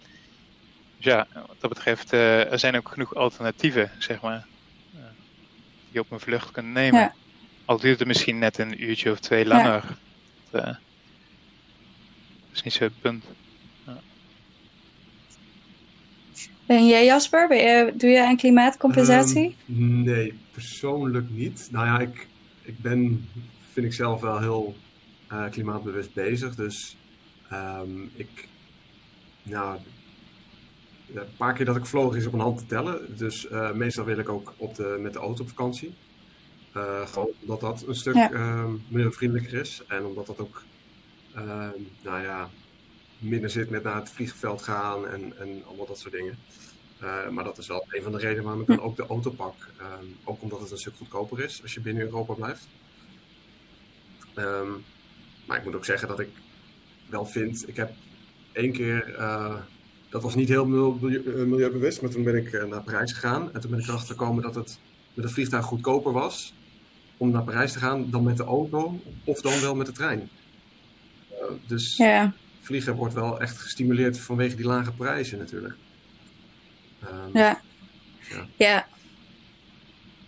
dus 0.97 1.13
ja, 1.13 1.27
wat 1.35 1.57
dat 1.59 1.71
betreft, 1.71 2.13
uh, 2.13 2.53
er 2.53 2.59
zijn 2.59 2.77
ook 2.77 2.89
genoeg 2.89 3.15
alternatieven, 3.15 3.91
zeg 3.99 4.21
maar. 4.21 4.47
Uh, 4.95 5.01
die 5.01 5.91
je 5.91 6.01
op 6.01 6.11
een 6.11 6.21
vlucht 6.21 6.51
kunt 6.51 6.73
nemen. 6.73 7.01
Ja. 7.01 7.15
Al 7.65 7.79
duurt 7.79 7.99
het 7.99 8.09
misschien 8.09 8.39
net 8.39 8.59
een 8.59 8.83
uurtje 8.83 9.11
of 9.11 9.19
twee 9.19 9.47
langer. 9.47 9.85
Ja. 10.53 10.61
Dat, 10.61 10.77
is 12.53 12.63
niet 12.63 12.73
zo 12.73 12.85
het 12.85 13.01
punt. 13.01 13.25
En 16.69 16.87
jij 16.87 17.05
Jasper, 17.05 17.55
je, 17.55 17.93
doe 17.97 18.11
je 18.11 18.27
aan 18.27 18.37
klimaatcompensatie? 18.37 19.57
Um, 19.71 20.03
nee, 20.03 20.35
persoonlijk 20.51 21.31
niet. 21.31 21.69
Nou 21.71 21.87
ja, 21.87 21.99
ik, 21.99 22.27
ik 22.63 22.79
ben 22.79 23.29
vind 23.73 23.87
ik 23.87 23.93
zelf 23.93 24.21
wel 24.21 24.39
heel 24.39 24.77
uh, 25.33 25.49
klimaatbewust 25.51 26.13
bezig. 26.13 26.55
Dus 26.55 26.97
um, 27.53 28.11
ik, 28.15 28.49
nou, 29.43 29.79
een 31.15 31.37
paar 31.37 31.55
keer 31.55 31.65
dat 31.65 31.77
ik 31.77 31.87
vloog 31.87 32.17
is 32.17 32.27
op 32.27 32.33
een 32.33 32.41
hand 32.41 32.59
te 32.59 32.67
tellen. 32.67 33.17
Dus 33.17 33.51
uh, 33.51 33.73
meestal 33.73 34.05
wil 34.05 34.19
ik 34.19 34.29
ook 34.29 34.55
op 34.57 34.75
de, 34.75 34.99
met 35.01 35.13
de 35.13 35.19
auto 35.19 35.43
op 35.43 35.49
vakantie. 35.49 35.95
Uh, 36.77 37.07
gewoon 37.07 37.31
omdat 37.41 37.61
dat 37.61 37.85
een 37.87 37.95
stuk 37.95 38.15
ja. 38.15 38.31
um, 38.33 38.83
milieuvriendelijker 38.89 39.61
is. 39.61 39.83
En 39.89 40.05
omdat 40.05 40.27
dat 40.27 40.39
ook, 40.39 40.63
nou 42.03 42.23
ja, 42.23 42.49
minder 43.19 43.51
zit 43.51 43.71
met 43.71 43.83
naar 43.83 43.97
het 43.97 44.11
vliegveld 44.11 44.63
gaan 44.63 45.09
en, 45.09 45.33
en 45.39 45.63
allemaal 45.67 45.87
dat 45.87 45.99
soort 45.99 46.15
dingen. 46.15 46.39
Uh, 47.03 47.29
maar 47.29 47.45
dat 47.45 47.59
is 47.59 47.67
wel 47.67 47.87
een 47.89 48.03
van 48.03 48.13
de 48.13 48.19
redenen 48.19 48.45
waarom 48.45 48.61
ik 48.61 48.67
dan 48.67 48.81
ook 48.81 48.97
de 48.97 49.07
auto 49.07 49.31
pak. 49.31 49.55
Um, 50.01 50.17
ook 50.25 50.43
omdat 50.43 50.61
het 50.61 50.71
een 50.71 50.79
stuk 50.79 50.97
goedkoper 50.97 51.45
is 51.45 51.63
als 51.63 51.75
je 51.75 51.81
binnen 51.81 52.03
Europa 52.03 52.35
blijft. 52.35 52.69
Um, 54.37 54.85
maar 55.47 55.59
ik 55.59 55.65
moet 55.65 55.75
ook 55.75 55.85
zeggen 55.85 56.09
dat 56.09 56.21
ik 56.21 56.29
wel 57.07 57.27
vind, 57.27 57.69
ik 57.69 57.77
heb 57.77 57.93
één 58.53 58.73
keer, 58.73 59.15
uh, 59.19 59.57
dat 60.09 60.23
was 60.23 60.35
niet 60.35 60.49
heel 60.49 60.67
milieu, 60.67 61.47
milieubewust, 61.47 62.03
maar 62.03 62.11
toen 62.11 62.25
ben 62.25 62.35
ik 62.35 62.67
naar 62.69 62.83
Parijs 62.83 63.13
gegaan. 63.13 63.55
En 63.55 63.61
toen 63.61 63.71
ben 63.71 63.81
ik 63.81 63.87
erachter 63.87 64.09
gekomen 64.09 64.43
dat 64.43 64.55
het 64.55 64.79
met 65.15 65.25
een 65.25 65.31
vliegtuig 65.31 65.65
goedkoper 65.65 66.13
was 66.13 66.55
om 67.17 67.31
naar 67.31 67.45
Parijs 67.45 67.73
te 67.73 67.79
gaan 67.79 68.11
dan 68.11 68.23
met 68.23 68.37
de 68.37 68.45
auto 68.45 69.01
of 69.25 69.41
dan 69.41 69.61
wel 69.61 69.75
met 69.75 69.87
de 69.87 69.93
trein. 69.93 70.31
Uh, 71.33 71.39
dus 71.67 71.97
ja. 71.97 72.35
Vliegen 72.69 72.95
wordt 72.95 73.15
wel 73.15 73.41
echt 73.41 73.59
gestimuleerd 73.59 74.19
vanwege 74.19 74.57
die 74.57 74.67
lage 74.67 74.93
prijzen 74.93 75.39
natuurlijk. 75.39 75.75
Um, 77.05 77.31
ja. 77.33 77.61
ja. 78.31 78.47
ja. 78.57 78.87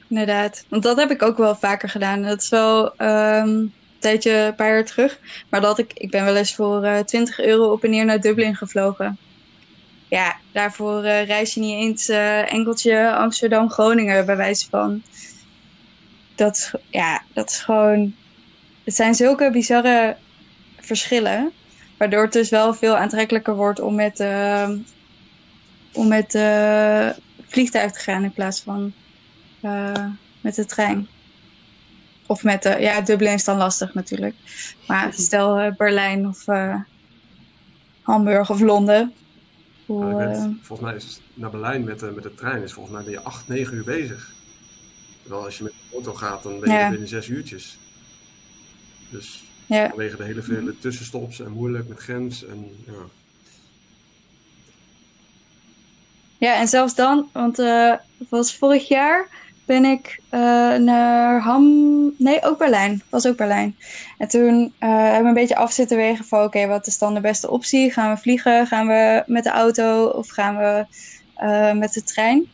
Inderdaad. 0.09 0.65
Want 0.69 0.83
dat 0.83 0.97
heb 0.97 1.11
ik 1.11 1.23
ook 1.23 1.37
wel 1.37 1.57
vaker 1.57 1.89
gedaan. 1.89 2.23
Dat 2.23 2.43
is 2.43 2.49
wel 2.49 3.01
um, 3.01 3.73
tijdje, 3.99 4.33
een 4.33 4.55
paar 4.55 4.73
jaar 4.73 4.85
terug. 4.85 5.19
Maar 5.49 5.61
dat 5.61 5.79
ik, 5.79 5.93
ik 5.93 6.11
ben 6.11 6.25
wel 6.25 6.37
eens 6.37 6.55
voor 6.55 6.85
uh, 6.85 6.99
20 6.99 7.41
euro 7.41 7.73
op 7.73 7.85
en 7.85 7.91
neer 7.91 8.05
naar 8.05 8.21
Dublin 8.21 8.57
gevlogen. 8.57 9.19
Ja, 10.09 10.37
daarvoor 10.53 11.05
uh, 11.05 11.27
reis 11.27 11.55
je 11.55 11.61
niet 11.61 11.75
eens 11.75 12.09
uh, 12.09 12.53
enkeltje 12.53 13.15
Amsterdam-Groningen 13.15 14.27
bij 14.27 14.37
wijze 14.37 14.69
van. 14.71 15.03
Dat 16.35 16.71
ja, 16.91 17.23
dat 17.33 17.51
is 17.51 17.59
gewoon. 17.59 18.15
Het 18.85 18.95
zijn 18.95 19.15
zulke 19.15 19.51
bizarre 19.51 20.17
verschillen. 20.77 21.53
Waardoor 22.01 22.23
het 22.23 22.33
dus 22.33 22.51
wel 22.51 22.75
veel 22.75 22.97
aantrekkelijker 22.97 23.55
wordt 23.55 23.81
om 23.81 23.95
met, 23.95 24.21
uh, 24.21 24.71
om 25.93 26.09
met 26.09 26.35
uh, 26.35 27.09
vliegtuig 27.49 27.93
te 27.93 27.99
gaan 27.99 28.25
in 28.25 28.33
plaats 28.33 28.61
van 28.61 28.93
uh, 29.63 30.07
met 30.41 30.55
de 30.55 30.65
trein. 30.65 31.09
Of 32.27 32.45
met 32.45 32.63
de, 32.63 32.77
ja, 32.79 33.01
Dublin 33.01 33.33
is 33.33 33.45
dan 33.45 33.57
lastig 33.57 33.95
natuurlijk. 33.95 34.35
Maar 34.87 35.13
stel 35.13 35.61
uh, 35.61 35.73
Berlijn 35.77 36.27
of 36.29 36.45
Hamburg 38.03 38.51
of 38.51 38.61
Londen. 38.61 39.13
Hoe, 39.87 40.05
nou, 40.05 40.17
bent, 40.17 40.57
volgens 40.63 40.89
mij 40.89 40.97
is 40.97 41.21
naar 41.35 41.51
Berlijn 41.51 41.85
met, 41.85 41.99
de, 41.99 42.11
met 42.11 42.23
de 42.23 42.35
trein 42.35 42.63
is 42.63 42.73
volgens 42.73 42.95
mij 42.95 43.05
ben 43.05 43.13
je 43.13 43.21
8, 43.21 43.49
9 43.49 43.77
uur 43.77 43.85
bezig. 43.85 44.33
Terwijl 45.23 45.45
als 45.45 45.59
je 45.59 45.65
met 45.65 45.73
de 45.73 45.95
auto 45.95 46.15
gaat, 46.15 46.43
dan 46.43 46.61
ben 46.61 46.73
je 46.73 46.79
ja. 46.79 46.91
binnen 46.91 47.09
6 47.09 47.29
uurtjes. 47.29 47.79
Dus 49.11 49.50
ja. 49.77 49.89
vanwege 49.89 50.17
de 50.17 50.25
hele 50.25 50.43
vele 50.43 50.79
tussenstops 50.79 51.41
en 51.41 51.53
moeilijk 51.53 51.89
met 51.89 51.99
grens. 51.99 52.47
En, 52.47 52.85
ja. 52.87 52.93
ja, 56.39 56.61
en 56.61 56.69
zelfs 56.69 56.95
dan, 56.95 57.29
want 57.33 57.59
uh, 57.59 57.95
was 58.29 58.57
vorig 58.57 58.89
jaar 58.89 59.29
ben 59.71 59.85
ik 59.85 60.21
uh, 60.31 60.41
naar 60.75 61.41
Ham. 61.41 61.65
Nee, 62.19 62.43
ook 62.43 62.59
Berlijn. 62.59 63.03
Was 63.09 63.27
ook 63.27 63.37
Berlijn. 63.37 63.77
En 64.19 64.29
toen 64.29 64.73
uh, 64.81 64.89
hebben 64.89 65.23
we 65.23 65.29
een 65.29 65.35
beetje 65.35 65.57
af 65.57 65.73
zitten 65.73 65.97
wegen 65.97 66.25
van: 66.25 66.39
oké, 66.39 66.47
okay, 66.47 66.69
wat 66.69 66.87
is 66.87 66.99
dan 66.99 67.15
de 67.15 67.21
beste 67.21 67.51
optie? 67.51 67.93
Gaan 67.93 68.15
we 68.15 68.21
vliegen? 68.21 68.67
Gaan 68.67 68.87
we 68.87 69.23
met 69.27 69.45
de 69.45 69.51
auto? 69.51 70.05
Of 70.07 70.29
gaan 70.29 70.57
we 70.57 70.87
uh, 71.43 71.73
met 71.73 71.93
de 71.93 72.03
trein? 72.03 72.49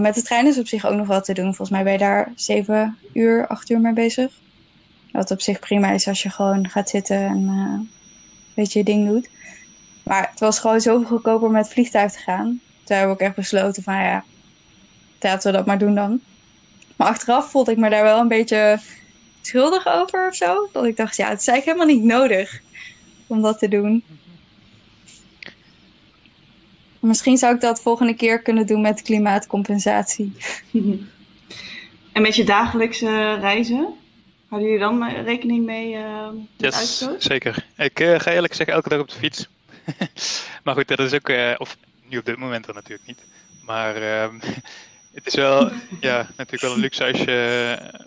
met 0.00 0.14
de 0.14 0.22
trein 0.22 0.46
is 0.46 0.58
op 0.58 0.66
zich 0.66 0.86
ook 0.86 0.96
nog 0.96 1.06
wat 1.06 1.24
te 1.24 1.34
doen. 1.34 1.44
Volgens 1.44 1.70
mij 1.70 1.82
ben 1.82 1.92
je 1.92 1.98
daar 1.98 2.32
zeven 2.34 2.98
uur, 3.12 3.46
acht 3.46 3.70
uur 3.70 3.80
mee 3.80 3.92
bezig. 3.92 4.32
Wat 5.16 5.30
op 5.30 5.40
zich 5.40 5.58
prima 5.58 5.90
is 5.90 6.08
als 6.08 6.22
je 6.22 6.30
gewoon 6.30 6.68
gaat 6.68 6.88
zitten 6.88 7.16
en 7.16 7.48
een 7.48 7.90
beetje 8.54 8.78
je 8.78 8.84
ding 8.84 9.08
doet. 9.08 9.28
Maar 10.02 10.28
het 10.30 10.40
was 10.40 10.58
gewoon 10.58 10.80
zoveel 10.80 11.08
goedkoper 11.08 11.50
met 11.50 11.68
vliegtuig 11.68 12.12
te 12.12 12.18
gaan. 12.18 12.46
Toen 12.84 12.96
hebben 12.96 13.06
we 13.06 13.12
ook 13.12 13.28
echt 13.28 13.34
besloten 13.34 13.82
van 13.82 13.94
ja, 13.94 14.24
laten 15.20 15.50
we 15.50 15.56
dat 15.56 15.66
maar 15.66 15.78
doen 15.78 15.94
dan. 15.94 16.20
Maar 16.96 17.08
achteraf 17.08 17.50
voelde 17.50 17.70
ik 17.70 17.76
me 17.76 17.90
daar 17.90 18.02
wel 18.02 18.20
een 18.20 18.28
beetje 18.28 18.80
schuldig 19.42 19.86
over 19.86 20.28
of 20.28 20.34
zo. 20.34 20.68
Dat 20.72 20.84
ik 20.84 20.96
dacht, 20.96 21.16
ja, 21.16 21.28
het 21.28 21.40
is 21.40 21.46
eigenlijk 21.46 21.78
helemaal 21.78 22.02
niet 22.02 22.12
nodig 22.12 22.60
om 23.26 23.42
dat 23.42 23.58
te 23.58 23.68
doen. 23.68 24.04
Misschien 27.00 27.36
zou 27.36 27.54
ik 27.54 27.60
dat 27.60 27.80
volgende 27.80 28.14
keer 28.14 28.42
kunnen 28.42 28.66
doen 28.66 28.80
met 28.80 29.02
klimaatcompensatie. 29.02 30.32
En 32.12 32.22
met 32.22 32.36
je 32.36 32.44
dagelijkse 32.44 33.34
reizen? 33.34 33.94
Houden 34.48 34.70
jullie 34.70 34.84
dan 34.84 34.98
maar 34.98 35.22
rekening 35.22 35.64
mee 35.64 35.94
eh 35.94 36.28
met 36.30 36.46
Yes, 36.56 36.74
uitstoot? 36.74 37.22
zeker. 37.22 37.66
Ik 37.76 38.00
eh, 38.00 38.20
ga 38.20 38.30
eerlijk 38.30 38.54
zeggen 38.54 38.74
elke 38.74 38.88
dag 38.88 39.00
op 39.00 39.08
de 39.08 39.14
fiets. 39.18 39.48
maar 40.64 40.74
goed, 40.74 40.88
dat 40.88 40.98
is 40.98 41.12
ook, 41.12 41.28
eh, 41.28 41.54
of 41.58 41.76
nu 42.02 42.18
op 42.18 42.24
dit 42.24 42.36
moment 42.36 42.66
dan 42.66 42.74
natuurlijk 42.74 43.06
niet. 43.06 43.22
Maar 43.62 43.96
ehm, 43.96 44.34
het 45.14 45.26
is 45.26 45.34
wel, 45.34 45.70
ja, 46.00 46.16
natuurlijk 46.36 46.62
wel 46.62 46.72
een 46.72 46.80
luxe 46.80 47.04
als 47.04 47.18
je 47.18 47.76
eh, 47.80 48.06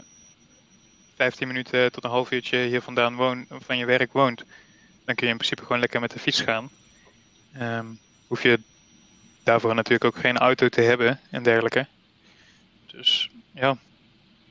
15 1.16 1.48
minuten 1.48 1.92
tot 1.92 2.04
een 2.04 2.10
half 2.10 2.32
uurtje 2.32 2.58
hier 2.58 2.82
vandaan 2.82 3.16
woont, 3.16 3.48
van 3.50 3.78
je 3.78 3.86
werk 3.86 4.14
woont. 4.14 4.44
Dan 5.06 5.16
kun 5.16 5.26
je 5.26 5.32
in 5.32 5.38
principe 5.38 5.62
gewoon 5.62 5.80
lekker 5.80 6.00
met 6.00 6.12
de 6.12 6.20
fiets 6.20 6.42
gaan. 6.42 6.70
Ehm, 7.54 7.86
hoef 8.28 8.44
je 8.44 8.60
daarvoor 9.44 9.76
natuurlijk 9.76 10.16
ook 10.16 10.22
geen 10.22 10.38
auto 10.38 10.70
te 10.70 10.82
hebben 10.82 11.20
en 11.32 11.44
dergelijke. 11.44 11.88
Dus 12.86 13.30
ja, 13.54 13.78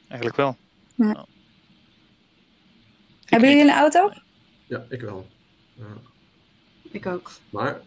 eigenlijk 0.08 0.36
wel. 0.36 0.56
Ja. 0.94 1.24
Ik 3.28 3.34
Hebben 3.34 3.48
jullie 3.50 3.64
een 3.72 3.78
auto? 3.78 4.12
Ja, 4.66 4.86
ik 4.88 5.00
wel. 5.00 5.28
Ja. 5.74 5.84
Ik 6.90 7.06
ook. 7.06 7.30
Maar 7.50 7.80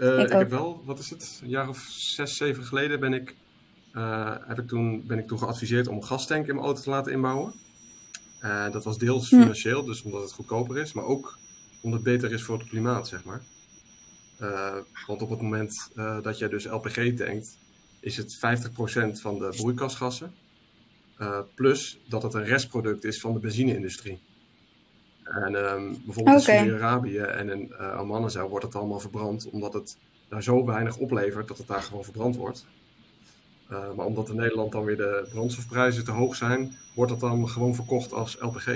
eh, 0.00 0.08
Ik 0.08 0.18
ik, 0.18 0.24
ook. 0.32 0.38
heb 0.38 0.50
wel, 0.50 0.82
wat 0.84 0.98
is 0.98 1.10
het, 1.10 1.40
een 1.42 1.48
jaar 1.48 1.68
of 1.68 1.78
zes, 1.90 2.36
zeven 2.36 2.64
geleden 2.64 3.00
ben 3.00 3.12
ik, 3.12 3.34
eh, 3.92 4.36
heb 4.46 4.58
ik 4.58 4.68
toen, 4.68 5.06
ben 5.06 5.18
ik 5.18 5.26
toen 5.26 5.38
geadviseerd 5.38 5.88
om 5.88 5.96
een 5.96 6.04
gastank 6.04 6.46
in 6.46 6.54
mijn 6.54 6.66
auto 6.66 6.82
te 6.82 6.90
laten 6.90 7.12
inbouwen. 7.12 7.52
Eh, 8.38 8.70
dat 8.70 8.84
was 8.84 8.98
deels 8.98 9.30
Hm. 9.30 9.40
financieel, 9.40 9.84
dus 9.84 10.02
omdat 10.02 10.22
het 10.22 10.32
goedkoper 10.32 10.78
is, 10.78 10.92
maar 10.92 11.04
ook 11.04 11.38
omdat 11.80 12.00
het 12.04 12.08
beter 12.12 12.32
is 12.32 12.42
voor 12.42 12.58
het 12.58 12.68
klimaat, 12.68 13.08
zeg 13.08 13.24
maar. 13.24 13.42
Eh, 14.38 14.76
want 15.06 15.22
op 15.22 15.30
het 15.30 15.40
moment 15.40 15.90
eh, 15.96 16.20
dat 16.22 16.38
jij 16.38 16.48
dus 16.48 16.64
LPG 16.64 17.14
tankt, 17.16 17.58
is 18.00 18.16
het 18.16 18.34
50% 18.36 19.20
van 19.20 19.38
de 19.38 19.48
broeikasgassen. 19.56 20.34
Eh, 21.16 21.40
plus 21.54 21.98
dat 22.08 22.22
het 22.22 22.34
een 22.34 22.44
restproduct 22.44 23.04
is 23.04 23.20
van 23.20 23.32
de 23.32 23.38
benzine-industrie. 23.38 24.18
En 25.24 25.54
ehm, 25.54 25.92
bijvoorbeeld 26.04 26.36
in 26.36 26.42
Saudi-Arabië 26.42 27.18
en 27.18 27.48
in 27.48 27.72
uh, 27.80 28.00
Oman 28.00 28.22
en 28.22 28.30
zo 28.30 28.48
wordt 28.48 28.64
het 28.64 28.74
allemaal 28.74 29.00
verbrand, 29.00 29.50
omdat 29.50 29.72
het 29.72 29.96
daar 30.28 30.42
zo 30.42 30.64
weinig 30.64 30.96
oplevert 30.96 31.48
dat 31.48 31.58
het 31.58 31.66
daar 31.66 31.82
gewoon 31.82 32.04
verbrand 32.04 32.36
wordt. 32.36 32.66
Uh, 33.70 33.92
maar 33.92 34.06
omdat 34.06 34.28
in 34.28 34.36
Nederland 34.36 34.72
dan 34.72 34.84
weer 34.84 34.96
de 34.96 35.28
brandstofprijzen 35.30 36.04
te 36.04 36.10
hoog 36.10 36.36
zijn, 36.36 36.76
wordt 36.94 37.10
dat 37.10 37.20
dan 37.20 37.48
gewoon 37.48 37.74
verkocht 37.74 38.12
als 38.12 38.36
LPG. 38.40 38.66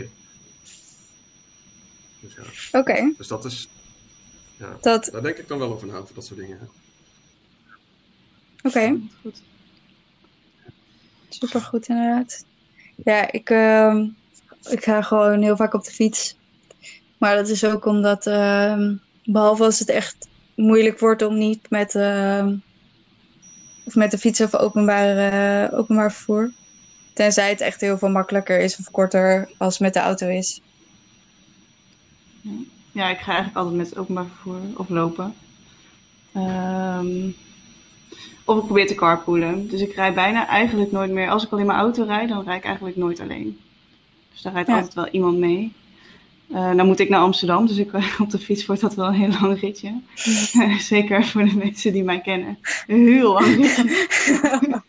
Dus, 2.20 2.34
ja. 2.70 2.78
Oké, 2.78 3.14
dus 3.16 3.28
dat 3.28 3.44
is, 3.44 3.68
ja, 4.57 4.76
dat, 4.80 5.09
daar 5.12 5.22
denk 5.22 5.36
ik 5.36 5.49
dan 5.49 5.59
wel 5.59 5.72
over 5.72 5.86
na, 5.86 6.05
voor 6.05 6.14
dat 6.14 6.24
soort 6.24 6.40
dingen. 6.40 6.68
oké. 8.62 9.01
Goed. 9.22 9.42
Supergoed 11.28 11.88
inderdaad. 11.88 12.44
Ja, 13.05 13.32
ik, 13.32 13.51
ehm, 13.51 14.09
ik 14.71 14.85
ga 14.85 15.03
gewoon 15.03 15.43
heel 15.43 15.57
vaak 15.57 15.75
op 15.75 15.85
de 15.85 15.91
fiets. 15.91 16.37
Maar 17.19 17.37
dat 17.37 17.49
is 17.49 17.65
ook 17.65 17.85
omdat, 17.85 18.27
ehm, 18.27 18.95
behalve 19.25 19.65
als 19.65 19.79
het 19.79 19.89
echt 19.89 20.29
moeilijk 20.55 20.99
wordt 20.99 21.23
om 21.23 21.39
niet 21.39 21.71
met, 21.71 21.95
ehm, 21.95 22.57
of 23.85 23.95
met 23.95 24.11
de 24.11 24.19
fiets 24.19 24.41
of 24.41 24.55
openbaar, 24.55 25.17
eh, 25.17 25.79
openbaar 25.79 26.13
vervoer. 26.13 26.53
Tenzij 27.15 27.49
het 27.49 27.61
echt 27.61 27.81
heel 27.81 27.99
veel 27.99 28.09
makkelijker 28.09 28.61
is 28.61 28.79
of 28.79 28.91
korter 28.91 29.51
als 29.59 29.79
met 29.79 29.95
de 29.95 30.01
auto 30.01 30.29
is. 30.29 30.61
Ja, 32.93 33.09
ik 33.09 33.19
ga 33.19 33.33
eigenlijk 33.33 33.57
altijd 33.57 33.77
met 33.77 33.97
openbaar 33.97 34.27
vervoer 34.27 34.61
of 34.77 34.89
lopen. 34.89 35.35
Ehm, 36.33 37.31
of 38.45 38.59
ik 38.59 38.65
probeer 38.65 38.87
te 38.87 38.95
carpoolen. 38.95 39.69
Dus 39.69 39.81
ik 39.81 39.95
rijd 39.95 40.15
bijna 40.15 40.47
eigenlijk 40.49 40.93
nooit 40.93 41.11
meer. 41.11 41.31
Als 41.31 41.45
ik 41.45 41.53
al 41.53 41.59
in 41.59 41.67
mijn 41.67 41.79
auto 41.79 42.05
rijd, 42.05 42.29
dan 42.29 42.45
rijd 42.45 42.59
ik 42.59 42.65
eigenlijk 42.65 42.97
nooit 42.97 43.21
alleen. 43.21 43.59
Dus 44.39 44.47
daar 44.47 44.57
rijdt 44.57 44.68
Ja. 44.68 44.74
altijd 44.74 44.95
wel 44.95 45.09
iemand 45.09 45.39
mee. 45.39 45.72
Eh 46.53 46.74
dan 46.76 46.86
moet 46.86 46.99
ik 46.99 47.09
naar 47.09 47.20
Amsterdam, 47.20 47.66
dus 47.66 47.76
ik, 47.76 47.91
op 48.18 48.30
de 48.30 48.39
fiets 48.39 48.66
wordt 48.66 48.80
dat 48.80 48.95
wel 48.95 49.07
een 49.07 49.14
heel 49.14 49.41
lang 49.41 49.61
ritje. 49.61 50.01
Zeker 50.78 51.24
voor 51.24 51.45
de 51.45 51.57
mensen 51.57 51.93
die 51.93 52.03
mij 52.03 52.20
kennen. 52.20 52.59
Heel 52.86 53.32
lang 53.32 53.47
ritje. 53.57 53.82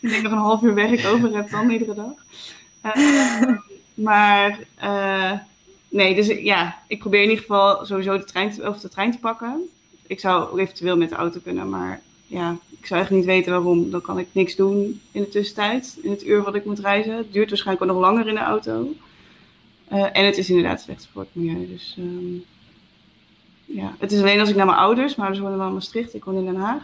ik 0.00 0.10
denk 0.10 0.22
nog 0.22 0.32
een 0.32 0.38
half 0.38 0.62
uur 0.62 0.74
werk 0.74 1.06
over 1.06 1.36
heb 1.36 1.50
dan 1.50 1.70
iedere 1.70 1.94
dag. 1.94 2.12
Eh, 2.80 3.54
maar 3.94 4.58
eh, 4.74 5.32
nee, 5.88 6.14
dus 6.14 6.26
ja, 6.26 6.78
ik 6.86 6.98
probeer 6.98 7.22
in 7.22 7.28
ieder 7.28 7.44
geval 7.44 7.84
sowieso 7.84 8.18
de 8.18 8.24
trein, 8.24 8.50
te, 8.50 8.68
of 8.68 8.80
de 8.80 8.88
trein 8.88 9.10
te 9.10 9.18
pakken. 9.18 9.68
Ik 10.06 10.20
zou 10.20 10.60
eventueel 10.60 10.96
met 10.96 11.08
de 11.08 11.14
auto 11.14 11.40
kunnen, 11.42 11.68
maar 11.68 12.00
ja, 12.26 12.56
ik 12.80 12.86
zou 12.86 13.00
echt 13.00 13.10
niet 13.10 13.24
weten 13.24 13.52
waarom. 13.52 13.90
Dan 13.90 14.00
kan 14.00 14.18
ik 14.18 14.26
niks 14.32 14.56
doen 14.56 15.00
in 15.12 15.22
de 15.22 15.28
tussentijd, 15.28 15.98
in 16.02 16.10
het 16.10 16.24
uur 16.24 16.42
wat 16.42 16.54
ik 16.54 16.64
moet 16.64 16.78
reizen. 16.78 17.16
Het 17.16 17.32
duurt 17.32 17.48
waarschijnlijk 17.48 17.90
ook 17.90 17.96
nog 17.96 18.06
langer 18.06 18.28
in 18.28 18.34
de 18.34 18.40
auto. 18.40 18.94
Uh, 19.92 20.06
en 20.12 20.24
het 20.24 20.38
is 20.38 20.48
inderdaad 20.48 20.80
slecht 20.80 21.08
voor 21.12 21.22
het 21.22 21.30
milieu. 21.32 21.66
Dus 21.66 21.96
um, 21.98 22.44
ja, 23.64 23.94
het 23.98 24.12
is 24.12 24.20
alleen 24.20 24.40
als 24.40 24.48
ik 24.48 24.56
naar 24.56 24.66
mijn 24.66 24.78
ouders, 24.78 25.14
mijn 25.14 25.28
ouders 25.28 25.40
wonen 25.40 25.58
wel 25.58 25.66
in 25.66 25.74
Maastricht, 25.74 26.14
ik 26.14 26.24
woon 26.24 26.36
in 26.36 26.44
Den 26.44 26.56
Haag. 26.56 26.82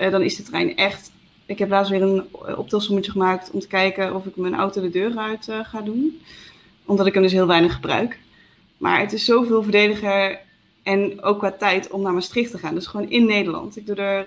Uh, 0.00 0.10
dan 0.10 0.22
is 0.22 0.36
de 0.36 0.42
trein 0.42 0.76
echt. 0.76 1.12
Ik 1.46 1.58
heb 1.58 1.68
laatst 1.68 1.90
weer 1.90 2.02
een 2.02 2.24
optelsommetje 2.56 3.10
gemaakt 3.10 3.50
om 3.50 3.60
te 3.60 3.66
kijken 3.66 4.14
of 4.14 4.26
ik 4.26 4.36
mijn 4.36 4.54
auto 4.54 4.80
de 4.80 4.90
deur 4.90 5.16
uit 5.16 5.48
uh, 5.48 5.64
ga 5.64 5.80
doen. 5.80 6.20
Omdat 6.84 7.06
ik 7.06 7.14
hem 7.14 7.22
dus 7.22 7.32
heel 7.32 7.46
weinig 7.46 7.74
gebruik. 7.74 8.18
Maar 8.76 9.00
het 9.00 9.12
is 9.12 9.24
zoveel 9.24 9.62
verdediger 9.62 10.40
en 10.82 11.22
ook 11.22 11.38
qua 11.38 11.52
tijd 11.52 11.90
om 11.90 12.02
naar 12.02 12.12
Maastricht 12.12 12.50
te 12.50 12.58
gaan. 12.58 12.74
Dus 12.74 12.86
gewoon 12.86 13.10
in 13.10 13.26
Nederland. 13.26 13.76
Ik 13.76 13.86
doe 13.86 13.96
er 13.96 14.26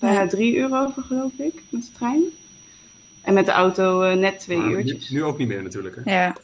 bijna 0.00 0.26
drie 0.26 0.56
uur 0.56 0.76
over, 0.76 1.02
geloof 1.02 1.32
ik, 1.38 1.62
met 1.68 1.82
de 1.82 1.92
trein. 1.92 2.22
En 3.22 3.34
met 3.34 3.46
de 3.46 3.52
auto 3.52 4.02
uh, 4.02 4.12
net 4.12 4.38
twee 4.38 4.58
maar 4.58 4.70
uurtjes. 4.70 5.10
Nu, 5.10 5.18
nu, 5.18 5.24
ook 5.24 5.38
niet 5.38 5.48
meer 5.48 5.62
natuurlijk. 5.62 5.96
Hè? 6.04 6.12
Ja. 6.12 6.36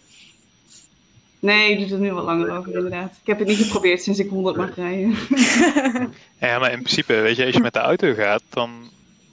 Nee, 1.40 1.70
ik 1.70 1.78
doe 1.78 1.96
er 1.96 2.02
nu 2.02 2.12
wel 2.12 2.24
langer 2.24 2.50
over 2.50 2.74
inderdaad. 2.74 3.18
Ik 3.20 3.26
heb 3.26 3.38
het 3.38 3.48
niet 3.48 3.58
geprobeerd 3.58 4.02
sinds 4.02 4.18
ik 4.18 4.28
100 4.28 4.56
mag 4.56 4.74
rijden. 4.74 5.14
ja, 6.40 6.58
maar 6.58 6.72
in 6.72 6.82
principe, 6.82 7.14
weet 7.14 7.36
je, 7.36 7.44
als 7.44 7.54
je 7.54 7.60
met 7.60 7.72
de 7.72 7.78
auto 7.78 8.14
gaat, 8.14 8.42
dan, 8.48 8.90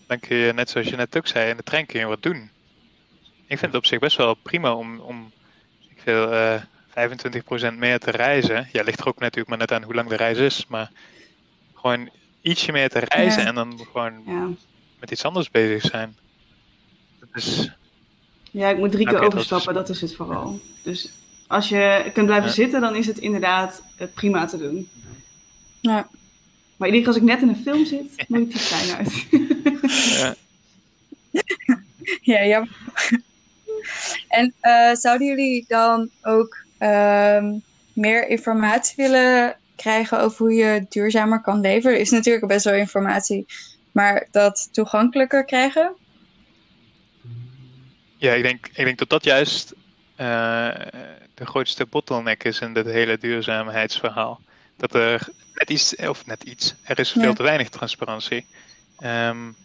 dan 0.07 0.19
kun 0.19 0.37
je, 0.37 0.53
net 0.53 0.69
zoals 0.69 0.87
je 0.87 0.95
net 0.95 1.17
ook 1.17 1.27
zei, 1.27 1.49
in 1.49 1.57
de 1.57 1.63
trein 1.63 1.85
kun 1.85 1.99
je 1.99 2.05
wat 2.05 2.23
doen. 2.23 2.49
Ik 3.47 3.57
vind 3.59 3.61
het 3.61 3.75
op 3.75 3.85
zich 3.85 3.99
best 3.99 4.17
wel 4.17 4.33
prima 4.33 4.73
om, 4.73 4.99
om 4.99 5.31
ik 5.89 5.97
veel, 6.03 6.33
uh, 6.33 6.61
25% 6.93 7.77
meer 7.77 7.99
te 7.99 8.11
reizen. 8.11 8.67
Ja, 8.71 8.83
ligt 8.83 8.99
er 8.99 9.07
ook 9.07 9.19
natuurlijk 9.19 9.49
maar 9.49 9.57
net 9.57 9.71
aan 9.71 9.83
hoe 9.83 9.93
lang 9.93 10.09
de 10.09 10.15
reis 10.15 10.37
is, 10.37 10.65
maar 10.67 10.91
gewoon 11.73 12.09
ietsje 12.41 12.71
meer 12.71 12.89
te 12.89 12.99
reizen 12.99 13.41
ja. 13.41 13.47
en 13.47 13.55
dan 13.55 13.79
gewoon 13.91 14.23
ja. 14.25 14.49
met 14.99 15.11
iets 15.11 15.25
anders 15.25 15.51
bezig 15.51 15.81
zijn. 15.81 16.15
Dus, 17.33 17.71
ja, 18.51 18.69
ik 18.69 18.77
moet 18.77 18.91
drie 18.91 19.05
keer 19.05 19.15
okay, 19.15 19.27
overstappen, 19.27 19.73
dat 19.73 19.89
is... 19.89 19.99
dat 19.99 20.03
is 20.03 20.09
het 20.09 20.17
vooral. 20.17 20.59
Dus 20.83 21.11
als 21.47 21.69
je 21.69 22.11
kunt 22.13 22.25
blijven 22.25 22.47
ja. 22.47 22.55
zitten, 22.55 22.81
dan 22.81 22.95
is 22.95 23.07
het 23.07 23.17
inderdaad 23.17 23.83
prima 24.13 24.45
te 24.45 24.57
doen. 24.57 24.89
Ja. 25.81 26.07
Maar 26.77 26.87
iedere 26.87 27.03
keer 27.03 27.07
als 27.07 27.17
ik 27.17 27.23
net 27.23 27.41
in 27.41 27.47
een 27.47 27.63
film 27.63 27.85
zit, 27.85 28.15
moet 28.27 28.39
ik 28.39 28.51
die 28.51 28.61
trein 28.61 28.95
uit. 28.95 29.25
ja. 30.19 30.35
ja, 32.33 32.39
ja. 32.41 32.67
En 34.27 34.53
uh, 34.61 34.93
zouden 34.95 35.27
jullie 35.27 35.65
dan 35.67 36.09
ook 36.21 36.62
uh, 36.83 37.43
meer 37.93 38.27
informatie 38.27 38.93
willen 38.97 39.55
krijgen 39.75 40.19
over 40.19 40.37
hoe 40.37 40.53
je 40.53 40.85
duurzamer 40.89 41.41
kan 41.41 41.59
leven? 41.59 41.99
Is 41.99 42.09
natuurlijk 42.09 42.47
best 42.47 42.65
wel 42.65 42.73
informatie, 42.73 43.45
maar 43.91 44.27
dat 44.31 44.69
toegankelijker 44.71 45.45
krijgen? 45.45 45.95
Ja, 48.17 48.33
ik 48.33 48.43
denk, 48.43 48.67
ik 48.67 48.85
denk 48.85 48.97
dat 48.97 49.09
dat 49.09 49.23
juist 49.23 49.73
uh, 49.73 50.69
de 51.33 51.45
grootste 51.45 51.85
bottleneck 51.85 52.43
is 52.43 52.59
in 52.59 52.73
dit 52.73 52.85
hele 52.85 53.17
duurzaamheidsverhaal. 53.17 54.41
Dat 54.77 54.93
er 54.93 55.29
net 55.53 55.69
iets, 55.69 55.95
of 55.95 56.25
net 56.25 56.43
iets, 56.43 56.75
er 56.83 56.99
is 56.99 57.11
veel 57.11 57.21
ja. 57.21 57.33
te 57.33 57.43
weinig 57.43 57.69
transparantie. 57.69 58.45
Um, 59.03 59.55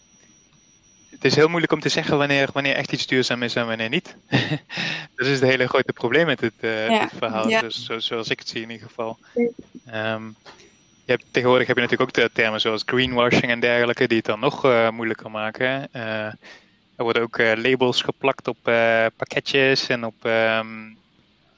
het 1.19 1.27
is 1.27 1.35
heel 1.35 1.49
moeilijk 1.49 1.73
om 1.73 1.81
te 1.81 1.89
zeggen 1.89 2.19
wanneer, 2.19 2.49
wanneer 2.53 2.75
echt 2.75 2.93
iets 2.93 3.07
duurzaam 3.07 3.43
is 3.43 3.55
en 3.55 3.66
wanneer 3.66 3.89
niet. 3.89 4.16
dat 5.16 5.27
is 5.27 5.41
het 5.41 5.51
hele 5.51 5.69
grote 5.69 5.93
probleem 5.93 6.27
met 6.27 6.39
dit, 6.39 6.53
uh, 6.61 6.89
ja. 6.89 7.01
dit 7.01 7.19
verhaal, 7.19 7.49
ja. 7.49 7.61
dus, 7.61 7.85
zo, 7.85 7.99
zoals 7.99 8.29
ik 8.29 8.39
het 8.39 8.49
zie 8.49 8.62
in 8.62 8.71
ieder 8.71 8.87
geval. 8.87 9.19
Um, 9.95 10.37
je 11.05 11.14
hebt, 11.14 11.25
tegenwoordig 11.31 11.66
heb 11.66 11.77
je 11.77 11.83
natuurlijk 11.83 12.11
ook 12.11 12.25
de 12.25 12.31
termen 12.33 12.61
zoals 12.61 12.83
greenwashing 12.87 13.51
en 13.51 13.61
dergelijke, 13.61 14.09
die 14.09 14.16
het 14.16 14.27
dan 14.27 14.41
nog 14.41 14.64
uh, 14.64 14.91
moeilijker 14.91 15.31
maken. 15.31 15.89
Uh, 15.93 16.25
er 16.97 17.05
worden 17.05 17.23
ook 17.23 17.39
labels 17.39 18.03
geplakt 18.03 18.49
op 18.49 18.59
pakketjes 19.16 19.89
en 19.89 20.05
op 20.05 20.25
um, 20.25 20.97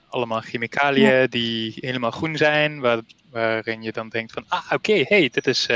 allemaal 0.08 0.40
chemicaliën 0.40 1.10
ja. 1.10 1.26
die 1.26 1.74
helemaal 1.80 2.10
groen 2.10 2.36
zijn, 2.36 2.80
waar, 2.80 3.00
waarin 3.30 3.82
je 3.82 3.92
dan 3.92 4.08
denkt 4.08 4.32
van, 4.32 4.44
ah 4.48 4.64
oké, 4.64 4.74
okay, 4.74 5.04
hey, 5.08 5.28
dit 5.32 5.46
is 5.46 5.68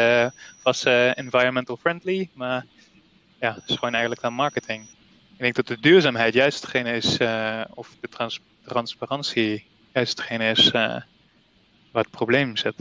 vast 0.62 0.87
environmental 0.87 1.76
friendly, 1.76 2.28
maar 2.35 2.64
ja, 3.45 3.55
het 3.55 3.62
is 3.66 3.74
gewoon 3.74 3.92
eigenlijk 3.92 4.20
dan 4.20 4.32
marketing. 4.32 4.86
Ik 5.32 5.38
denk 5.38 5.55
dat 5.55 5.66
de 5.66 5.80
duurzaamheid 5.80 6.34
juist 6.34 6.61
hetgene 6.61 6.92
is, 6.92 7.18
uh, 7.18 7.64
of 7.74 7.90
de 8.01 8.09
trans 8.09 8.40
transparantie 8.66 9.66
juist 9.92 10.18
hetgene 10.18 10.51
is 10.51 10.66
uh, 10.66 10.72
waar 11.92 12.03
het 12.03 12.11
probleem 12.11 12.57
zit. 12.57 12.74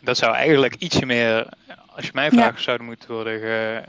Dat 0.00 0.16
zou 0.16 0.34
eigenlijk 0.34 0.74
ietsje 0.74 1.06
meer, 1.06 1.48
als 1.86 2.04
je 2.04 2.10
mij 2.14 2.30
vraagt, 2.30 2.56
ja. 2.56 2.62
zouden 2.62 2.86
moeten 2.86 3.10
worden, 3.12 3.40
ge, 3.40 3.82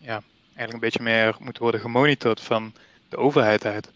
ja, 0.00 0.22
eigenlijk 0.54 0.72
een 0.72 0.78
beetje 0.78 1.02
meer 1.02 1.36
moeten 1.38 1.62
worden 1.62 1.80
gemonitord 1.80 2.40
van 2.40 2.74
de 3.08 3.16
overheid 3.16 3.64
uit. 3.64 3.90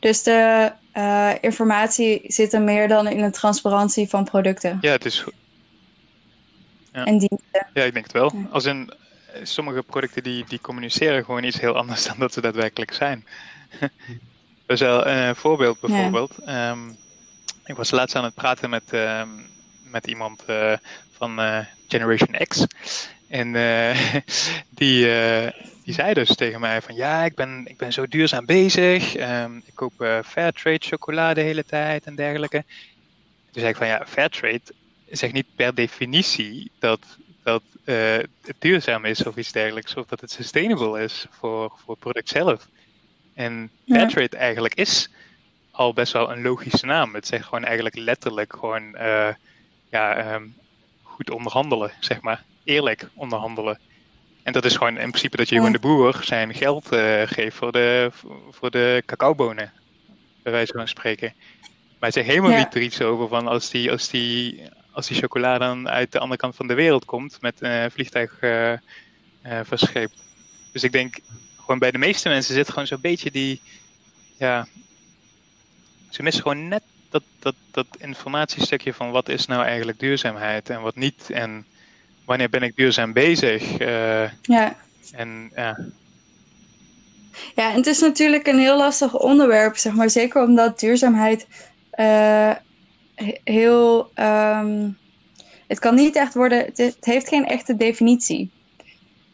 Dus 0.00 0.22
de 0.22 0.72
uh, 0.94 1.32
informatie 1.40 2.20
zit 2.26 2.52
er 2.52 2.62
meer 2.62 2.88
dan 2.88 3.06
in 3.06 3.22
de 3.22 3.30
transparantie 3.30 4.08
van 4.08 4.24
producten. 4.24 4.78
Ja, 4.80 4.90
het 4.90 5.04
is. 5.04 5.24
Ja. 6.92 7.04
En 7.04 7.18
diensten. 7.18 7.66
Ja, 7.74 7.82
ik 7.82 7.92
denk 7.92 8.04
het 8.04 8.12
wel. 8.12 8.32
Als 8.50 8.64
in 8.64 8.92
sommige 9.42 9.82
producten 9.82 10.22
die, 10.22 10.44
die 10.48 10.60
communiceren 10.60 11.24
gewoon 11.24 11.44
iets 11.44 11.60
heel 11.60 11.76
anders 11.76 12.04
dan 12.08 12.18
dat 12.18 12.32
ze 12.32 12.40
daadwerkelijk 12.40 12.92
zijn. 12.92 13.26
dus 14.66 14.80
wel 14.80 15.06
een 15.06 15.36
voorbeeld 15.36 15.80
bijvoorbeeld. 15.80 16.38
Ja. 16.44 16.70
Um, 16.70 16.96
ik 17.64 17.76
was 17.76 17.90
laatst 17.90 18.16
aan 18.16 18.24
het 18.24 18.34
praten 18.34 18.70
met, 18.70 18.82
uh, 18.90 19.22
met 19.82 20.06
iemand 20.06 20.44
uh, 20.50 20.72
van 21.16 21.40
uh, 21.40 21.58
Generation 21.88 22.46
X. 22.48 22.66
En 23.28 23.52
die, 24.80 25.06
die 25.84 25.94
zei 25.94 26.14
dus 26.14 26.34
tegen 26.34 26.60
mij 26.60 26.82
van 26.82 26.94
ja, 26.94 27.24
ik 27.24 27.34
ben, 27.34 27.62
ik 27.66 27.76
ben 27.76 27.92
zo 27.92 28.06
duurzaam 28.06 28.46
bezig. 28.46 29.16
Um, 29.16 29.62
ik 29.66 29.74
koop 29.74 29.92
Fairtrade 30.24 30.78
chocolade 30.80 31.34
de 31.40 31.46
hele 31.46 31.64
tijd 31.64 32.04
en 32.04 32.14
dergelijke. 32.14 32.64
Toen 33.50 33.60
zei 33.60 33.68
ik 33.68 33.76
van 33.76 33.86
ja, 33.86 34.06
Fairtrade 34.06 34.62
zegt 35.10 35.32
niet 35.32 35.46
per 35.56 35.74
definitie 35.74 36.70
dat, 36.78 37.00
dat 37.42 37.62
het 37.84 38.56
duurzaam 38.58 39.04
is 39.04 39.26
of 39.26 39.36
iets 39.36 39.52
dergelijks. 39.52 39.94
Of 39.94 40.06
dat 40.06 40.20
het 40.20 40.30
sustainable 40.30 41.02
is 41.02 41.26
voor, 41.30 41.72
voor 41.76 41.90
het 41.94 41.98
product 41.98 42.28
zelf. 42.28 42.68
En 43.34 43.70
Fairtrade 43.86 44.36
ja. 44.36 44.38
eigenlijk 44.38 44.74
is 44.74 45.08
al 45.70 45.92
best 45.92 46.12
wel 46.12 46.30
een 46.30 46.42
logische 46.42 46.86
naam. 46.86 47.14
Het 47.14 47.26
zegt 47.26 47.44
gewoon 47.44 47.64
eigenlijk 47.64 47.96
letterlijk 47.96 48.52
gewoon 48.52 48.82
uh, 48.82 49.28
ja, 49.90 50.34
um, 50.34 50.56
goed 51.02 51.30
onderhandelen, 51.30 51.92
zeg 52.00 52.20
maar. 52.20 52.44
Eerlijk 52.64 53.08
onderhandelen. 53.14 53.78
En 54.42 54.52
dat 54.52 54.64
is 54.64 54.76
gewoon 54.76 54.98
in 54.98 55.08
principe 55.08 55.36
dat 55.36 55.48
je 55.48 55.54
gewoon 55.54 55.72
de 55.72 55.78
boer 55.78 56.20
zijn 56.22 56.54
geld 56.54 56.92
uh, 56.92 57.22
geeft 57.26 57.56
voor 57.56 57.72
de, 57.72 58.10
voor 58.50 58.70
de 58.70 59.02
cacaobonen. 59.06 59.72
Bij 60.42 60.52
wijze 60.52 60.72
van 60.72 60.88
spreken. 60.88 61.32
Maar 61.98 62.08
het 62.08 62.12
zegt 62.12 62.26
helemaal 62.26 62.50
ja. 62.50 62.58
niet 62.58 62.74
er 62.74 62.82
iets 62.82 63.00
over 63.00 63.28
van 63.28 63.46
als 63.46 63.70
die, 63.70 63.90
als 63.90 64.08
die, 64.08 64.62
als 64.98 65.06
die 65.06 65.16
chocola 65.16 65.58
dan 65.58 65.88
uit 65.88 66.12
de 66.12 66.18
andere 66.18 66.40
kant 66.40 66.56
van 66.56 66.66
de 66.66 66.74
wereld 66.74 67.04
komt 67.04 67.40
met 67.40 67.54
een 67.58 67.84
uh, 67.84 67.90
vliegtuig 67.90 68.42
uh, 68.42 68.72
verscheept. 69.62 70.16
Dus 70.72 70.82
ik 70.82 70.92
denk, 70.92 71.18
gewoon 71.60 71.78
bij 71.78 71.90
de 71.90 71.98
meeste 71.98 72.28
mensen 72.28 72.54
zit 72.54 72.68
gewoon 72.68 72.86
zo'n 72.86 73.00
beetje 73.00 73.30
die, 73.30 73.60
ja, 74.36 74.66
ze 76.10 76.22
missen 76.22 76.42
gewoon 76.42 76.68
net 76.68 76.82
dat, 77.10 77.22
dat, 77.38 77.54
dat 77.70 77.86
informatiestukje 77.98 78.94
van 78.94 79.10
wat 79.10 79.28
is 79.28 79.46
nou 79.46 79.64
eigenlijk 79.64 79.98
duurzaamheid 79.98 80.70
en 80.70 80.80
wat 80.80 80.96
niet. 80.96 81.30
En 81.30 81.66
wanneer 82.24 82.50
ben 82.50 82.62
ik 82.62 82.76
duurzaam 82.76 83.12
bezig. 83.12 83.80
Uh, 83.80 84.30
ja. 84.42 84.76
En 85.12 85.50
ja. 85.54 85.78
Ja, 87.54 87.70
en 87.70 87.76
het 87.76 87.86
is 87.86 88.00
natuurlijk 88.00 88.46
een 88.46 88.58
heel 88.58 88.76
lastig 88.76 89.18
onderwerp, 89.18 89.76
zeg 89.76 89.92
maar. 89.92 90.10
Zeker 90.10 90.42
omdat 90.42 90.80
duurzaamheid 90.80 91.46
uh, 91.98 92.52
heel. 93.44 94.10
Um, 94.14 94.98
het 95.68 95.78
kan 95.78 95.94
niet 95.94 96.16
echt 96.16 96.34
worden. 96.34 96.58
Het, 96.58 96.96
heeft 97.00 97.28
geen 97.28 97.46
echte 97.46 97.76
definitie. 97.76 98.50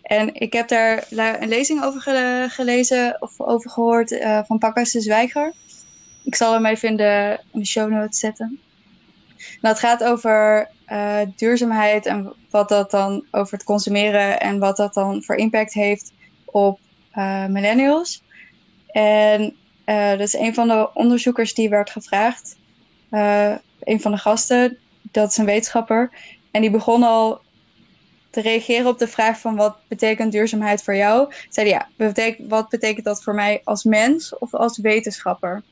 En 0.03 0.35
ik 0.35 0.53
heb 0.53 0.69
daar 0.69 1.07
een 1.11 1.49
lezing 1.49 1.85
over 1.85 2.01
gelezen 2.51 3.17
of 3.21 3.41
over 3.41 3.71
gehoord 3.71 4.11
uh, 4.11 4.41
van 4.45 4.59
Pakhuis 4.59 4.93
de 4.93 5.01
Zwijger. 5.01 5.53
Ik 6.25 6.35
zal 6.35 6.53
hem 6.53 6.67
even 6.67 6.89
in 6.89 6.97
de, 6.97 7.39
in 7.53 7.59
de 7.59 7.67
show 7.67 7.91
notes 7.91 8.19
zetten. 8.19 8.61
Nou, 9.37 9.75
het 9.75 9.79
gaat 9.79 10.05
over 10.05 10.69
uh, 10.89 11.21
duurzaamheid 11.37 12.07
en 12.07 12.33
wat 12.51 12.69
dat 12.69 12.91
dan 12.91 13.27
over 13.31 13.53
het 13.53 13.65
consumeren 13.65 14.41
en 14.41 14.59
wat 14.59 14.77
dat 14.77 14.95
dan 14.95 15.23
voor 15.23 15.37
impact 15.37 15.73
heeft 15.73 16.13
op 16.45 16.79
uh, 17.15 17.47
millennials. 17.47 18.23
En 18.87 19.57
dat 19.85 20.21
is 20.21 20.35
een 20.35 20.55
van 20.55 20.69
de 20.69 20.91
onderzoekers 20.95 21.55
die 21.55 21.69
werd 21.69 21.91
gevraagd. 21.91 22.57
Een 23.85 24.01
van 24.01 24.13
de 24.13 24.19
gasten, 24.19 24.79
dat 25.03 25.31
is 25.31 25.37
een 25.37 25.45
wetenschapper. 25.45 26.11
En 26.51 26.61
die 26.61 26.71
begon 26.71 27.03
al 27.03 27.41
te 28.31 28.41
reageren 28.41 28.87
op 28.87 28.99
de 28.99 29.09
vraag 29.09 29.39
van 29.39 29.57
wat 29.57 29.77
betekent 29.89 30.33
duurzaamheid 30.33 30.83
voor 30.83 30.97
jou. 30.97 31.33
Zei 31.49 31.69
ja, 31.69 31.89
wat 32.49 32.69
betekent 32.69 33.05
dat 33.05 33.23
voor 33.23 33.35
mij 33.35 33.61
als 33.65 33.85
mens 33.85 34.39
of 34.39 34.55
als 34.55 34.79
wetenschapper? 34.79 35.63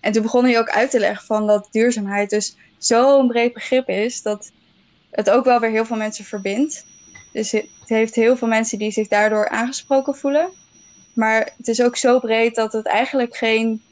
En 0.00 0.12
toen 0.12 0.22
begon 0.22 0.44
hij 0.44 0.58
ook 0.58 0.68
uit 0.68 0.90
te 0.90 0.98
leggen 0.98 1.26
van 1.26 1.46
dat 1.46 1.68
duurzaamheid 1.70 2.30
dus 2.30 2.56
zo'n 2.78 3.28
breed 3.28 3.52
begrip 3.52 3.88
is 3.88 4.22
dat 4.22 4.52
het 5.10 5.30
ook 5.30 5.44
wel 5.44 5.60
weer 5.60 5.70
heel 5.70 5.84
veel 5.84 5.96
mensen 5.96 6.24
verbindt. 6.24 6.86
Dus 7.32 7.50
het 7.50 7.68
heeft 7.86 8.14
heel 8.14 8.36
veel 8.36 8.48
mensen 8.48 8.78
die 8.78 8.90
zich 8.90 9.08
daardoor 9.08 9.48
aangesproken 9.48 10.14
voelen. 10.16 10.50
Maar 11.14 11.52
het 11.56 11.68
is 11.68 11.82
ook 11.82 11.96
zo 11.96 12.18
breed 12.18 12.54
dat 12.54 12.72
het 12.72 12.86
eigenlijk 12.86 13.36
geen. 13.36 13.82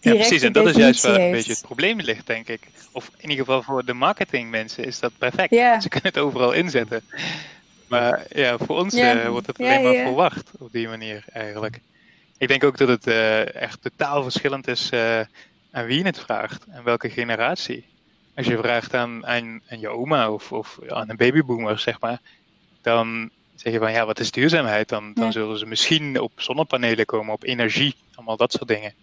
Ja, 0.00 0.14
precies. 0.14 0.42
En 0.42 0.52
dat 0.52 0.66
is 0.66 0.76
juist 0.76 1.02
waar 1.02 1.20
een 1.20 1.30
beetje 1.30 1.52
het 1.52 1.62
probleem 1.62 2.00
ligt, 2.00 2.26
denk 2.26 2.48
ik. 2.48 2.60
Of 2.92 3.10
in 3.16 3.30
ieder 3.30 3.44
geval 3.44 3.62
voor 3.62 3.84
de 3.84 3.92
marketingmensen 3.92 4.84
is 4.84 5.00
dat 5.00 5.12
perfect. 5.18 5.54
Ze 5.82 5.88
kunnen 5.88 6.08
het 6.12 6.18
overal 6.18 6.52
inzetten. 6.52 7.02
Maar 7.88 8.26
ja, 8.28 8.58
voor 8.58 8.78
ons 8.78 8.94
uh, 8.94 9.26
wordt 9.28 9.46
het 9.46 9.58
alleen 9.58 9.82
maar 9.82 9.94
verwacht 9.94 10.50
op 10.58 10.72
die 10.72 10.88
manier 10.88 11.24
eigenlijk. 11.32 11.80
Ik 12.38 12.48
denk 12.48 12.64
ook 12.64 12.78
dat 12.78 12.88
het 12.88 13.06
uh, 13.06 13.54
echt 13.54 13.82
totaal 13.82 14.22
verschillend 14.22 14.68
is 14.68 14.90
uh, 14.94 15.20
aan 15.70 15.86
wie 15.86 15.98
je 15.98 16.04
het 16.04 16.18
vraagt 16.18 16.64
en 16.70 16.84
welke 16.84 17.10
generatie. 17.10 17.84
Als 18.36 18.46
je 18.46 18.58
vraagt 18.58 18.94
aan, 18.94 19.26
aan, 19.26 19.60
aan 19.68 19.80
je 19.80 19.88
oma 19.88 20.30
of, 20.30 20.52
of 20.52 20.78
aan 20.88 21.10
een 21.10 21.16
babyboomer, 21.16 21.78
zeg 21.78 22.00
maar, 22.00 22.20
dan 22.82 23.30
zeg 23.54 23.72
je 23.72 23.78
van 23.78 23.92
ja, 23.92 24.06
wat 24.06 24.20
is 24.20 24.30
duurzaamheid? 24.30 24.88
Dan, 24.88 25.12
dan 25.14 25.32
zullen 25.32 25.58
ze 25.58 25.66
misschien 25.66 26.20
op 26.20 26.32
zonnepanelen 26.36 27.06
komen, 27.06 27.34
op 27.34 27.44
energie, 27.44 27.94
allemaal 28.14 28.36
dat 28.36 28.52
soort 28.52 28.68
dingen. 28.68 28.94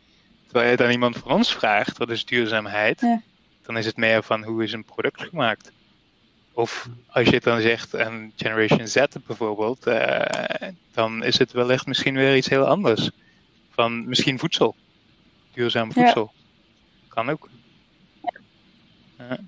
Terwijl 0.56 0.76
je 0.78 0.84
dan 0.84 0.92
iemand 0.94 1.18
van 1.18 1.32
ons 1.32 1.54
vraagt, 1.54 1.98
wat 1.98 2.10
is 2.10 2.26
duurzaamheid? 2.26 3.02
Ja. 3.02 3.22
Dan 3.62 3.78
is 3.78 3.86
het 3.86 3.98
meer 3.98 4.24
van 4.24 4.44
hoe 4.44 4.64
is 4.64 4.74
een 4.74 4.84
product 4.84 5.22
gemaakt? 5.22 5.72
Of 6.54 6.88
als 7.08 7.26
je 7.28 7.36
het 7.36 7.44
dan 7.44 7.62
zegt 7.62 7.96
aan 7.96 8.32
Generation 8.36 8.88
Z 8.88 9.04
bijvoorbeeld, 9.28 9.88
uh, 9.88 10.22
dan 10.94 11.24
is 11.24 11.38
het 11.38 11.52
wellicht 11.52 11.86
misschien 11.86 12.16
weer 12.16 12.36
iets 12.36 12.50
heel 12.50 12.66
anders 12.66 13.10
van 13.70 14.08
misschien 14.08 14.40
voedsel. 14.40 14.76
Duurzaam 15.54 15.94
voedsel. 15.94 16.32
Ja. 16.34 16.42
Kan 17.08 17.30
ook. 17.30 17.50
Ja. 19.18 19.40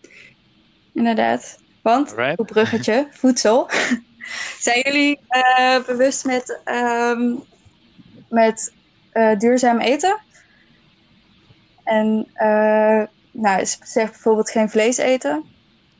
Inderdaad. 0.93 1.60
Want, 1.82 2.16
op 2.36 2.47
bruggetje, 2.47 3.08
voedsel. 3.22 3.70
Zijn 4.60 4.82
jullie 4.84 5.20
uh, 5.30 5.86
bewust 5.86 6.26
met, 6.26 6.60
um, 6.66 7.43
met 8.30 8.74
uh, 9.14 9.38
duurzaam 9.38 9.80
eten? 9.80 10.26
En 11.88 12.27
uh, 12.35 13.03
nou, 13.31 13.65
zeg 13.83 14.09
bijvoorbeeld 14.09 14.49
geen 14.49 14.69
vlees 14.69 14.97
eten. 14.97 15.43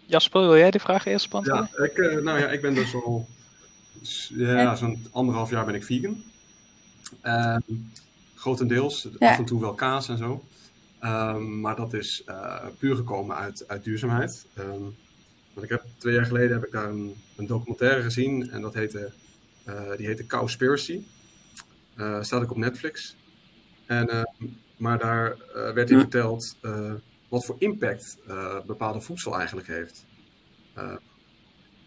Jasper, 0.05 0.41
wil 0.41 0.57
jij 0.57 0.71
die 0.71 0.81
vraag 0.81 1.05
eerst 1.05 1.29
beantwoorden? 1.29 1.69
Ja, 1.77 1.83
ik, 1.83 2.23
nou 2.23 2.39
ja, 2.39 2.47
ik 2.47 2.61
ben 2.61 2.73
dus 2.73 2.93
al 2.93 3.27
ja, 4.27 4.75
zo'n 4.75 5.07
anderhalf 5.11 5.49
jaar 5.49 5.65
ben 5.65 5.75
ik 5.75 5.83
vegan. 5.83 6.23
Uh, 7.23 7.57
grotendeels. 8.35 9.07
Ja. 9.19 9.29
Af 9.29 9.38
en 9.38 9.45
toe 9.45 9.61
wel 9.61 9.73
kaas 9.73 10.09
en 10.09 10.17
zo. 10.17 10.43
Um, 11.01 11.59
maar 11.59 11.75
dat 11.75 11.93
is 11.93 12.23
uh, 12.29 12.65
puur 12.79 12.95
gekomen 12.95 13.35
uit, 13.35 13.67
uit 13.67 13.83
duurzaamheid. 13.83 14.45
Um, 14.57 14.95
want 15.53 15.65
ik 15.65 15.69
heb, 15.69 15.83
twee 15.97 16.13
jaar 16.13 16.25
geleden 16.25 16.51
heb 16.51 16.65
ik 16.65 16.71
daar 16.71 16.89
een, 16.89 17.15
een 17.35 17.47
documentaire 17.47 18.01
gezien 18.01 18.49
en 18.49 18.61
dat 18.61 18.73
heette, 18.73 19.11
uh, 19.69 19.95
die 19.97 20.05
heette 20.05 20.27
Cowspiracy. 20.27 21.01
Uh, 21.95 22.23
staat 22.23 22.41
ook 22.41 22.51
op 22.51 22.57
Netflix. 22.57 23.15
En, 23.85 24.09
ehm, 24.09 24.45
maar 24.78 24.99
daar 24.99 25.38
werd 25.73 25.89
in 25.89 25.99
verteld 25.99 26.55
wat 27.30 27.45
voor 27.45 27.55
impact 27.59 28.17
bepaalde 28.65 29.01
voedsel 29.01 29.36
eigenlijk 29.38 29.67
heeft. 29.67 30.05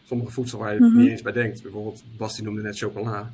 sommige 0.05 0.31
voedsel 0.31 0.59
waar 0.59 0.75
je 0.75 0.81
mm 0.81 0.91
-hmm. 0.91 1.01
niet 1.01 1.11
eens 1.11 1.23
bij 1.23 1.33
denkt. 1.33 1.63
Bijvoorbeeld, 1.63 2.03
Basti 2.17 2.43
noemde 2.43 2.63
net 2.63 2.79
chocola. 2.79 3.33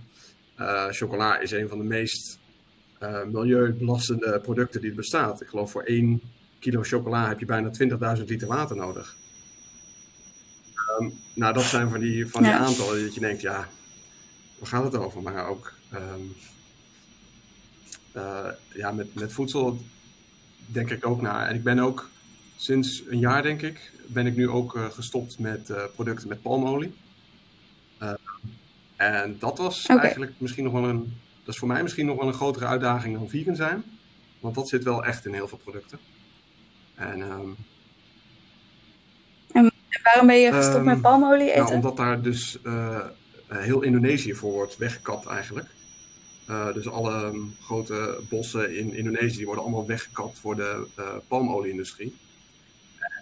chocola 0.91 1.39
is 1.39 1.51
een 1.51 1.69
van 1.69 1.79
de 1.79 1.85
meest 1.85 2.39
milieubelastende 3.33 4.41
producten 4.41 4.81
die 4.81 4.91
er 4.91 4.97
bestaat. 4.97 5.41
Ik 5.41 5.49
geloof 5.49 5.71
voor 5.71 5.83
1 5.83 6.21
kilo 6.59 6.83
chocola 6.83 7.29
heb 7.29 7.41
je 7.41 7.47
bijna 7.47 7.71
20.000 8.19 8.25
liter 8.25 8.49
water 8.49 8.77
nodig. 8.77 9.17
Um, 11.01 11.13
nou, 11.35 11.55
dat 11.55 11.63
zijn 11.63 11.91
van 11.91 12.01
die, 12.01 12.27
van 12.27 12.43
die 12.43 12.51
ja. 12.51 12.59
aantallen 12.59 13.03
dat 13.03 13.15
je 13.15 13.21
denkt, 13.21 13.41
ja, 13.41 13.69
waar 14.59 14.69
gaat 14.69 14.85
het 14.85 14.97
over? 14.97 15.23
Maar 15.23 15.49
ook 15.49 15.73
um, 15.95 16.35
uh, 18.17 18.47
ja, 18.75 18.91
met, 18.91 19.15
met 19.15 19.33
voedsel 19.33 19.79
denk 20.67 20.91
ik 20.91 21.07
ook 21.07 21.21
naar. 21.21 21.49
En 21.49 21.55
ik 21.55 21.63
ben 21.63 21.79
ook 21.79 22.11
sinds 22.57 23.03
een 23.09 23.19
jaar, 23.19 23.43
denk 23.43 23.63
ik, 23.63 23.93
ben 24.07 24.27
ik 24.27 24.37
nu 24.37 24.49
ook 24.49 24.77
uh, 24.77 24.85
gestopt 24.85 25.39
met 25.39 25.73
producten 25.95 26.29
met 26.29 26.43
palmolie. 26.43 26.95
En 28.97 29.37
dat 29.39 29.59
was 29.59 29.87
eigenlijk 29.87 30.33
misschien 30.39 30.65
nog 30.65 30.73
wel 30.73 30.85
een, 30.85 31.17
dat 31.45 31.55
is 31.55 31.61
voor 31.61 31.69
mij 31.69 31.83
misschien 31.83 32.07
nog 32.07 32.19
wel 32.19 32.29
een 32.29 32.35
grotere 32.35 32.67
uitdaging 32.67 33.19
dan 33.19 33.29
vegan 33.29 33.57
zijn. 33.57 33.85
Want 34.41 34.55
dat 34.55 34.69
zit 34.69 34.85
wel 34.85 35.05
echt 35.05 35.27
in 35.27 35.33
heel 35.33 35.49
veel 35.49 35.61
producten. 35.65 35.99
En 36.95 37.23
ehm, 37.23 37.51
Waarom 40.07 40.27
ben 40.27 40.37
je 40.37 40.53
gestopt 40.53 40.77
Ehm, 40.77 40.85
met 40.85 41.01
palmolie 41.01 41.51
eten? 41.51 41.63
Nou, 41.63 41.75
omdat 41.75 41.97
daar 41.97 42.23
dus 42.23 42.59
eh, 42.63 42.97
eh, 43.47 43.59
heel 43.59 43.83
Indonesië 43.83 44.35
voor 44.35 44.53
wordt 44.53 44.77
weggekapt 44.77 45.27
eigenlijk. 45.27 45.69
Eh, 46.47 46.73
dus 46.75 46.89
alle 46.89 47.25
ehm, 47.25 47.39
grote 47.61 48.21
bossen 48.29 48.77
in 48.77 48.95
Indonesië 48.95 49.45
worden 49.45 49.63
allemaal 49.63 49.87
weggekapt 49.87 50.39
voor 50.39 50.57
de 50.57 50.87
eh 50.95 51.17
palmolie-industrie. 51.29 52.15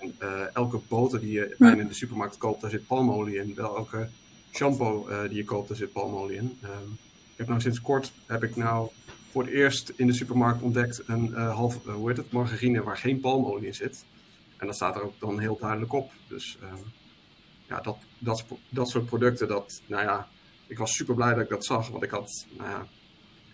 En 0.00 0.14
eh, 0.18 0.54
elke 0.54 0.80
boter 0.88 1.20
die 1.20 1.32
je 1.32 1.54
bijna 1.58 1.80
in 1.80 1.88
de 1.88 1.94
supermarkt 1.94 2.38
koopt, 2.38 2.60
daar 2.60 2.70
zit 2.70 2.86
palmolie 2.86 3.36
in. 3.36 3.54
Wel 3.54 3.76
elke 3.76 4.08
shampoo 4.52 5.08
die 5.28 5.36
je 5.36 5.44
koopt, 5.44 5.68
daar 5.68 5.76
zit 5.76 5.92
palmolie 5.92 6.36
in. 6.36 6.58
Ehm, 6.62 6.90
ik 7.32 7.36
heb 7.36 7.48
nou 7.48 7.60
sinds 7.60 7.80
kort, 7.80 8.12
heb 8.26 8.42
ik 8.42 8.56
nou 8.56 8.88
voor 9.30 9.42
het 9.42 9.52
eerst 9.52 9.92
in 9.96 10.06
de 10.06 10.12
supermarkt 10.12 10.62
ontdekt 10.62 11.02
een 11.06 11.32
half, 11.34 11.84
hoe 11.84 12.08
heet 12.08 12.16
het, 12.16 12.32
margarine 12.32 12.82
waar 12.82 12.96
geen 12.96 13.20
palmolie 13.20 13.66
in 13.66 13.74
zit. 13.74 14.04
En 14.56 14.66
dat 14.66 14.76
staat 14.76 14.96
er 14.96 15.02
ook 15.02 15.20
dan 15.20 15.38
heel 15.38 15.58
duidelijk 15.60 15.92
op. 15.92 16.12
Dus 16.28 16.58
ehm, 16.62 16.82
ja, 17.68 17.80
dat, 17.80 17.96
dat, 18.18 18.44
dat 18.68 18.88
soort 18.88 19.06
producten, 19.06 19.48
dat, 19.48 19.80
nou 19.86 20.02
ja, 20.02 20.28
ik 20.66 20.78
was 20.78 20.92
super 20.92 21.14
blij 21.14 21.34
dat 21.34 21.42
ik 21.42 21.48
dat 21.48 21.64
zag. 21.64 21.88
Want 21.88 22.02
ik 22.02 22.10
had, 22.10 22.46
nou 22.56 22.70
ja, 22.70 22.86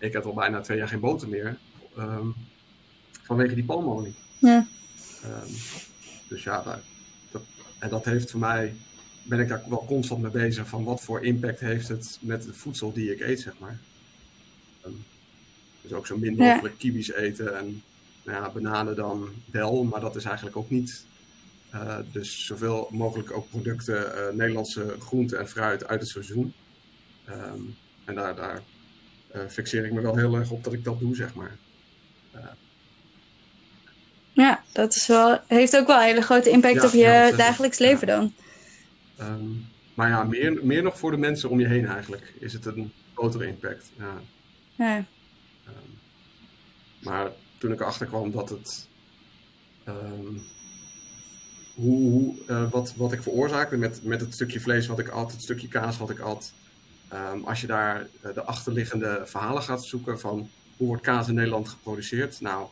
ik 0.01 0.13
had 0.13 0.25
al 0.25 0.33
bijna 0.33 0.61
twee 0.61 0.77
jaar 0.77 0.87
geen 0.87 0.99
boter 0.99 1.29
meer. 1.29 1.57
ehm, 1.97 2.27
vanwege 3.23 3.55
die 3.55 3.63
palmolie. 3.63 4.13
Ja. 4.37 4.67
Ehm, 5.23 5.51
dus 6.27 6.43
ja, 6.43 6.61
daar, 6.63 6.81
dat, 7.31 7.41
en 7.79 7.89
dat 7.89 8.05
heeft 8.05 8.31
voor 8.31 8.39
mij, 8.39 8.73
ben 9.23 9.39
ik 9.39 9.47
daar 9.47 9.63
wel 9.69 9.85
constant 9.85 10.21
mee 10.21 10.31
bezig 10.31 10.67
van 10.67 10.83
wat 10.83 11.01
voor 11.01 11.25
impact 11.25 11.59
heeft 11.59 11.87
het 11.87 12.17
met 12.21 12.45
het 12.45 12.55
voedsel 12.57 12.93
die 12.93 13.11
ik 13.11 13.19
eet, 13.19 13.39
zeg 13.39 13.53
maar. 13.59 13.79
Ehm, 14.81 14.93
dus 15.81 15.93
ook 15.93 16.07
zo 16.07 16.17
min 16.17 16.35
Ja. 16.35 16.53
mogelijk 16.53 16.77
kiwis 16.77 17.11
eten 17.13 17.57
en 17.57 17.83
nou 18.23 18.43
ja, 18.43 18.51
bananen 18.51 18.95
dan 18.95 19.29
wel, 19.51 19.83
maar 19.83 20.01
dat 20.01 20.15
is 20.15 20.23
eigenlijk 20.25 20.55
ook 20.57 20.69
niet. 20.69 21.05
Eh, 21.69 21.97
dus 22.11 22.45
zoveel 22.45 22.87
mogelijk 22.91 23.31
ook 23.31 23.49
producten, 23.49 24.15
eh, 24.27 24.33
Nederlandse 24.35 24.95
groenten 24.99 25.39
en 25.39 25.47
fruit 25.49 25.87
uit 25.87 25.99
het 25.99 26.09
seizoen. 26.09 26.53
En 28.05 28.15
daar, 28.15 28.35
daar 28.35 28.61
fixeer 29.49 29.85
ik 29.85 29.91
me 29.93 30.01
wel 30.01 30.15
heel 30.17 30.35
erg 30.35 30.51
op 30.51 30.63
dat 30.63 30.73
ik 30.73 30.83
dat 30.83 30.99
doe, 30.99 31.15
zeg 31.15 31.33
maar. 31.35 31.57
Ja, 34.33 34.63
dat 34.71 34.95
is 34.95 35.07
wel, 35.07 35.39
heeft 35.47 35.77
ook 35.77 35.87
wel 35.87 35.97
een 35.97 36.03
hele 36.05 36.21
grote 36.21 36.49
impact 36.49 36.75
Ja, 36.75 36.85
op 36.85 36.91
je 36.91 36.99
ja, 36.99 37.31
dagelijks 37.31 37.77
leven 37.77 38.07
Ja. 38.07 38.15
dan. 38.15 38.33
Ehm, 39.17 39.45
maar 39.93 40.09
ja, 40.09 40.23
meer, 40.23 40.59
meer 40.65 40.83
nog 40.83 40.99
voor 40.99 41.11
de 41.11 41.17
mensen 41.17 41.49
om 41.49 41.59
je 41.59 41.67
heen 41.67 41.85
eigenlijk 41.85 42.33
is 42.39 42.53
het 42.53 42.65
een 42.65 42.91
grotere 43.15 43.47
impact. 43.47 43.91
Ja, 43.97 44.21
Ja. 44.75 45.05
ehm, 45.65 45.75
maar 46.99 47.31
toen 47.57 47.71
ik 47.71 47.79
erachter 47.79 48.07
kwam 48.07 48.31
dat 48.31 48.49
het. 48.49 48.87
ehm, 49.83 50.37
hoe, 51.75 52.09
hoe, 52.11 52.35
eh, 52.47 52.71
wat, 52.71 52.93
wat 52.95 53.11
ik 53.11 53.23
veroorzaakte 53.23 53.77
met, 53.77 54.03
met 54.03 54.21
het 54.21 54.33
stukje 54.33 54.59
vlees 54.59 54.87
wat 54.87 54.99
ik 54.99 55.07
at, 55.09 55.31
het 55.31 55.41
stukje 55.41 55.67
kaas 55.67 55.97
wat 55.97 56.09
ik 56.09 56.19
at. 56.19 56.53
Ehm, 57.11 57.43
als 57.43 57.61
je 57.61 57.67
daar 57.67 58.07
eh, 58.21 58.33
de 58.33 58.43
achterliggende 58.43 59.21
verhalen 59.25 59.63
gaat 59.63 59.83
zoeken 59.85 60.19
van 60.19 60.49
hoe 60.77 60.87
wordt 60.87 61.03
kaas 61.03 61.27
in 61.27 61.33
Nederland 61.35 61.69
geproduceerd. 61.69 62.41
Nou, 62.41 62.67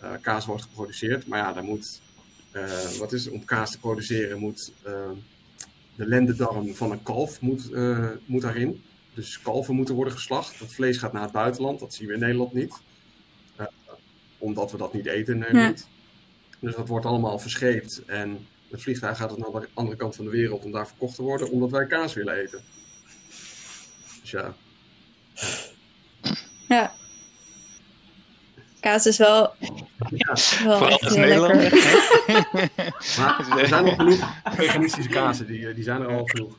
eh, 0.00 0.10
kaas 0.20 0.46
wordt 0.46 0.62
geproduceerd, 0.62 1.26
maar 1.26 1.38
ja, 1.38 1.52
daar 1.52 1.64
moet. 1.64 2.00
eh, 2.50 2.90
wat 2.98 3.12
is 3.12 3.24
het? 3.24 3.34
Om 3.34 3.44
kaas 3.44 3.70
te 3.70 3.78
produceren 3.78 4.38
moet. 4.38 4.72
ehm, 4.82 5.14
de 5.94 6.06
lendendarm 6.06 6.74
van 6.74 6.90
een 6.90 7.02
kalf 7.02 7.40
moet, 7.40 7.70
moet 8.26 8.42
daarin. 8.42 8.82
Dus 9.14 9.40
kalven 9.42 9.74
moeten 9.74 9.94
worden 9.94 10.12
geslacht. 10.14 10.58
Dat 10.58 10.72
vlees 10.72 10.98
gaat 10.98 11.12
naar 11.12 11.22
het 11.22 11.32
buitenland. 11.32 11.80
Dat 11.80 11.94
zien 11.94 12.06
we 12.06 12.12
in 12.14 12.20
Nederland 12.20 12.52
niet. 12.52 12.74
Omdat 14.38 14.70
we 14.70 14.76
dat 14.78 14.92
niet 14.92 15.06
eten 15.06 15.32
in 15.34 15.38
Nederland. 15.40 15.88
Dus 16.60 16.74
dat 16.74 16.88
wordt 16.88 17.06
allemaal 17.06 17.38
verscheept. 17.38 18.02
En 18.06 18.46
het 18.70 18.82
vliegtuig 18.82 19.16
gaat 19.16 19.38
naar 19.38 19.60
de 19.60 19.68
andere 19.74 19.96
kant 19.96 20.16
van 20.16 20.24
de 20.24 20.30
wereld 20.30 20.64
om 20.64 20.72
daar 20.72 20.86
verkocht 20.86 21.14
te 21.14 21.22
worden. 21.22 21.50
Omdat 21.50 21.70
wij 21.70 21.86
kaas 21.86 22.14
willen 22.14 22.34
eten. 22.34 22.60
Dus 24.30 24.30
ja. 24.30 24.54
ja. 26.68 26.92
Kaas 28.80 29.06
is 29.06 29.16
wel, 29.18 29.52
ja. 30.10 30.26
wel 30.26 30.36
Vooral 30.78 30.88
echt 30.88 31.04
als 31.04 31.14
heel 31.14 31.24
Nederlander. 31.26 31.62
lekker. 31.62 32.94
Maar 33.18 33.58
er 33.58 33.68
zijn 33.68 33.84
nog 33.84 33.94
genoeg 33.94 34.28
veganistische 34.44 35.10
kazen. 35.10 35.46
Die, 35.46 35.74
die 35.74 35.84
zijn 35.84 36.00
er 36.02 36.08
al 36.08 36.24
genoeg. 36.24 36.56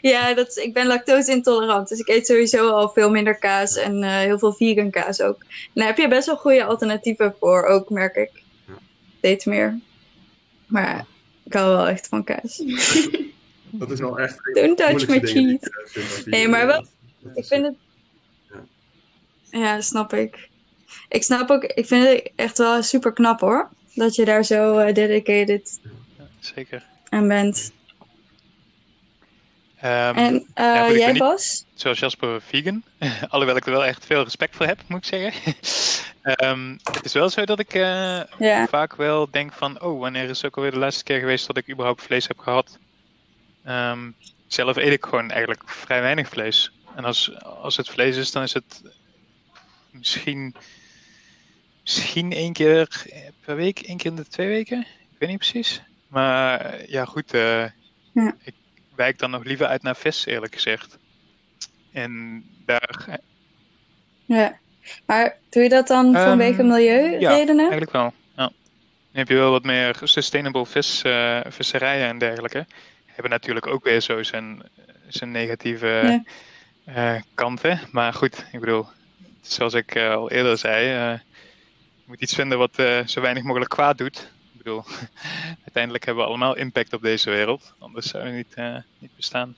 Ja, 0.00 0.34
dat, 0.34 0.48
is- 0.48 0.56
ik 0.56 0.74
ben 0.74 0.86
lactose 0.86 1.30
intolerant, 1.32 1.88
dus 1.88 1.98
ik 1.98 2.08
eet 2.08 2.26
sowieso 2.26 2.70
al 2.70 2.88
veel 2.88 3.10
minder 3.10 3.38
kaas 3.38 3.76
en 3.76 4.02
eh, 4.02 4.10
heel 4.10 4.38
veel 4.38 4.52
vegan 4.52 4.90
kaas 4.90 5.20
ook. 5.20 5.42
En 5.48 5.70
daar 5.74 5.86
heb 5.86 5.96
je 5.96 6.08
best 6.08 6.26
wel 6.26 6.36
goede 6.36 6.64
alternatieven 6.64 7.34
voor, 7.40 7.64
ook 7.66 7.90
merk 7.90 8.14
ik. 8.16 8.30
Steeds 9.18 9.44
meer. 9.44 9.78
Maar 10.66 11.04
ik 11.44 11.52
hou 11.52 11.68
wel 11.76 11.88
echt 11.88 12.08
van 12.08 12.24
kaas. 12.24 12.62
Dat 13.70 13.90
is 13.90 14.00
wel 14.00 14.18
echt. 14.18 14.38
Don't 14.54 14.76
touch 14.76 15.06
my 15.08 15.20
cheese. 15.20 15.58
eh, 15.60 16.02
vind 16.02 16.26
Nee, 16.26 16.48
maar 16.48 16.66
wel- 16.66 16.76
inderdaad. 16.76 16.94
Dat 17.22 17.36
Ik 17.36 17.42
is, 17.42 17.48
vind 17.48 17.64
eh, 17.64 17.70
het. 17.70 18.60
Ja, 19.50 19.80
snap 19.80 20.12
ik. 20.12 20.48
Ik 21.08 21.22
snap 21.22 21.50
ook, 21.50 21.64
ik 21.64 21.86
vind 21.86 22.08
het 22.08 22.30
echt 22.36 22.58
wel 22.58 22.82
super 22.82 23.12
knap 23.12 23.40
hoor. 23.40 23.68
Dat 23.94 24.14
je 24.14 24.24
daar 24.24 24.44
zo 24.44 24.78
eh, 24.78 24.94
dedicated 24.94 25.80
Zeker. 26.40 26.84
aan 27.08 27.28
bent. 27.28 27.72
Ehm, 29.80 30.16
En 30.16 30.34
eh, 30.54 30.64
ja, 30.64 30.90
jij 30.92 31.10
niet- 31.12 31.18
Bas? 31.18 31.64
zoals 31.74 31.98
Jasper 31.98 32.42
vegan. 32.42 32.82
Alhoewel 33.28 33.56
ik 33.56 33.66
er 33.66 33.72
wel 33.72 33.84
echt 33.84 34.06
veel 34.06 34.22
respect 34.22 34.56
voor 34.56 34.66
heb, 34.66 34.78
moet 34.86 34.98
ik 34.98 35.20
zeggen. 35.20 35.42
Ehm, 36.22 36.76
het 36.92 37.04
is 37.04 37.12
wel 37.12 37.28
zo 37.30 37.44
dat 37.44 37.58
ik 37.58 37.74
eh, 37.74 38.20
Ja. 38.38 38.66
vaak 38.66 38.96
wel 38.96 39.28
denk 39.30 39.52
van, 39.52 39.80
oh, 39.82 40.00
wanneer 40.00 40.28
is 40.28 40.44
ook 40.44 40.56
alweer 40.56 40.70
de 40.70 40.78
laatste 40.78 41.04
keer 41.04 41.18
geweest 41.18 41.46
dat 41.46 41.56
ik 41.56 41.70
überhaupt 41.70 42.02
vlees 42.02 42.28
heb 42.28 42.38
gehad? 42.38 42.78
Ehm, 43.64 44.10
zelf 44.46 44.76
eet 44.76 44.92
ik 44.92 45.04
gewoon 45.04 45.30
eigenlijk 45.30 45.62
vrij 45.70 46.00
weinig 46.00 46.28
vlees. 46.28 46.72
En 46.96 47.04
als, 47.04 47.42
als 47.42 47.76
het 47.76 47.88
vlees 47.88 48.16
is, 48.16 48.32
dan 48.32 48.42
is 48.42 48.52
het 48.54 48.82
misschien, 49.90 50.54
misschien 51.82 52.32
één 52.32 52.52
keer 52.52 53.06
per 53.44 53.56
week, 53.56 53.80
één 53.80 53.96
keer 53.96 54.10
in 54.10 54.16
de 54.16 54.26
twee 54.28 54.48
weken. 54.48 54.80
Ik 54.80 55.18
weet 55.18 55.28
niet 55.28 55.38
precies. 55.38 55.82
Maar 56.08 56.60
eh, 56.60 56.88
ja, 56.88 57.04
goed. 57.04 57.34
eh, 57.34 57.64
Ja. 58.12 58.34
Ik 58.42 58.54
wijk 58.94 59.18
dan 59.18 59.30
nog 59.30 59.44
liever 59.44 59.66
uit 59.66 59.82
naar 59.82 59.96
vis, 59.96 60.26
eerlijk 60.26 60.54
gezegd. 60.54 60.98
En 61.92 62.44
daar 62.66 63.18
Ja. 64.24 64.58
Maar 65.06 65.36
doe 65.50 65.62
je 65.62 65.68
dat 65.68 65.86
dan 65.86 66.14
Ehm, 66.14 66.24
vanwege 66.24 66.62
milieuredenen? 66.62 67.58
Eigenlijk 67.60 67.92
wel, 67.92 68.12
ja. 68.36 68.42
Dan 68.46 68.52
heb 69.12 69.28
je 69.28 69.34
wel 69.34 69.50
wat 69.50 69.64
meer 69.64 69.96
sustainable 70.02 70.66
vis, 70.66 71.02
eh, 71.02 71.40
visserijen 71.48 72.08
en 72.08 72.18
dergelijke. 72.18 72.66
Hebben 73.18 73.36
natuurlijk 73.38 73.66
ook 73.66 73.84
weer 73.84 74.00
zo 74.00 74.22
zijn, 74.22 74.62
zijn 75.08 75.30
negatieve 75.30 75.86
Ja. 75.86 76.22
eh, 77.14 77.22
kanten. 77.34 77.80
Maar 77.90 78.12
goed, 78.12 78.46
ik 78.52 78.60
bedoel, 78.60 78.86
zoals 79.40 79.74
ik 79.74 79.94
eh, 79.94 80.14
al 80.14 80.30
eerder 80.30 80.58
zei, 80.58 80.86
eh, 80.86 81.18
je 81.94 82.04
moet 82.06 82.20
iets 82.20 82.34
vinden 82.34 82.58
wat 82.58 82.74
zo 83.06 83.20
weinig 83.20 83.42
mogelijk 83.42 83.70
kwaad 83.70 83.98
doet. 83.98 84.32
Ik 84.52 84.58
bedoel, 84.58 84.84
uiteindelijk 85.64 86.04
hebben 86.04 86.22
we 86.24 86.28
allemaal 86.28 86.56
impact 86.56 86.92
op 86.92 87.02
deze 87.02 87.30
wereld. 87.30 87.74
Anders 87.78 88.06
zou 88.08 88.24
het 88.24 88.34
niet, 88.34 88.56
niet 88.98 89.16
bestaan. 89.16 89.56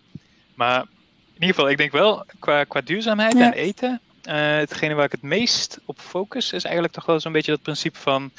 Maar 0.54 0.80
in 0.80 1.40
ieder 1.40 1.54
geval, 1.54 1.70
ik 1.70 1.76
denk 1.76 1.92
wel, 1.92 2.24
qua, 2.38 2.64
qua 2.64 2.80
duurzaamheid 2.80 3.38
Ja. 3.38 3.44
en 3.44 3.52
eten, 3.52 4.00
hetgene 4.22 4.94
waar 4.94 5.04
ik 5.04 5.12
het 5.12 5.22
meest 5.22 5.78
op 5.84 5.98
focus, 5.98 6.52
is 6.52 6.64
eigenlijk 6.64 6.94
toch 6.94 7.06
wel 7.06 7.20
zo'n 7.20 7.32
beetje 7.32 7.52
dat 7.52 7.62
principe 7.62 7.98
van 7.98 8.30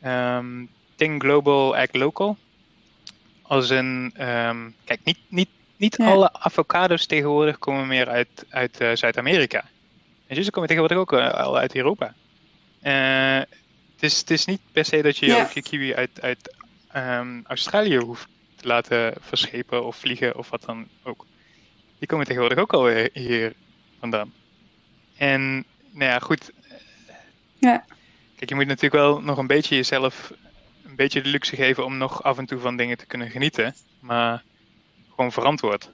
ehm 0.00 0.64
think 0.96 1.22
global, 1.22 1.76
act 1.76 1.96
local. 1.96 2.36
Als 3.42 3.70
in, 3.70 4.12
ehm, 4.16 4.70
kijk, 4.84 5.00
niet, 5.04 5.18
niet, 5.28 5.48
niet 5.76 5.96
Ja. 5.98 6.06
alle 6.06 6.32
avocado's 6.32 7.06
tegenwoordig 7.06 7.58
komen 7.58 7.86
meer 7.86 8.08
uit, 8.08 8.46
uit 8.48 8.80
eh, 8.80 8.90
Zuid-Amerika. 8.94 9.64
En 10.26 10.34
dus 10.36 10.44
ze 10.44 10.50
komen 10.50 10.68
tegenwoordig 10.68 10.98
ook 10.98 11.12
eh, 11.12 11.30
al 11.44 11.56
uit 11.58 11.74
Europa. 11.74 12.14
Eh, 12.80 13.36
het, 13.94 14.02
is, 14.02 14.18
het 14.18 14.30
is 14.30 14.44
niet 14.44 14.60
per 14.72 14.84
se 14.84 15.02
dat 15.02 15.18
je 15.18 15.26
Ja. 15.26 15.42
ook 15.42 15.50
je 15.50 15.62
kiwi 15.62 15.94
uit, 15.94 16.20
uit 16.20 16.54
ehm, 16.88 17.40
Australië 17.44 17.96
hoeft 17.98 18.26
te 18.56 18.66
laten 18.66 19.14
verschepen 19.20 19.84
of 19.84 19.96
vliegen 19.96 20.36
of 20.38 20.50
wat 20.50 20.62
dan 20.64 20.88
ook. 21.02 21.26
Die 21.98 22.08
komen 22.08 22.26
tegenwoordig 22.26 22.58
ook 22.58 22.72
alweer 22.72 23.10
hier 23.12 23.52
vandaan. 23.98 24.32
En 25.16 25.64
nou 25.90 26.10
ja, 26.10 26.18
goed. 26.18 26.50
Ja. 27.58 27.84
Kijk, 28.36 28.48
je 28.48 28.54
moet 28.54 28.66
natuurlijk 28.66 29.02
wel 29.02 29.20
nog 29.20 29.38
een 29.38 29.46
beetje 29.46 29.76
jezelf 29.76 30.32
een 30.92 30.98
beetje 30.98 31.22
de 31.22 31.28
luxe 31.28 31.56
geven 31.56 31.84
om 31.84 31.96
nog 31.96 32.22
af 32.22 32.38
en 32.38 32.46
toe 32.46 32.58
van 32.58 32.76
dingen 32.76 32.96
te 32.96 33.06
kunnen 33.06 33.30
genieten. 33.30 33.74
Maar 34.00 34.42
gewoon 35.14 35.32
verantwoord. 35.32 35.90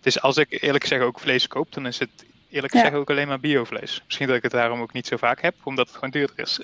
Dus 0.00 0.20
als 0.20 0.36
ik 0.36 0.62
eerlijk 0.62 0.84
gezegd 0.84 1.02
ook 1.02 1.20
vlees 1.20 1.46
koop, 1.46 1.72
dan 1.72 1.86
is 1.86 1.98
het 1.98 2.10
eerlijk 2.50 2.72
Ja. 2.72 2.78
gezegd 2.80 3.00
ook 3.00 3.10
alleen 3.10 3.28
maar 3.28 3.40
biovlees. 3.40 4.02
Misschien 4.04 4.26
dat 4.26 4.36
ik 4.36 4.42
het 4.42 4.52
daarom 4.52 4.80
ook 4.80 4.92
niet 4.92 5.06
zo 5.06 5.16
vaak 5.16 5.42
heb, 5.42 5.54
omdat 5.62 5.86
het 5.86 5.94
gewoon 5.94 6.10
duurder 6.10 6.38
is. 6.38 6.60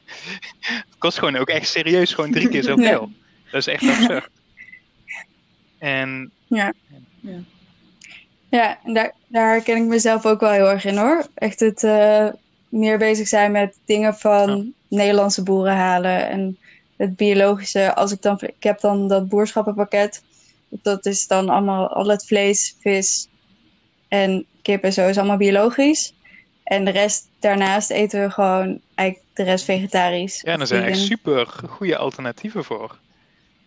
het 0.60 0.84
kost 0.98 1.18
gewoon 1.18 1.36
ook 1.36 1.48
echt 1.48 1.68
serieus 1.68 2.14
gewoon 2.14 2.32
drie 2.32 2.48
keer 2.48 2.62
zoveel. 2.62 3.10
Dat 3.50 3.60
is 3.60 3.66
echt 3.66 3.88
absurd. 3.88 4.28
En 5.78 6.30
Ja, 6.46 6.72
en 8.84 8.94
daar, 8.94 9.12
daar 9.26 9.50
herken 9.50 9.76
ik 9.76 9.82
mezelf 9.82 10.26
ook 10.26 10.40
wel 10.40 10.50
heel 10.50 10.70
erg 10.70 10.84
in 10.84 10.96
hoor. 10.96 11.26
Echt 11.34 11.60
het 11.60 11.84
eh, 11.84 12.28
meer 12.68 12.98
bezig 12.98 13.28
zijn 13.28 13.52
met 13.52 13.78
dingen 13.84 14.14
van 14.14 14.72
Nederlandse 14.88 15.42
boeren 15.42 15.76
halen 15.76 16.28
en 16.28 16.58
het 16.96 17.16
biologische. 17.16 17.94
Als 17.94 18.12
ik 18.12 18.22
dan, 18.22 18.38
ik 18.40 18.62
heb 18.62 18.80
dan 18.80 19.08
dat 19.08 19.28
boerschappenpakket. 19.28 20.22
Dat 20.68 21.06
is 21.06 21.26
dan 21.26 21.48
allemaal 21.48 21.88
al 21.88 22.08
het 22.08 22.26
vlees, 22.26 22.76
vis 22.80 23.28
en 24.08 24.46
kip 24.62 24.82
en 24.82 24.92
zo 24.92 25.08
is 25.08 25.18
allemaal 25.18 25.36
biologisch. 25.36 26.14
En 26.64 26.84
de 26.84 26.90
rest 26.90 27.28
daarnaast 27.38 27.90
eten 27.90 28.20
we 28.20 28.30
gewoon 28.30 28.80
eigenlijk 28.94 29.28
de 29.34 29.42
rest 29.42 29.64
vegetarisch. 29.64 30.40
Ja, 30.40 30.52
of 30.52 30.58
daar 30.58 30.66
zijn 30.66 30.82
echt 30.82 30.98
super 30.98 31.46
goede 31.46 31.96
alternatieven 31.96 32.64
voor. 32.64 32.98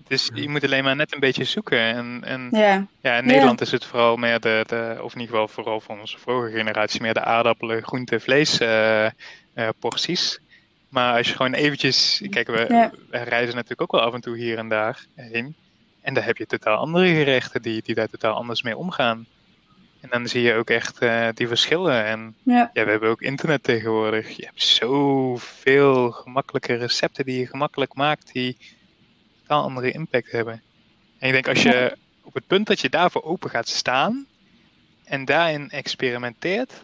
Dus 0.07 0.29
je 0.33 0.49
moet 0.49 0.63
alleen 0.63 0.83
maar 0.83 0.95
net 0.95 1.13
een 1.13 1.19
beetje 1.19 1.43
zoeken. 1.43 1.79
En, 1.79 2.21
en 2.23 2.47
Ja, 2.51 2.85
ja, 3.01 3.17
in 3.17 3.25
Nederland 3.25 3.61
is 3.61 3.71
het 3.71 3.85
vooral 3.85 4.15
meer 4.15 4.39
de, 4.39 4.63
de, 4.67 4.97
of 5.01 5.13
in 5.13 5.19
ieder 5.19 5.35
geval 5.35 5.47
vooral 5.47 5.81
van 5.81 5.99
onze 5.99 6.17
vorige 6.17 6.57
generatie, 6.57 7.01
meer 7.01 7.13
de 7.13 7.23
aardappelen, 7.23 7.83
groente, 7.83 8.19
vlees 8.19 8.59
eh, 8.59 9.05
eh, 9.05 9.11
porties. 9.79 10.39
Maar 10.89 11.17
als 11.17 11.27
je 11.27 11.35
gewoon 11.35 11.53
eventjes, 11.53 12.21
kijk, 12.29 12.47
we, 12.47 12.65
Ja. 12.69 12.91
we 13.09 13.17
reizen 13.17 13.55
natuurlijk 13.55 13.81
ook 13.81 13.91
wel 13.91 14.01
af 14.01 14.13
en 14.13 14.21
toe 14.21 14.37
hier 14.37 14.57
en 14.57 14.69
daar 14.69 15.05
heen. 15.15 15.55
En 16.01 16.13
daar 16.13 16.25
heb 16.25 16.37
je 16.37 16.45
totaal 16.45 16.77
andere 16.77 17.07
gerechten 17.07 17.61
die, 17.61 17.81
die 17.81 17.95
daar 17.95 18.09
totaal 18.09 18.33
anders 18.33 18.61
mee 18.61 18.77
omgaan. 18.77 19.25
En 20.01 20.09
dan 20.09 20.27
zie 20.27 20.41
je 20.41 20.53
ook 20.53 20.69
echt 20.69 20.97
eh, 20.97 21.27
die 21.33 21.47
verschillen. 21.47 22.05
En 22.05 22.35
ja, 22.43 22.69
ja, 22.73 22.83
we 22.85 22.89
hebben 22.91 23.09
ook 23.09 23.21
internet 23.21 23.63
tegenwoordig. 23.63 24.29
Je 24.29 24.45
hebt 24.45 24.63
zoveel 24.63 26.11
gemakkelijke 26.11 26.73
recepten 26.75 27.25
die 27.25 27.39
je 27.39 27.47
gemakkelijk 27.47 27.93
maakt, 27.93 28.33
die 28.33 28.57
totaal 29.41 29.63
andere 29.63 29.91
impact 29.91 30.31
hebben. 30.31 30.61
En 31.19 31.27
ik 31.27 31.33
denk 31.33 31.47
als 31.47 31.63
je 31.63 31.97
op 32.23 32.33
het 32.33 32.47
punt 32.47 32.67
dat 32.67 32.79
je 32.79 32.89
daarvoor 32.89 33.23
open 33.23 33.49
gaat 33.49 33.67
staan 33.67 34.25
en 35.03 35.25
daarin 35.25 35.69
experimenteert, 35.69 36.83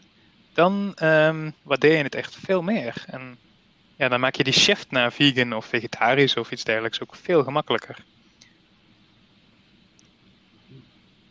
dan 0.54 0.92
ehm, 0.96 1.52
waardeer 1.64 1.98
je 1.98 2.04
het 2.04 2.16
echt 2.16 2.38
veel 2.46 2.62
meer. 2.62 3.04
En 3.08 3.38
ja, 3.96 4.08
dan 4.08 4.20
maak 4.20 4.36
je 4.36 4.44
die 4.44 4.54
shift 4.54 4.92
naar 4.92 5.14
vegan 5.14 5.54
of 5.54 5.66
vegetarisch 5.66 6.38
of 6.38 6.52
iets 6.52 6.64
dergelijks 6.64 7.02
ook 7.02 7.16
veel 7.16 7.44
gemakkelijker. 7.44 7.98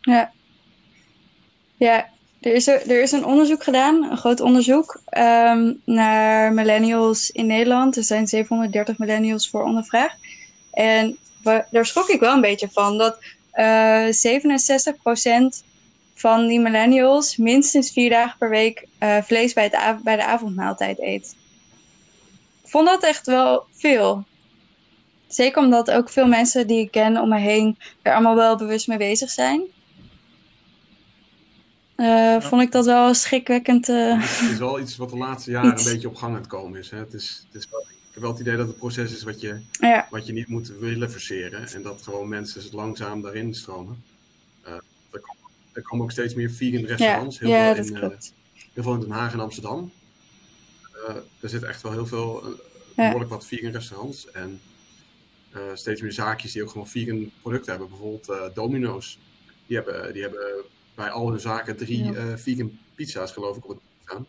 ja. 0.05 0.33
Ja, 1.77 2.09
er 2.41 2.55
is, 2.55 2.67
er, 2.67 2.91
er 2.91 3.03
is 3.03 3.13
een 3.13 3.25
onderzoek 3.25 3.63
gedaan, 3.63 4.03
een 4.03 4.17
groot 4.17 4.41
onderzoek, 4.41 5.01
ehm, 5.05 5.73
naar 5.85 6.53
millennials 6.53 7.31
in 7.31 7.47
Nederland. 7.47 7.97
Er 7.97 8.05
zijn 8.05 8.27
730 8.27 8.99
millennials 8.99 9.49
voor 9.51 9.63
ondervraagd. 9.63 10.17
En 10.73 11.17
daar 11.71 11.87
schrok 11.87 12.09
ik 12.09 12.21
wel 12.21 12.35
een 12.35 12.41
beetje 12.41 12.69
van, 12.73 12.99
dat 12.99 13.19
eh 13.51 14.07
67% 14.11 15.65
van 16.15 16.47
die 16.47 16.61
millennials 16.61 17.37
minstens 17.37 17.91
vier 17.93 18.11
dagen 18.11 18.39
per 18.39 18.51
week 18.51 18.87
eh, 18.99 19.23
vlees 19.23 19.53
bij, 19.53 19.65
het 19.73 20.03
bij 20.03 20.17
de 20.17 20.25
avondmaaltijd 20.25 21.01
eet. 21.01 21.37
Ik 22.75 22.81
vond 22.81 22.93
dat 22.93 23.05
echt 23.11 23.27
wel 23.27 23.67
veel. 23.73 24.25
Zeker 25.29 25.63
omdat 25.63 25.91
ook 25.91 26.09
veel 26.11 26.27
mensen 26.27 26.67
die 26.67 26.81
ik 26.81 26.91
ken 26.91 27.19
om 27.19 27.29
me 27.29 27.39
heen 27.39 27.79
er 28.03 28.13
allemaal 28.13 28.35
wel 28.35 28.57
bewust 28.57 28.87
mee 28.89 28.99
bezig 28.99 29.31
zijn. 29.31 29.63
Eh, 31.97 32.41
Vond 32.41 32.63
ik 32.63 32.73
dat 32.73 32.85
wel 32.85 33.15
schrikwekkend. 33.15 33.89
eh, 33.89 34.21
Het 34.21 34.51
is 34.51 34.59
wel 34.59 34.81
iets 34.81 34.97
wat 34.97 35.11
de 35.11 35.17
laatste 35.17 35.51
jaren 35.51 35.73
Iets. 35.73 35.85
een 35.87 35.93
beetje 35.93 36.09
op 36.09 36.15
gang 36.15 36.35
aan 36.35 36.39
het 36.41 36.47
komen 36.49 36.79
is. 36.79 36.91
Hè? 36.91 36.99
Het 36.99 37.15
is, 37.15 37.45
het 37.53 37.63
is 37.63 37.71
wel, 37.71 37.81
ik 37.81 38.13
heb 38.13 38.23
wel 38.23 38.31
het 38.33 38.41
idee 38.41 38.57
dat 38.57 38.67
het 38.67 38.77
proces 38.79 39.13
is 39.13 39.23
wat 39.23 39.41
je, 39.41 39.61
ja, 39.81 40.07
wat 40.11 40.27
je 40.27 40.33
niet 40.33 40.49
moet 40.49 40.73
willen 40.81 41.11
forceren. 41.11 41.69
En 41.69 41.83
dat 41.83 42.03
gewoon 42.03 42.29
mensen 42.29 42.63
langzaam 42.73 43.23
daarin 43.23 43.55
stromen. 43.55 44.03
Eh, 44.63 44.73
er, 44.73 45.21
komen, 45.21 45.43
er 45.73 45.83
komen 45.83 46.05
ook 46.05 46.11
steeds 46.11 46.35
meer 46.35 46.51
vegan 46.51 46.81
ja, 46.81 46.87
restaurants. 46.87 47.39
Heel, 47.39 47.75
veel 47.75 47.85
in, 47.85 47.95
klopt. 47.95 48.33
heel 48.73 48.83
veel 48.83 48.95
in 48.95 49.01
Den 49.01 49.11
Haag 49.11 49.33
en 49.33 49.41
Amsterdam. 49.41 49.93
Eh, 51.09 51.15
er 51.41 51.49
zit 51.49 51.63
echt 51.63 51.83
wel 51.83 51.93
heel 51.93 52.07
veel, 52.07 52.43
eh, 52.43 52.51
behoorlijk 52.97 53.31
wat 53.31 53.47
vegan 53.47 53.71
restaurants. 53.73 54.31
En 54.31 54.61
eh, 55.53 55.61
steeds 55.75 56.01
meer 56.01 56.13
zaakjes 56.13 56.53
die 56.53 56.63
ook 56.63 56.71
gewoon 56.71 56.89
vegan 56.89 57.31
producten 57.43 57.71
hebben. 57.71 57.89
Bijvoorbeeld 57.89 58.29
eh, 58.29 58.55
Domino's. 58.55 59.19
Die 59.67 59.77
hebben, 59.77 60.13
die 60.13 60.23
hebben 60.23 60.41
bij 60.95 61.11
al 61.11 61.31
hun 61.31 61.41
zaken 61.41 61.77
drie 61.77 62.05
Ja. 62.05 62.13
eh, 62.13 62.25
vegan 62.37 62.79
pizza's 62.95 63.33
geloof 63.33 63.57
ik 63.57 63.65
op 63.65 63.71
het 63.71 63.79
staan. 64.05 64.27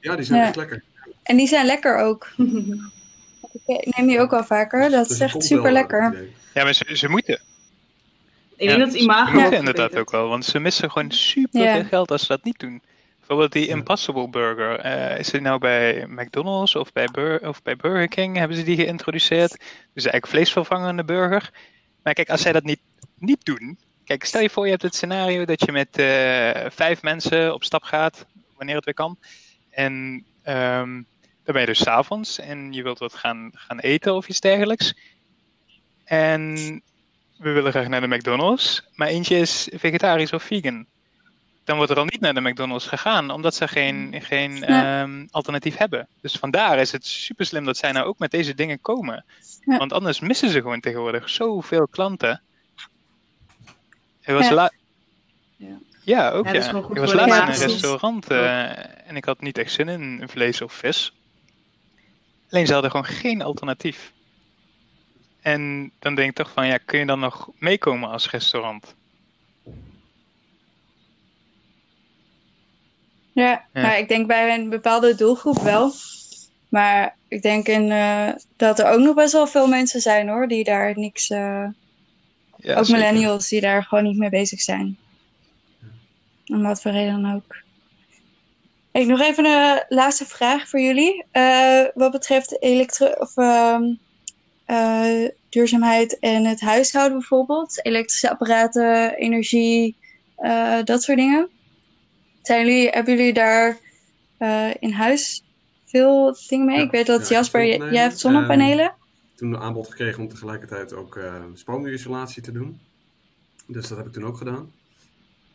Ja, 0.00 0.16
die 0.16 0.24
zijn 0.24 0.40
Ja. 0.40 0.46
echt 0.46 0.56
lekker. 0.56 0.82
En 1.22 1.36
die 1.36 1.46
zijn 1.48 1.66
lekker 1.66 1.98
ook. 1.98 2.26
Ik 3.66 3.96
neem 3.96 4.06
die 4.06 4.20
ook 4.20 4.30
wel 4.30 4.44
vaker. 4.44 4.80
Dat 4.80 4.90
Dus 4.90 5.00
is 5.02 5.18
het 5.18 5.20
echt 5.34 5.44
super 5.44 5.72
lekker. 5.72 6.10
dat. 6.12 6.22
Ja, 6.54 6.64
maar 6.64 6.72
ze, 6.74 6.96
ze 6.96 7.08
moeten. 7.08 7.40
Ik 8.56 8.68
denk 8.68 8.78
dat 8.78 8.88
het 8.88 8.96
ze 8.96 9.02
imago 9.02 9.30
moeten 9.32 9.46
ook 9.52 9.58
inderdaad 9.58 9.96
ook 9.96 10.10
wel, 10.10 10.28
want 10.28 10.44
ze 10.44 10.58
missen 10.58 10.90
gewoon 10.90 11.10
super 11.10 11.60
Ja. 11.62 11.74
veel 11.74 11.84
geld 11.84 12.10
als 12.10 12.20
ze 12.20 12.26
dat 12.26 12.44
niet 12.44 12.58
doen. 12.58 12.82
Bijvoorbeeld 13.26 13.52
die. 13.52 13.66
Impossible 13.66 14.28
Burger. 14.28 14.78
eh, 14.78 15.18
is 15.18 15.30
die 15.30 15.40
nou 15.40 15.58
bij 15.58 16.06
McDonald's 16.08 16.74
of 16.74 16.92
bij, 16.92 17.06
Bur 17.12 17.48
of 17.48 17.62
bij 17.62 17.76
Burger 17.76 18.08
King? 18.08 18.36
Hebben 18.36 18.56
ze 18.56 18.62
die 18.62 18.76
geïntroduceerd? 18.76 19.50
Dus 19.94 20.04
eigenlijk 20.04 20.26
vleesvervangende 20.26 21.04
burger. 21.04 21.50
Maar 22.02 22.14
kijk, 22.14 22.30
als 22.30 22.42
zij 22.42 22.52
dat 22.52 22.62
niet, 22.62 22.80
niet 23.18 23.44
doen. 23.44 23.78
Kijk, 24.04 24.24
stel 24.24 24.40
je 24.40 24.50
voor 24.50 24.64
je 24.64 24.70
hebt 24.70 24.82
het 24.82 24.94
scenario 24.94 25.44
dat 25.44 25.64
je 25.64 25.72
met 25.72 25.98
eh, 25.98 26.70
vijf 26.70 27.02
mensen 27.02 27.54
op 27.54 27.64
stap 27.64 27.82
gaat, 27.82 28.26
wanneer 28.56 28.76
het 28.76 28.84
weer 28.84 28.94
kan. 28.94 29.18
En 29.70 30.24
ehm, 30.42 30.92
dan 31.44 31.54
ben 31.54 31.60
je 31.60 31.66
dus 31.66 31.78
's 31.82 31.86
avonds 31.86 32.38
en 32.38 32.72
je 32.72 32.82
wilt 32.82 32.98
wat 32.98 33.14
gaan, 33.14 33.50
gaan 33.54 33.78
eten 33.78 34.14
of 34.14 34.28
iets 34.28 34.40
dergelijks. 34.40 34.94
En 36.04 36.54
we 37.38 37.50
willen 37.50 37.70
graag 37.70 37.88
naar 37.88 38.00
de 38.00 38.16
McDonald's, 38.16 38.88
maar 38.94 39.08
eentje 39.08 39.36
is 39.36 39.68
vegetarisch 39.72 40.32
of 40.32 40.42
vegan. 40.42 40.86
Dan 41.64 41.76
wordt 41.76 41.90
er 41.90 41.98
al 41.98 42.04
niet 42.04 42.20
naar 42.20 42.34
de 42.34 42.40
McDonald's 42.40 42.86
gegaan, 42.86 43.30
omdat 43.30 43.54
ze 43.54 43.68
geen, 43.68 44.14
geen 44.22 44.56
Ja. 44.56 45.02
ehm, 45.02 45.26
alternatief 45.30 45.76
hebben. 45.76 46.08
Dus 46.20 46.32
vandaar 46.36 46.78
is 46.78 46.92
het 46.92 47.06
super 47.06 47.46
slim 47.46 47.64
dat 47.64 47.76
zij 47.76 47.92
nou 47.92 48.06
ook 48.06 48.18
met 48.18 48.30
deze 48.30 48.54
dingen 48.54 48.80
komen. 48.80 49.24
Ja. 49.64 49.76
Want 49.76 49.92
anders 49.92 50.20
missen 50.20 50.50
ze 50.50 50.60
gewoon 50.60 50.80
tegenwoordig 50.80 51.30
zoveel 51.30 51.88
klanten. 51.88 52.42
Er 54.20 54.34
was 54.34 54.48
Ja. 54.48 54.54
la- 54.54 54.72
Ja. 55.56 55.76
ja, 56.02 56.30
ook 56.30 56.44
Ja, 56.46 56.52
Ik 56.52 56.72
was 56.98 57.12
laatst 57.12 57.34
in 57.36 57.66
een 57.66 57.70
restaurant 57.72 58.30
eh, 58.30 59.08
en 59.08 59.16
ik 59.16 59.24
had 59.24 59.40
niet 59.40 59.58
echt 59.58 59.72
zin 59.72 59.88
in 59.88 60.28
vlees 60.28 60.60
of 60.60 60.72
vis. 60.72 61.12
Alleen 62.50 62.66
ze 62.66 62.72
hadden 62.72 62.90
gewoon 62.90 63.06
geen 63.06 63.42
alternatief. 63.42 64.12
En 65.40 65.92
dan 65.98 66.14
denk 66.14 66.28
ik 66.30 66.36
toch 66.36 66.50
van, 66.52 66.66
ja, 66.66 66.78
kun 66.84 66.98
je 66.98 67.06
dan 67.06 67.18
nog 67.20 67.48
meekomen 67.58 68.10
als 68.10 68.30
restaurant? 68.30 68.94
Ja, 73.34 73.64
Ja. 73.72 73.82
maar 73.82 73.98
ik 73.98 74.08
denk 74.08 74.26
bij 74.26 74.54
een 74.54 74.68
bepaalde 74.68 75.14
doelgroep 75.14 75.58
wel. 75.58 75.92
Maar 76.68 77.16
ik 77.28 77.42
denk 77.42 77.66
in, 77.68 77.90
eh, 77.90 78.28
dat 78.56 78.78
er 78.78 78.86
ook 78.90 79.00
nog 79.00 79.14
best 79.14 79.32
wel 79.32 79.46
veel 79.46 79.66
mensen 79.66 80.00
zijn 80.00 80.28
hoor, 80.28 80.48
die 80.48 80.64
daar 80.64 80.92
niks. 80.98 81.30
eh, 81.30 81.38
Ja, 82.56 82.76
ook 82.76 82.84
zeker. 82.84 83.00
millennials 83.00 83.48
die 83.48 83.60
daar 83.60 83.82
gewoon 83.82 84.04
niet 84.04 84.16
mee 84.18 84.28
bezig 84.30 84.60
zijn. 84.60 84.98
Om 86.46 86.62
wat 86.62 86.82
voor 86.82 86.90
reden 86.90 87.22
dan 87.22 87.34
ook. 87.34 87.56
Ik 88.92 89.06
nog 89.06 89.20
even 89.20 89.44
een 89.44 89.84
laatste 89.88 90.24
vraag 90.26 90.68
voor 90.68 90.80
jullie. 90.80 91.24
Eh, 91.30 91.82
wat 91.94 92.12
betreft 92.12 92.62
elektro 92.62 93.06
of, 93.06 93.36
ehm, 93.36 93.82
eh, 94.64 95.28
duurzaamheid 95.48 96.18
en 96.18 96.44
het 96.44 96.60
huishouden 96.60 97.18
bijvoorbeeld. 97.18 97.84
Elektrische 97.86 98.30
apparaten, 98.30 99.14
energie, 99.16 99.96
dat 100.84 101.02
soort 101.02 101.18
dingen. 101.18 101.48
Zijn 102.44 102.66
jullie, 102.66 102.88
hebben 102.88 103.16
jullie 103.16 103.32
daar 103.32 103.78
eh, 104.38 104.70
in 104.78 104.92
huis 104.92 105.42
veel 105.84 106.36
dingen 106.48 106.66
mee? 106.66 106.76
Ja, 106.76 106.82
ik 106.82 106.90
weet 106.90 107.06
dat 107.06 107.28
ja, 107.28 107.34
Jasper, 107.36 107.66
jij 107.92 108.02
hebt 108.02 108.18
zonnepanelen. 108.18 108.94
Toen 109.34 109.52
een 109.52 109.60
aanbod 109.60 109.88
gekregen 109.88 110.22
om 110.22 110.28
tegelijkertijd 110.28 110.92
ook 110.92 111.20
spoomuurisolatie 111.54 112.42
te 112.42 112.52
doen. 112.52 112.80
Dus 113.66 113.88
dat 113.88 113.98
heb 113.98 114.06
ik 114.06 114.12
toen 114.12 114.26
ook 114.26 114.36
gedaan. 114.36 114.72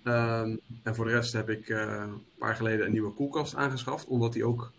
Ehm, 0.04 0.56
en 0.84 0.96
voor 0.96 1.06
de 1.06 1.12
rest 1.12 1.34
heb 1.34 1.50
ik 1.50 1.70
eh, 1.70 1.80
een 1.80 2.24
paar 2.38 2.56
geleden 2.56 2.86
een 2.86 2.92
nieuwe 2.92 3.12
koelkast 3.14 3.56
aangeschaft, 3.56 4.08
omdat 4.08 4.34
die 4.34 4.46
ook 4.46 4.72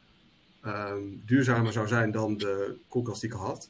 ehm, 0.62 1.02
duurzamer 1.26 1.72
zou 1.72 1.88
zijn 1.88 2.10
dan 2.10 2.36
de 2.36 2.76
koelkast 2.88 3.20
die 3.20 3.30
ik 3.30 3.36
al 3.36 3.44
had. 3.44 3.68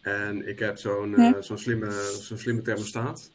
En 0.00 0.48
ik 0.48 0.58
heb 0.58 0.78
zo'n 0.78 1.10
Ja. 1.10 1.42
zo'n 1.42 1.58
slimme, 1.58 2.18
zo'n 2.20 2.38
slimme 2.38 2.62
thermostaat, 2.62 3.30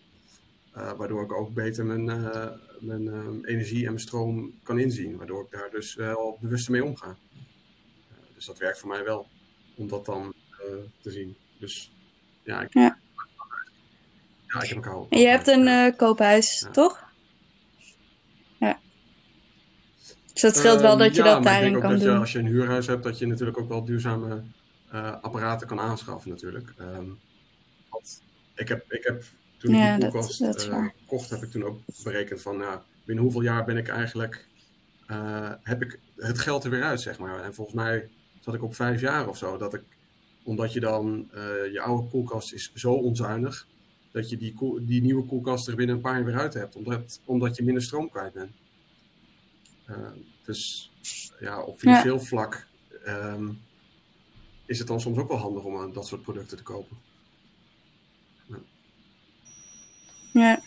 waardoor 0.74 1.24
ik 1.24 1.32
ook 1.34 1.54
beter 1.54 1.86
mijn, 1.86 2.10
eh, 2.10 2.48
mijn 2.80 3.08
ehm, 3.08 3.44
energie 3.46 3.80
en 3.80 3.86
mijn 3.92 4.00
stroom 4.00 4.54
kan 4.64 4.80
inzien, 4.80 5.18
waardoor 5.18 5.44
ik 5.44 5.52
daar 5.52 5.70
dus 5.72 5.96
wel 5.96 6.38
bewuster 6.42 6.72
mee 6.72 6.84
omga. 6.84 7.08
Eh, 7.08 8.18
dus 8.36 8.46
dat 8.46 8.58
werkt 8.58 8.80
voor 8.80 8.90
mij 8.90 9.04
wel, 9.04 9.28
om 9.76 9.88
dat 9.88 10.06
dan 10.06 10.34
eh, 10.52 10.68
te 11.02 11.12
zien. 11.12 11.36
Dus 11.60 11.92
ja, 12.44 12.62
ik, 12.62 12.74
Ja. 12.74 12.98
ja, 14.48 14.62
ik 14.62 14.68
heb 14.68 14.78
een 14.78 14.84
kou. 14.84 15.06
En 15.10 15.20
je 15.20 15.28
hebt 15.28 15.48
een 15.48 15.68
eh, 15.68 15.96
koophuis, 15.98 16.60
Ja. 16.60 16.72
toch? 16.72 17.04
Ja. 18.60 18.80
Dus 20.34 20.42
dat 20.42 20.56
scheelt 20.56 20.82
wel 20.82 20.98
dat 20.98 21.16
je 21.16 21.24
ja, 21.24 21.34
dat 21.34 21.44
daarin 21.44 21.64
denk 21.64 21.76
ook 21.76 21.82
kan 21.82 21.92
dat 21.92 22.00
je, 22.02 22.06
doen. 22.08 22.18
als 22.20 22.32
je 22.32 22.40
een 22.40 22.46
huurhuis 22.48 22.88
hebt, 22.88 23.04
dat 23.04 23.20
je 23.20 23.28
natuurlijk 23.28 23.58
ook 23.58 23.70
wel 23.70 23.86
duurzame 23.86 24.44
eh, 24.90 25.22
apparaten 25.22 25.68
kan 25.68 25.80
aanschaffen 25.80 26.30
natuurlijk. 26.30 26.74
Ehm, 26.78 27.06
ik 28.56 28.68
heb, 28.68 28.92
ik 28.92 29.04
heb 29.04 29.24
toen 29.64 29.74
ik 29.74 29.80
Ja, 29.80 29.92
die 29.92 30.02
dat- 30.02 30.12
koelkast 30.12 30.40
dat 30.40 30.56
is 30.56 30.68
eh, 30.68 30.86
kocht, 31.06 31.30
heb 31.30 31.42
ik 31.44 31.52
toen 31.52 31.64
ook 31.64 31.80
berekend 32.04 32.42
van, 32.42 32.58
nou, 32.58 32.80
binnen 33.06 33.24
hoeveel 33.24 33.42
jaar 33.42 33.66
ben 33.66 33.78
ik 33.78 33.88
eigenlijk, 33.88 34.48
eh, 35.08 35.52
heb 35.62 35.82
ik 35.82 36.00
het 36.16 36.40
geld 36.40 36.64
er 36.64 36.70
weer 36.70 36.84
uit, 36.84 37.02
zeg 37.02 37.20
maar. 37.20 37.44
En 37.44 37.54
volgens 37.54 37.76
mij 37.76 38.10
zat 38.40 38.54
ik 38.54 38.64
op 38.64 38.76
vijf 38.76 39.02
jaar 39.02 39.28
of 39.28 39.38
zo, 39.38 39.58
dat 39.58 39.74
ik, 39.74 39.84
omdat 40.44 40.74
je 40.74 40.80
dan, 40.80 41.28
eh, 41.32 41.42
je 41.72 41.82
oude 41.82 42.08
koelkast 42.10 42.54
is 42.54 42.72
zo 42.74 42.94
onzuinig, 42.94 43.68
dat 44.12 44.30
je 44.30 44.38
die, 44.38 44.56
die 44.82 45.02
nieuwe 45.02 45.26
koelkast 45.26 45.68
er 45.68 45.76
binnen 45.76 45.96
een 45.96 46.02
paar 46.02 46.16
jaar 46.16 46.26
weer 46.26 46.40
uit 46.40 46.54
hebt, 46.54 46.76
omdat, 46.76 47.20
omdat 47.26 47.56
je 47.56 47.64
minder 47.64 47.84
stroom 47.84 48.10
kwijt 48.10 48.34
bent. 48.34 48.52
Dus 50.46 50.92
ja, 51.40 51.62
op 51.62 51.80
financieel 51.80 52.20
vlak 52.20 52.68
ehm, 53.06 53.50
is 54.66 54.80
het 54.80 54.88
dan 54.88 55.02
soms 55.02 55.18
ook 55.18 55.28
wel 55.28 55.38
handig 55.38 55.64
om 55.64 55.78
aan 55.78 55.94
dat 55.94 56.08
soort 56.08 56.22
producten 56.22 56.58
te 56.58 56.64
kopen. 56.64 56.98
Ja. 60.34 60.60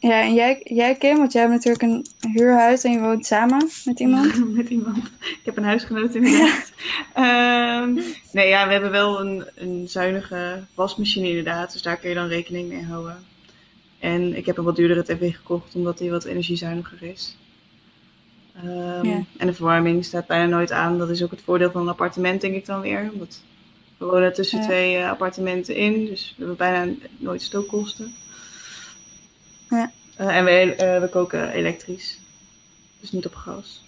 Ja, 0.00 0.20
en 0.22 0.34
jij, 0.34 0.60
jij 0.64 0.94
Kim, 0.94 1.16
want 1.16 1.32
jij 1.32 1.42
hebt 1.42 1.54
natuurlijk 1.54 1.82
een 1.82 2.06
huurhuis 2.32 2.84
en 2.84 2.92
je 2.92 3.00
woont 3.00 3.26
samen 3.26 3.68
met 3.84 4.00
iemand. 4.00 4.44
Met 4.56 4.68
iemand. 4.68 4.96
Ik 5.20 5.40
heb 5.44 5.56
een 5.56 5.64
huisgenoot 5.64 6.14
inderdaad. 6.20 6.72
Ehm, 7.14 7.92
nee, 8.32 8.48
ja, 8.48 8.66
we 8.66 8.72
hebben 8.72 8.90
wel 8.90 9.20
een, 9.20 9.44
een 9.54 9.88
zuinige 9.88 10.62
wasmachine 10.74 11.28
inderdaad. 11.28 11.72
Dus 11.72 11.82
daar 11.82 11.96
kun 11.96 12.08
je 12.08 12.14
dan 12.14 12.28
rekening 12.28 12.68
mee 12.68 12.84
houden. 12.84 13.24
En 13.98 14.36
ik 14.36 14.46
heb 14.46 14.56
een 14.58 14.64
wat 14.64 14.76
duurdere 14.76 15.04
tv 15.04 15.34
gekocht, 15.36 15.74
omdat 15.74 15.98
die 15.98 16.10
wat 16.10 16.24
energiezuiniger 16.24 17.02
is. 17.02 17.36
Ehm, 18.56 19.06
Ja. 19.06 19.22
En 19.36 19.46
de 19.46 19.54
verwarming 19.54 20.04
staat 20.04 20.26
bijna 20.26 20.46
nooit 20.56 20.72
aan. 20.72 20.98
Dat 20.98 21.10
is 21.10 21.22
ook 21.22 21.30
het 21.30 21.42
voordeel 21.42 21.70
van 21.70 21.80
een 21.80 21.88
appartement, 21.88 22.40
denk 22.40 22.54
ik 22.54 22.66
dan 22.66 22.80
weer. 22.80 23.10
Want 23.14 23.42
we 23.98 24.04
wonen 24.04 24.32
tussen 24.32 24.58
Ja. 24.58 24.64
twee 24.64 24.96
eh, 24.96 25.10
appartementen 25.10 25.74
in, 25.74 26.06
dus 26.06 26.28
we 26.28 26.34
hebben 26.38 26.56
bijna 26.56 26.92
nooit 27.16 27.42
stookkosten. 27.42 28.14
Ja. 29.70 29.92
Eh, 30.16 30.36
en 30.36 30.44
we, 30.44 30.74
eh, 30.74 31.00
we 31.00 31.08
koken 31.08 31.50
elektrisch, 31.50 32.18
dus 33.00 33.10
niet 33.10 33.26
op 33.26 33.34
gas. 33.34 33.86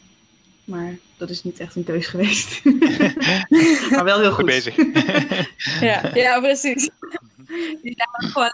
Maar 0.64 0.98
dat 1.16 1.30
is 1.30 1.42
niet 1.42 1.60
echt 1.60 1.76
een 1.76 1.84
keus 1.84 2.06
geweest. 2.06 2.64
maar 3.90 4.04
wel 4.04 4.20
heel 4.20 4.32
goed. 4.32 4.34
Goed 4.34 4.44
bezig. 4.44 4.76
Ja, 5.80 6.10
ja 6.14 6.40
precies. 6.40 6.90
Gewoon. 8.10 8.52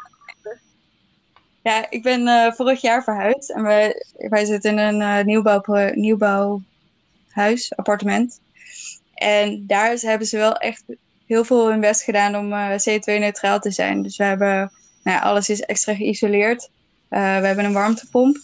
Ja, 1.62 1.90
ik 1.90 2.02
ben 2.02 2.26
eh, 2.26 2.52
vorig 2.52 2.80
jaar 2.80 3.04
verhuisd 3.04 3.50
en 3.50 3.62
wij, 3.62 4.04
wij 4.16 4.44
zitten 4.44 4.70
in 4.70 4.78
een 4.78 5.00
eh, 5.02 5.24
nieuwbouw, 5.24 5.62
nieuwbouwhuis, 5.94 7.76
appartement. 7.76 8.40
En 9.14 9.66
daar 9.66 9.96
hebben 10.00 10.26
ze 10.26 10.36
wel 10.36 10.54
echt 10.56 10.84
heel 11.26 11.44
veel 11.44 11.70
hun 11.70 11.80
best 11.80 12.02
gedaan 12.02 12.36
om 12.36 12.52
eh, 12.52 12.70
CO2-neutraal 12.70 13.58
te 13.58 13.70
zijn. 13.70 14.02
Dus 14.02 14.16
we 14.16 14.24
hebben, 14.24 14.72
nou 15.02 15.16
ja, 15.16 15.18
alles 15.18 15.48
is 15.48 15.60
extra 15.60 15.94
geïsoleerd. 15.94 16.70
Eh, 17.08 17.20
we 17.20 17.46
hebben 17.46 17.64
een 17.64 17.72
warmtepomp. 17.72 18.36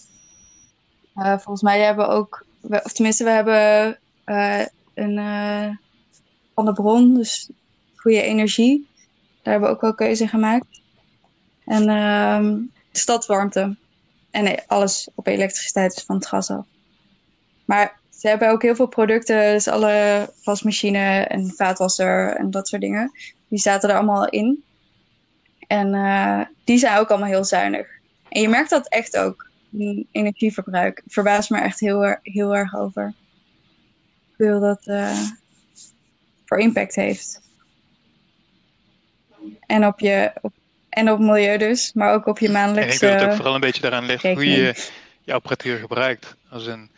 Eh, 1.15 1.33
volgens 1.33 1.63
mij 1.63 1.81
hebben 1.81 2.07
we 2.07 2.13
ook, 2.13 2.45
of 2.63 2.93
tenminste, 2.93 3.25
we 3.25 3.31
hebben 3.31 3.99
een 4.95 5.79
van 6.55 6.65
de 6.65 6.73
bron, 6.73 7.15
dus 7.15 7.51
goede 7.97 8.23
energie. 8.23 8.89
Daar 9.43 9.53
hebben 9.53 9.71
we 9.71 9.75
ook 9.75 9.81
wel 9.81 9.95
keuze 9.95 10.23
in 10.23 10.29
gemaakt. 10.29 10.81
En 11.65 11.89
ehm 11.89 12.55
stadswarmte. 12.93 13.77
En 14.31 14.45
nee, 14.45 14.59
alles 14.67 15.09
op 15.15 15.27
elektriciteit 15.27 15.97
is 15.97 16.03
van 16.03 16.17
het 16.17 16.27
gas 16.27 16.51
af. 16.51 16.65
Maar 17.65 18.01
ze 18.23 18.29
hebben 18.29 18.51
ook 18.51 18.63
heel 18.63 18.75
veel 18.75 18.87
producten, 18.87 19.53
dus 19.53 19.69
alle 19.69 20.29
wasmachine 20.45 21.25
en 21.25 21.51
vaatwasser 21.57 22.37
en 22.37 22.51
dat 22.51 22.69
soort 22.69 22.83
dingen. 22.83 23.13
Die 23.49 23.59
zaten 23.59 23.89
er 23.89 23.97
allemaal 23.97 24.29
in. 24.29 24.65
En 25.67 25.95
eh, 25.95 26.41
die 26.65 26.79
zijn 26.79 26.99
ook 26.99 27.09
allemaal 27.09 27.29
heel 27.29 27.45
zuinig. 27.45 27.87
En 28.29 28.41
je 28.41 28.49
merkt 28.49 28.71
dat 28.71 28.89
echt 28.89 29.17
ook 29.17 29.51
energieverbruik. 30.13 31.03
Ik 31.05 31.13
verbaas 31.13 31.49
me 31.49 31.61
echt 31.61 31.81
heel, 31.81 32.17
heel 32.23 32.57
erg 32.57 32.77
over. 32.77 33.15
Hoeveel 34.27 34.61
dat 34.61 34.87
eh, 34.87 35.21
voor 36.45 36.59
impact 36.59 36.95
heeft. 36.95 37.41
En 39.67 39.87
op 39.87 40.01
je 40.01 40.33
op, 40.41 40.53
en 40.89 41.11
op 41.11 41.19
milieu 41.19 41.59
dus, 41.59 41.93
maar 41.93 42.13
ook 42.13 42.27
op 42.27 42.39
je 42.39 42.47
En 42.47 42.53
ik 42.53 42.59
maandelijkse. 42.59 42.99
denk 42.99 43.13
dat 43.13 43.21
het 43.21 43.31
ook 43.31 43.37
vooral 43.37 43.55
een 43.55 43.61
beetje 43.61 43.83
daaraan 43.83 44.07
ligt 44.07 44.23
hoe 44.23 44.47
je 44.51 44.75
je 45.23 45.33
apparatuur 45.33 45.79
gebruikt. 45.79 46.37
Als, 46.51 46.67
een, 46.67 46.91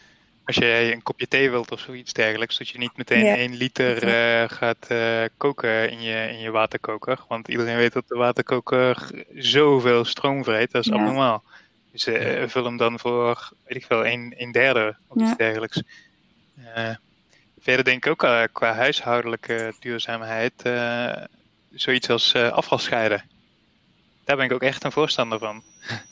als 0.45 0.57
jij 0.57 0.93
een 0.93 1.03
kopje 1.03 1.29
thee 1.29 1.51
wilt 1.51 1.71
of 1.71 1.81
zoiets 1.81 2.13
dergelijks, 2.13 2.59
dat 2.59 2.69
je 2.69 2.79
niet 2.79 2.97
meteen 2.97 3.25
Ja. 3.25 3.37
1 3.37 3.55
liter 3.55 4.03
eh, 4.09 4.49
gaat 4.57 4.87
eh, 4.89 5.23
koken 5.37 5.91
in 5.91 6.03
je, 6.03 6.29
in 6.29 6.39
je 6.39 6.51
waterkoker. 6.51 7.19
Want 7.29 7.49
iedereen 7.49 7.77
weet 7.77 7.93
dat 7.93 8.09
de 8.09 8.17
waterkoker 8.17 9.11
zoveel 9.35 10.05
stroom 10.05 10.45
vreet, 10.45 10.71
dat 10.71 10.83
is 10.85 10.89
Ja. 10.89 10.95
abnormaal. 10.95 11.43
Dus 11.93 12.07
eh, 12.07 12.49
vul 12.49 12.65
hem 12.65 12.77
dan 12.77 12.99
voor, 12.99 13.51
weet 13.67 13.77
ik 13.77 13.85
veel, 13.87 14.05
1, 14.05 14.35
1 14.37 14.53
derde 14.53 14.97
of 15.07 15.21
Ja. 15.21 15.27
iets 15.29 15.37
dergelijks. 15.37 15.83
Eh, 16.75 16.95
verder 17.61 17.85
denk 17.85 18.05
ik 18.05 18.11
ook 18.11 18.23
eh, 18.23 18.43
qua 18.53 18.73
huishoudelijke 18.75 19.75
duurzaamheid, 19.81 20.63
eh, 20.63 21.25
zoiets 21.75 22.11
als 22.11 22.35
eh, 22.35 22.49
afval 22.53 22.79
scheiden. 22.79 23.25
Daar 24.25 24.37
ben 24.37 24.45
ik 24.45 24.53
ook 24.53 24.63
echt 24.63 24.85
een 24.85 24.93
voorstander 24.93 25.39
van. 25.39 25.63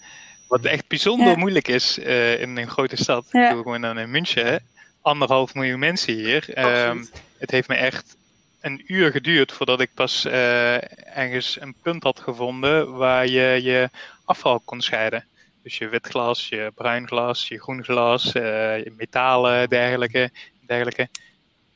Wat 0.53 0.65
echt 0.65 0.89
bijzonder 0.89 1.27
Ja. 1.27 1.37
moeilijk 1.37 1.69
is 1.69 1.99
eh, 1.99 2.41
in 2.41 2.57
een 2.57 2.69
grote 2.69 2.97
stad. 2.97 3.25
Ja. 3.31 3.43
Ik 3.43 3.49
bedoel, 3.49 3.63
gewoon 3.63 3.81
dan 3.81 3.99
in 3.99 4.11
München, 4.11 4.67
anderhalf 5.01 5.55
miljoen 5.55 5.79
mensen 5.79 6.15
hier. 6.15 6.55
Ehm, 6.55 6.67
Absoluut. 6.67 7.23
het 7.39 7.51
heeft 7.51 7.69
me 7.69 7.75
echt 7.75 8.17
een 8.61 8.85
uur 8.87 9.11
geduurd 9.11 9.53
voordat 9.53 9.81
ik 9.81 9.91
pas 9.95 10.25
eh, 10.25 10.75
ergens 11.17 11.61
een 11.61 11.75
punt 11.83 12.03
had 12.03 12.21
gevonden 12.21 12.97
waar 12.97 13.27
je 13.27 13.63
je 13.63 13.91
afval 14.25 14.61
kon 14.61 14.81
scheiden. 14.81 15.27
Dus 15.63 15.79
je 15.79 15.89
wit 15.89 16.07
glas, 16.07 16.49
je 16.49 16.73
bruin 16.75 17.07
glas, 17.07 17.49
je 17.49 17.61
groen 17.61 17.85
glas, 17.85 18.33
je 18.33 18.93
metalen, 18.97 19.69
dergelijke, 19.69 20.31
dergelijke 20.67 21.09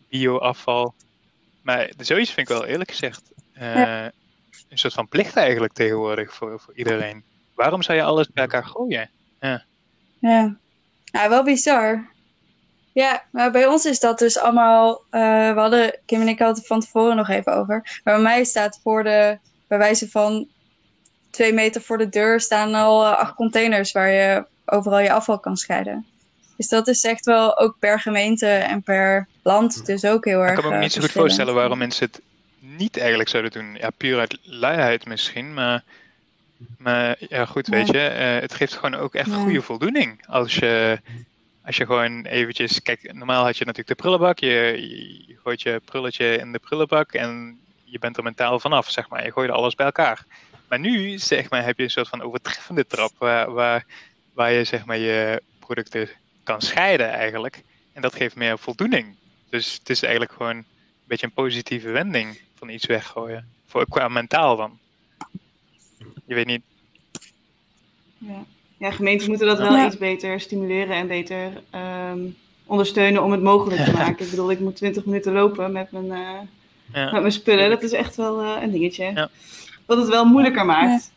bioafval. 0.09 0.95
Maar 1.63 1.91
zoiets 1.99 2.31
vind 2.33 2.49
ik 2.51 2.57
wel 2.57 2.67
eerlijk 2.67 2.91
gezegd 2.91 3.23
een 3.53 4.79
soort 4.79 4.95
van 4.95 5.09
plicht 5.09 5.37
eigenlijk 5.37 5.73
tegenwoordig 5.73 6.35
voor, 6.35 6.61
voor 6.61 6.75
iedereen. 6.75 7.25
Waarom 7.57 7.83
zou 7.83 7.99
je 7.99 8.05
alles 8.05 8.29
bij 8.29 8.43
elkaar 8.45 8.65
gooien? 8.65 9.11
Ja. 9.41 9.65
ja, 11.13 11.29
wel 11.29 11.43
bizar. 11.43 12.07
Ja, 12.93 13.23
maar 13.31 13.51
bij 13.51 13.67
ons 13.67 13.85
is 13.85 14.01
dat 14.01 14.19
dus 14.19 14.39
allemaal. 14.39 15.03
eh, 15.11 15.21
we 15.55 15.61
hadden 15.61 15.99
Kim 16.07 16.21
en 16.21 16.29
ik 16.29 16.39
hadden 16.39 16.57
het 16.57 16.67
van 16.67 16.81
tevoren 16.81 17.17
nog 17.17 17.29
even 17.29 17.53
over. 17.55 18.01
Maar 18.05 18.15
bij 18.15 18.23
mij 18.23 18.45
staat 18.45 18.81
voor 18.83 19.03
de. 19.05 19.39
Bij 19.69 19.79
wijze 19.79 20.11
van 20.11 20.49
twee 21.31 21.53
meter 21.53 21.81
voor 21.83 21.99
de 21.99 22.09
deur 22.09 22.41
staan 22.41 22.75
al 22.75 23.05
eh, 23.05 23.17
acht 23.19 23.35
containers 23.35 23.93
waar 23.93 24.11
je 24.11 24.45
overal 24.65 24.99
je 24.99 25.13
afval 25.13 25.39
kan 25.39 25.57
scheiden. 25.57 26.07
Dus 26.57 26.69
dat 26.69 26.89
is 26.89 27.05
echt 27.05 27.25
wel 27.25 27.59
ook 27.59 27.77
per 27.79 28.01
gemeente 28.01 28.47
en 28.47 28.83
per 28.83 29.29
land 29.43 29.87
dus 29.87 30.05
ook 30.05 30.25
heel 30.25 30.43
Ik 30.43 30.49
erg. 30.49 30.55
kan 30.55 30.63
me 30.63 30.69
ook 30.69 30.75
eh, 30.77 30.81
niet 30.81 30.93
zo 30.93 31.01
goed 31.01 31.11
voorstellen 31.13 31.55
waarom 31.55 31.79
mensen 31.79 32.07
het 32.07 32.21
niet 32.61 32.99
eigenlijk 32.99 33.29
zouden 33.29 33.53
doen. 33.53 33.75
Ja, 33.75 33.91
puur 33.97 34.19
uit 34.19 34.39
luiheid 34.43 35.07
misschien, 35.07 35.55
maar, 35.55 35.85
maar 36.79 37.17
ja, 37.29 37.47
goed, 37.47 37.67
weet 37.67 37.87
je, 37.87 38.01
eh, 38.01 38.41
het 38.41 38.55
geeft 38.55 38.73
gewoon 38.73 38.95
ook 38.95 39.15
echt 39.15 39.33
goede 39.33 39.63
voldoening. 39.63 40.27
Als 40.27 40.55
je, 40.55 41.01
als 41.65 41.77
je 41.77 41.87
gewoon 41.87 42.25
eventjes, 42.25 42.83
kijk, 42.83 43.13
normaal 43.13 43.45
had 43.45 43.57
je 43.57 43.65
natuurlijk 43.65 43.97
de 43.97 44.03
prullenbak, 44.03 44.39
je 44.39 45.37
gooit 45.43 45.63
je 45.63 45.81
prulletje 45.85 46.37
in 46.37 46.53
de 46.53 46.59
prullenbak 46.59 47.13
en 47.13 47.59
je 47.85 47.99
bent 47.99 48.17
er 48.17 48.23
mentaal 48.23 48.61
vanaf, 48.61 48.91
zeg 48.91 49.09
maar. 49.09 49.25
Je 49.25 49.33
gooit 49.33 49.51
alles 49.51 49.75
bij 49.75 49.87
elkaar. 49.87 50.25
Maar 50.69 50.79
nu, 50.79 51.19
zeg 51.19 51.51
maar, 51.51 51.65
heb 51.65 51.77
je 51.77 51.83
een 51.83 51.91
soort 51.91 52.09
van 52.09 52.23
overtreffende 52.23 52.87
trap 52.87 53.13
waar, 53.19 53.53
waar, 53.53 53.85
waar 54.33 54.53
je, 54.53 54.65
zeg 54.65 54.85
maar, 54.85 54.99
je 54.99 55.43
producten 55.59 56.09
kan 56.43 56.61
scheiden 56.61 57.11
eigenlijk. 57.11 57.63
En 57.93 58.03
dat 58.03 58.15
geeft 58.15 58.37
meer 58.37 58.59
voldoening. 58.59 59.15
Dus 59.51 59.75
het 59.79 59.91
is 59.91 60.03
eigenlijk 60.03 60.33
gewoon 60.33 60.57
een 60.57 60.65
beetje 61.05 61.27
een 61.27 61.33
positieve 61.33 61.91
wending 61.91 62.41
van 62.55 62.69
iets 62.69 62.87
weggooien. 62.87 63.49
Voor, 63.67 63.89
qua 63.89 64.09
mentaal 64.09 64.57
dan. 64.57 64.79
Je 66.27 66.35
weet 66.35 66.47
niet. 66.47 66.63
Ja. 68.19 68.45
ja, 68.79 68.91
gemeenten 68.91 69.29
moeten 69.29 69.47
dat 69.47 69.59
wel 69.59 69.77
Ja. 69.77 69.87
iets 69.87 69.99
beter 69.99 70.41
stimuleren 70.41 70.97
en 70.97 71.07
beter 71.07 71.63
ehm, 71.71 72.21
ondersteunen 72.67 73.23
om 73.23 73.33
het 73.33 73.43
mogelijk 73.43 73.85
te 73.85 73.93
maken. 73.93 74.25
Ik 74.25 74.31
bedoel, 74.31 74.51
ik 74.51 74.61
moet 74.61 74.77
20 74.77 75.05
minuten 75.05 75.33
lopen 75.33 75.73
met 75.73 75.91
mijn, 75.91 76.11
eh, 76.13 76.39
Ja. 76.93 77.05
met 77.13 77.21
mijn 77.21 77.33
spullen. 77.33 77.71
Dat 77.71 77.83
is 77.83 77.93
echt 77.93 78.17
wel 78.17 78.41
eh, 78.43 78.63
een 78.63 78.71
dingetje. 78.71 79.05
Ja. 79.15 79.31
Wat 79.87 79.99
het 79.99 80.09
wel 80.09 80.25
moeilijker 80.25 80.65
maakt. 80.65 81.13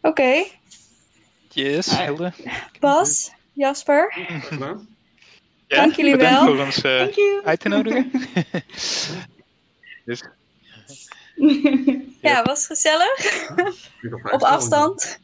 Oké, 0.00 0.44
Yes. 1.48 1.98
Hilde. 1.98 2.32
Bas, 2.80 3.32
Jasper? 3.52 4.18
Ja, 4.58 4.76
Dank 5.66 5.94
jullie 5.94 6.16
bedankt 6.16 6.44
wel. 6.44 6.54
voor 6.54 6.64
ons 6.64 6.76
you. 7.16 7.40
uit 7.44 7.60
te 7.60 7.68
nodigen. 7.68 8.10
dus 10.04 10.22
ja, 12.20 12.42
was 12.42 12.66
gezellig. 12.66 13.50
Op 14.32 14.42
afstand. 14.42 15.20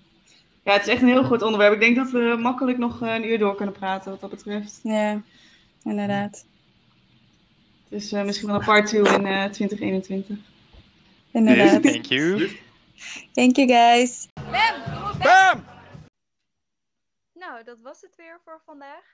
ja, 0.65 0.73
het 0.73 0.83
is 0.83 0.89
echt 0.89 1.03
een 1.03 1.09
heel 1.09 1.25
goed 1.25 1.43
onderwerp. 1.43 1.73
Ik 1.73 1.81
denk 1.81 1.97
dat 1.97 2.11
we 2.11 2.37
makkelijk 2.41 2.79
nog 2.79 3.03
eh, 3.03 3.15
een 3.15 3.31
uur 3.31 3.39
door 3.39 3.55
kunnen 3.55 3.75
praten 3.75 4.11
wat 4.11 4.21
dat 4.21 4.31
betreft. 4.31 4.81
Ja, 4.83 5.23
inderdaad. 5.83 6.45
Dus 7.89 8.13
eh, 8.13 8.25
misschien 8.25 8.49
wel 8.49 8.57
een 8.57 8.65
part 8.65 8.87
2 8.87 9.01
in 9.01 9.27
eh, 9.27 9.45
2021. 9.45 10.37
Inderdaad. 11.33 11.83
Thank 11.83 12.05
you. 12.05 12.59
Thank 13.33 13.57
you 13.57 13.69
guys. 13.69 14.29
Nou, 17.33 17.65
dat 17.65 17.79
was 17.83 18.01
het 18.01 18.17
weer 18.17 18.41
voor 18.45 18.61
vandaag. 18.65 19.05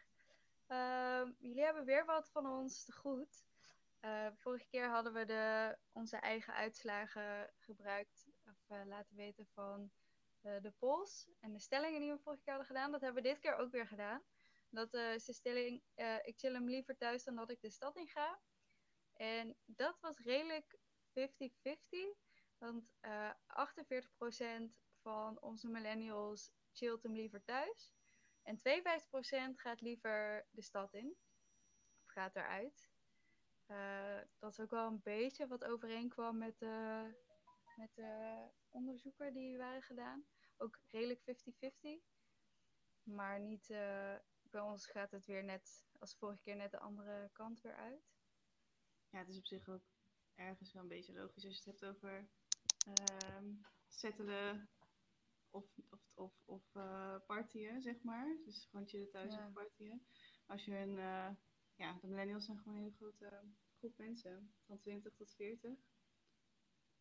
Ehm, 0.66 1.28
jullie 1.38 1.64
hebben 1.64 1.84
weer 1.84 2.05
wat 2.07 2.30
van 2.32 2.47
ons 2.47 2.84
te 2.84 2.92
goed. 2.92 3.44
Eh, 4.01 4.26
vorige 4.34 4.66
keer 4.66 4.88
hadden 4.88 5.12
we 5.12 5.24
de, 5.24 5.76
onze 5.92 6.16
eigen 6.16 6.55
uitslagen 6.55 7.51
gebruikt, 7.59 8.26
of 8.44 8.64
eh, 8.66 8.80
laten 8.84 9.16
weten 9.16 9.47
van 9.47 9.90
eh, 10.40 10.61
de 10.61 10.70
polls 10.78 11.28
en 11.40 11.53
de 11.53 11.59
stellingen 11.59 12.01
die 12.01 12.12
we 12.12 12.18
vorige 12.18 12.42
keer 12.42 12.53
hadden 12.55 12.74
gedaan. 12.74 12.92
Dat 12.92 13.01
hebben 13.01 13.22
we 13.22 13.28
dit 13.28 13.38
keer 13.38 13.57
ook 13.57 13.70
weer 13.70 13.86
gedaan. 13.86 14.22
Dat 14.68 14.94
is 14.94 15.24
de 15.24 15.32
stelling, 15.32 15.82
ik 16.22 16.38
chill 16.38 16.53
hem 16.53 16.68
liever 16.68 16.97
thuis 16.97 17.24
dan 17.24 17.36
dat 17.36 17.51
ik 17.51 17.61
de 17.61 17.70
stad 17.70 17.97
in 17.97 18.09
ga. 18.09 18.40
En 19.12 19.57
dat 19.64 20.01
was 20.01 20.18
redelijk 20.18 20.78
50-50. 21.09 22.16
Want 22.59 22.92
48% 23.01 24.76
van 25.03 25.40
onze 25.40 25.68
millennials 25.68 26.51
chillt 26.72 27.03
hem 27.03 27.14
liever 27.14 27.44
thuis. 27.44 27.92
En 28.42 28.59
52% 28.59 28.61
gaat 29.55 29.80
liever 29.80 30.47
de 30.51 30.62
stad 30.62 30.94
in. 30.94 31.16
Of 31.99 32.07
gaat 32.07 32.36
eruit. 32.36 32.95
Uh, 33.68 34.18
dat 34.38 34.52
is 34.52 34.60
ook 34.60 34.70
wel 34.70 34.86
een 34.86 35.02
beetje 35.02 35.46
wat 35.46 35.64
overeenkwam 35.64 36.38
met 36.38 36.58
de, 36.58 37.06
met 37.76 37.94
de 37.94 38.42
onderzoeken 38.70 39.32
die 39.32 39.58
waren 39.58 39.82
gedaan. 39.82 40.26
Ook 40.56 40.78
redelijk 40.90 41.20
50-50. 41.20 41.24
Maar 43.02 43.40
niet, 43.40 43.68
uh, 43.68 44.14
bij 44.42 44.60
ons 44.60 44.86
gaat 44.86 45.10
het 45.10 45.26
weer 45.26 45.44
net 45.44 45.86
als 45.98 46.16
vorige 46.16 46.40
keer 46.40 46.56
net 46.56 46.70
de 46.70 46.78
andere 46.78 47.30
kant 47.32 47.60
weer 47.60 47.74
uit. 47.74 48.14
Ja, 49.08 49.18
het 49.18 49.28
is 49.28 49.38
op 49.38 49.46
zich 49.46 49.68
ook 49.68 49.84
ergens 50.34 50.72
wel 50.72 50.82
een 50.82 50.88
beetje 50.88 51.12
logisch 51.12 51.44
als 51.44 51.54
je 51.54 51.70
het 51.70 51.80
hebt 51.80 51.94
over 51.94 52.28
uh, 52.88 53.54
settelen 53.88 54.68
of, 55.50 55.64
of, 55.90 56.00
of, 56.14 56.32
of 56.44 56.74
uh, 56.74 57.16
partyen, 57.26 57.82
zeg 57.82 58.02
maar. 58.02 58.36
Dus 58.44 58.68
gewoon 58.70 58.86
chillen 58.86 59.10
thuis 59.10 59.34
ja. 59.34 59.46
of 59.46 59.52
partyen. 59.52 60.06
Als 60.46 60.64
je 60.64 60.76
een, 60.76 60.96
uh, 60.96 61.28
ja, 61.77 61.99
de 62.01 62.07
millennials 62.07 62.45
zijn 62.45 62.59
gewoon 62.59 62.74
een 62.74 62.83
hele 62.83 62.95
grote 62.95 63.43
groep 63.79 63.99
mensen, 63.99 64.55
van 64.66 64.79
20 64.79 65.14
tot 65.14 65.35
40. 65.35 65.70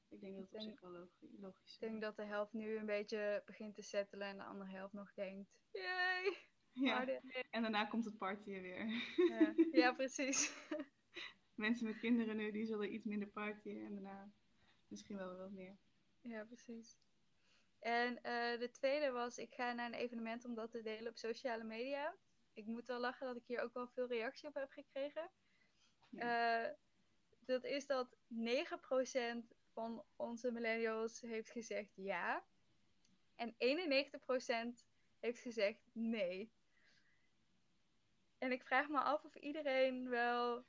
Ik 0.10 0.20
denk 0.22 0.36
dat 0.36 0.44
het 0.44 0.54
op 0.54 0.62
zich 0.62 0.82
wel 0.82 0.92
logisch, 0.92 1.40
logisch 1.40 1.66
is. 1.66 1.74
Ik 1.74 1.80
denk 1.80 2.02
dat 2.02 2.16
de 2.16 2.26
helft 2.26 2.54
nu 2.54 2.78
een 2.78 2.86
beetje 2.86 3.44
begint 3.46 3.76
te 3.76 3.82
settelen 3.82 4.28
en 4.28 4.38
de 4.38 4.44
andere 4.44 4.72
helft 4.72 4.94
nog 4.94 5.14
denkt, 5.14 5.50
yay! 5.72 6.38
Ja, 6.72 7.06
en 7.50 7.62
daarna 7.62 7.86
komt 7.86 8.06
het 8.06 8.18
partyen 8.18 8.62
weer. 8.62 8.86
Ja, 9.30 9.54
ja 9.82 9.94
precies. 9.94 10.56
mensen 11.56 11.86
met 11.86 12.00
kinderen 12.00 12.38
nu, 12.38 12.52
die 12.52 12.66
zullen 12.66 12.94
iets 12.94 13.06
minder 13.06 13.28
partyen 13.28 13.86
en 13.86 13.94
daarna 13.94 14.32
misschien 14.88 15.18
wel 15.18 15.38
wat 15.38 15.52
meer. 15.52 15.78
Ja, 16.22 16.44
precies. 16.44 16.98
En 17.80 18.12
uh, 18.14 18.60
de 18.60 18.70
tweede 18.72 19.12
was, 19.12 19.38
ik 19.38 19.54
ga 19.54 19.74
naar 19.74 19.86
een 19.86 20.00
evenement 20.00 20.46
om 20.46 20.56
dat 20.56 20.72
te 20.72 20.82
delen 20.82 21.12
op 21.12 21.18
sociale 21.18 21.64
media. 21.64 22.16
Ik 22.56 22.66
moet 22.66 22.86
wel 22.86 23.00
lachen 23.00 23.28
dat 23.28 23.36
ik 23.36 23.46
hier 23.46 23.62
ook 23.62 23.74
wel 23.74 23.88
veel 23.88 24.08
reactie 24.08 24.48
op 24.48 24.54
heb 24.54 24.72
gekregen. 24.72 25.30
Uh, 26.12 26.68
dat 27.40 27.64
is 27.64 27.86
dat 27.86 28.16
9% 28.34 29.56
van 29.74 30.04
onze 30.16 30.52
millennials 30.52 31.22
heeft 31.22 31.50
gezegd 31.50 31.92
ja. 31.96 32.46
En 33.36 33.54
91% 33.54 33.56
heeft 35.20 35.40
gezegd 35.40 35.80
nee. 35.92 36.52
En 38.38 38.52
ik 38.52 38.64
vraag 38.64 38.88
me 38.88 39.00
af 39.00 39.24
of 39.24 39.36
iedereen 39.36 40.10
wel 40.10 40.66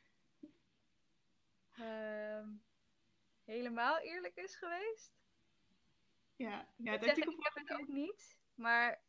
uh, 1.78 2.46
helemaal 3.44 3.98
eerlijk 3.98 4.36
is 4.36 4.56
geweest. 4.56 5.14
Ja, 6.36 6.68
ja 6.76 6.92
het 6.92 7.02
ik 7.02 7.16
ik 7.16 7.36
heb 7.38 7.54
het 7.54 7.80
ook 7.80 7.88
niet, 7.88 8.38
maar... 8.54 9.00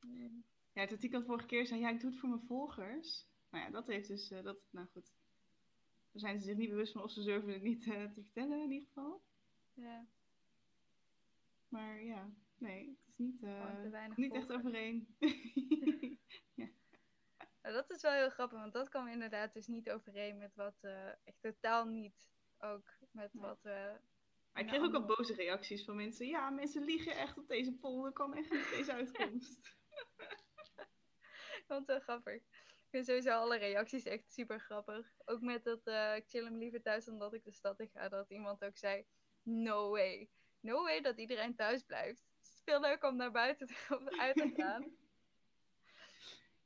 Nee. 0.00 0.44
Ja, 0.80 0.86
het 0.86 0.94
artikel 0.94 1.22
vorige 1.22 1.46
keer 1.46 1.66
zei, 1.66 1.80
ja, 1.80 1.88
ik 1.88 2.00
doe 2.00 2.10
het 2.10 2.18
voor 2.18 2.28
mijn 2.28 2.46
volgers. 2.46 3.26
Nou 3.50 3.64
ja, 3.64 3.70
dat 3.70 3.86
heeft 3.86 4.08
dus, 4.08 4.30
uh, 4.30 4.42
dat, 4.42 4.58
nou 4.70 4.86
goed. 4.92 5.12
Daar 6.12 6.20
zijn 6.20 6.38
ze 6.38 6.46
zich 6.46 6.56
niet 6.56 6.68
bewust 6.68 6.92
van 6.92 7.02
of 7.02 7.10
ze 7.10 7.24
durven 7.24 7.52
het 7.52 7.62
niet 7.62 7.86
uh, 7.86 8.04
te 8.04 8.22
vertellen 8.22 8.62
in 8.62 8.70
ieder 8.70 8.88
geval. 8.88 9.22
Ja. 9.74 10.06
Maar 11.68 12.02
ja, 12.02 12.30
nee, 12.58 12.88
het 12.88 13.08
is 13.08 13.18
niet, 13.18 13.42
uh, 13.42 14.16
niet 14.16 14.34
echt 14.34 14.52
overeen. 14.52 15.16
ja. 16.54 16.68
nou, 17.62 17.74
dat 17.74 17.90
is 17.90 18.02
wel 18.02 18.12
heel 18.12 18.30
grappig, 18.30 18.58
want 18.58 18.72
dat 18.72 18.88
kwam 18.88 19.08
inderdaad 19.08 19.52
dus 19.52 19.66
niet 19.66 19.90
overeen 19.90 20.38
met 20.38 20.54
wat, 20.54 20.78
echt 21.24 21.40
totaal 21.40 21.86
niet 21.86 22.30
ook 22.58 22.92
met 23.10 23.32
ja. 23.32 23.40
wat 23.40 23.62
maar 24.52 24.62
ik 24.62 24.68
kreeg 24.68 24.82
ook 24.82 24.94
al 24.94 25.04
boze 25.04 25.34
reacties 25.34 25.84
van 25.84 25.96
mensen. 25.96 26.26
Ja, 26.26 26.50
mensen 26.50 26.84
liegen 26.84 27.16
echt 27.16 27.38
op 27.38 27.48
deze 27.48 27.72
poll. 27.72 28.02
Dat 28.02 28.12
kan 28.12 28.34
echt 28.34 28.50
niet 28.50 28.70
deze 28.70 28.92
uitkomst. 29.00 29.78
Want 31.70 31.86
wel 31.86 32.00
grappig. 32.00 32.34
Ik 32.34 32.96
vind 32.96 33.06
sowieso 33.06 33.30
alle 33.30 33.56
reacties 33.56 34.04
echt 34.04 34.32
super 34.32 34.60
grappig. 34.60 35.12
Ook 35.24 35.40
met 35.40 35.64
dat 35.64 35.86
uh, 35.86 36.16
ik 36.16 36.28
chill 36.28 36.44
hem 36.44 36.58
liever 36.58 36.82
thuis 36.82 37.04
dan 37.04 37.18
dat 37.18 37.34
ik 37.34 37.44
de 37.44 37.52
stad 37.52 37.80
in 37.80 37.88
ga. 37.88 38.08
Dat 38.08 38.30
iemand 38.30 38.64
ook 38.64 38.76
zei, 38.76 39.06
no 39.42 39.90
way. 39.90 40.30
No 40.60 40.82
way 40.82 41.00
dat 41.00 41.18
iedereen 41.18 41.54
thuis 41.56 41.82
blijft. 41.82 42.22
Het 42.36 42.46
is 42.46 42.60
veel 42.64 42.80
leuker 42.80 43.08
om 43.08 43.16
naar 43.16 43.30
buiten 43.30 43.66
te, 43.66 44.14
uit 44.18 44.36
te 44.36 44.52
gaan. 44.62 44.96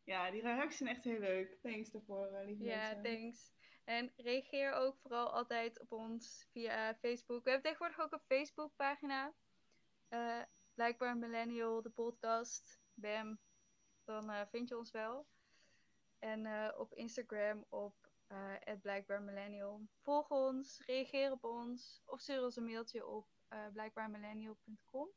ja, 0.04 0.30
die 0.30 0.42
reacties 0.42 0.76
zijn 0.78 0.90
echt 0.90 1.04
heel 1.04 1.18
leuk. 1.18 1.58
Thanks 1.62 1.90
daarvoor, 1.90 2.30
uh, 2.32 2.44
lieve 2.44 2.64
Ja, 2.64 2.76
mensen. 2.94 3.02
thanks. 3.02 3.52
En 3.84 4.12
reageer 4.16 4.72
ook 4.72 4.96
vooral 4.98 5.30
altijd 5.30 5.80
op 5.80 5.92
ons 5.92 6.48
via 6.52 6.94
Facebook. 6.94 7.44
We 7.44 7.50
hebben 7.50 7.70
tegenwoordig 7.72 8.04
ook 8.04 8.12
een 8.12 8.36
Facebookpagina. 8.36 9.34
Uh, 10.10 10.42
blijkbaar 10.74 11.16
Millennial, 11.16 11.82
de 11.82 11.90
podcast. 11.90 12.78
Bam. 12.94 13.38
Dan 14.04 14.30
uh, 14.30 14.40
vind 14.46 14.68
je 14.68 14.78
ons 14.78 14.90
wel. 14.90 15.26
En 16.18 16.44
uh, 16.44 16.68
op 16.76 16.94
Instagram 16.94 17.64
op 17.68 18.12
blijkbaar 18.80 19.22
Millennial. 19.22 19.80
Volg 20.02 20.30
ons, 20.30 20.82
reageer 20.86 21.32
op 21.32 21.44
ons. 21.44 22.02
Of 22.04 22.20
stuur 22.20 22.42
ons 22.42 22.56
een 22.56 22.64
mailtje 22.64 23.06
op 23.06 23.26
blijkbaarmillennial.com. 23.72 25.08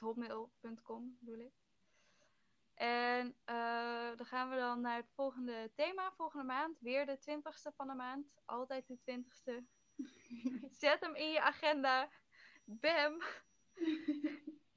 hotmail.com 0.00 1.16
bedoel 1.20 1.38
ik. 1.38 1.52
En 2.78 3.36
uh, 3.46 4.16
dan 4.16 4.26
gaan 4.26 4.50
we 4.50 4.56
dan 4.56 4.80
naar 4.80 4.96
het 4.96 5.10
volgende 5.14 5.70
thema, 5.74 6.12
volgende 6.12 6.44
maand. 6.44 6.80
Weer 6.80 7.06
de 7.06 7.18
twintigste 7.18 7.72
van 7.72 7.86
de 7.86 7.94
maand. 7.94 8.26
Altijd 8.44 8.86
de 8.86 8.98
twintigste. 8.98 9.64
Zet 10.80 11.00
hem 11.00 11.14
in 11.14 11.30
je 11.30 11.40
agenda. 11.40 12.08
Bam! 12.64 13.22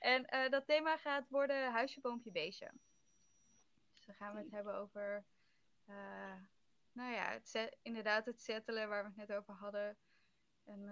en 0.00 0.26
uh, 0.34 0.48
dat 0.48 0.66
thema 0.66 0.96
gaat 0.96 1.28
worden 1.28 1.72
huisje, 1.72 2.00
boompje, 2.00 2.30
beestje. 2.30 2.70
Dus 3.96 4.06
dan 4.06 4.14
gaan 4.14 4.34
we 4.34 4.40
het 4.40 4.50
hebben 4.50 4.74
over... 4.74 5.24
Uh, 5.88 6.34
nou 6.92 7.12
ja, 7.12 7.30
het 7.30 7.76
inderdaad 7.82 8.26
het 8.26 8.40
settelen 8.40 8.88
waar 8.88 9.02
we 9.02 9.08
het 9.08 9.28
net 9.28 9.36
over 9.36 9.54
hadden. 9.54 9.96
En 10.64 10.88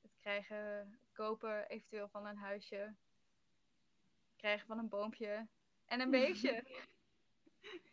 het 0.00 0.16
krijgen, 0.20 0.98
kopen 1.12 1.68
eventueel 1.68 2.08
van 2.08 2.26
een 2.26 2.36
huisje. 2.36 2.76
Het 2.76 4.36
krijgen 4.36 4.66
van 4.66 4.78
een 4.78 4.88
boompje. 4.88 5.48
En 5.84 6.00
een 6.00 6.10
beestje. 6.10 6.64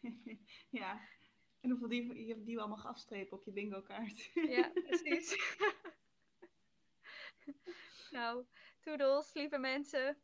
ja. 0.82 1.02
En 1.62 1.70
hoeveel 1.70 1.88
die, 1.88 2.26
je 2.26 2.44
die 2.44 2.60
allemaal 2.60 2.86
afstrepen 2.86 3.38
op 3.38 3.44
je 3.44 3.52
bingo 3.52 3.82
kaart. 3.82 4.32
ja, 4.34 4.72
precies. 4.88 5.58
nou, 8.12 8.46
toedels, 8.80 9.34
lieve 9.34 9.58
mensen. 9.58 10.22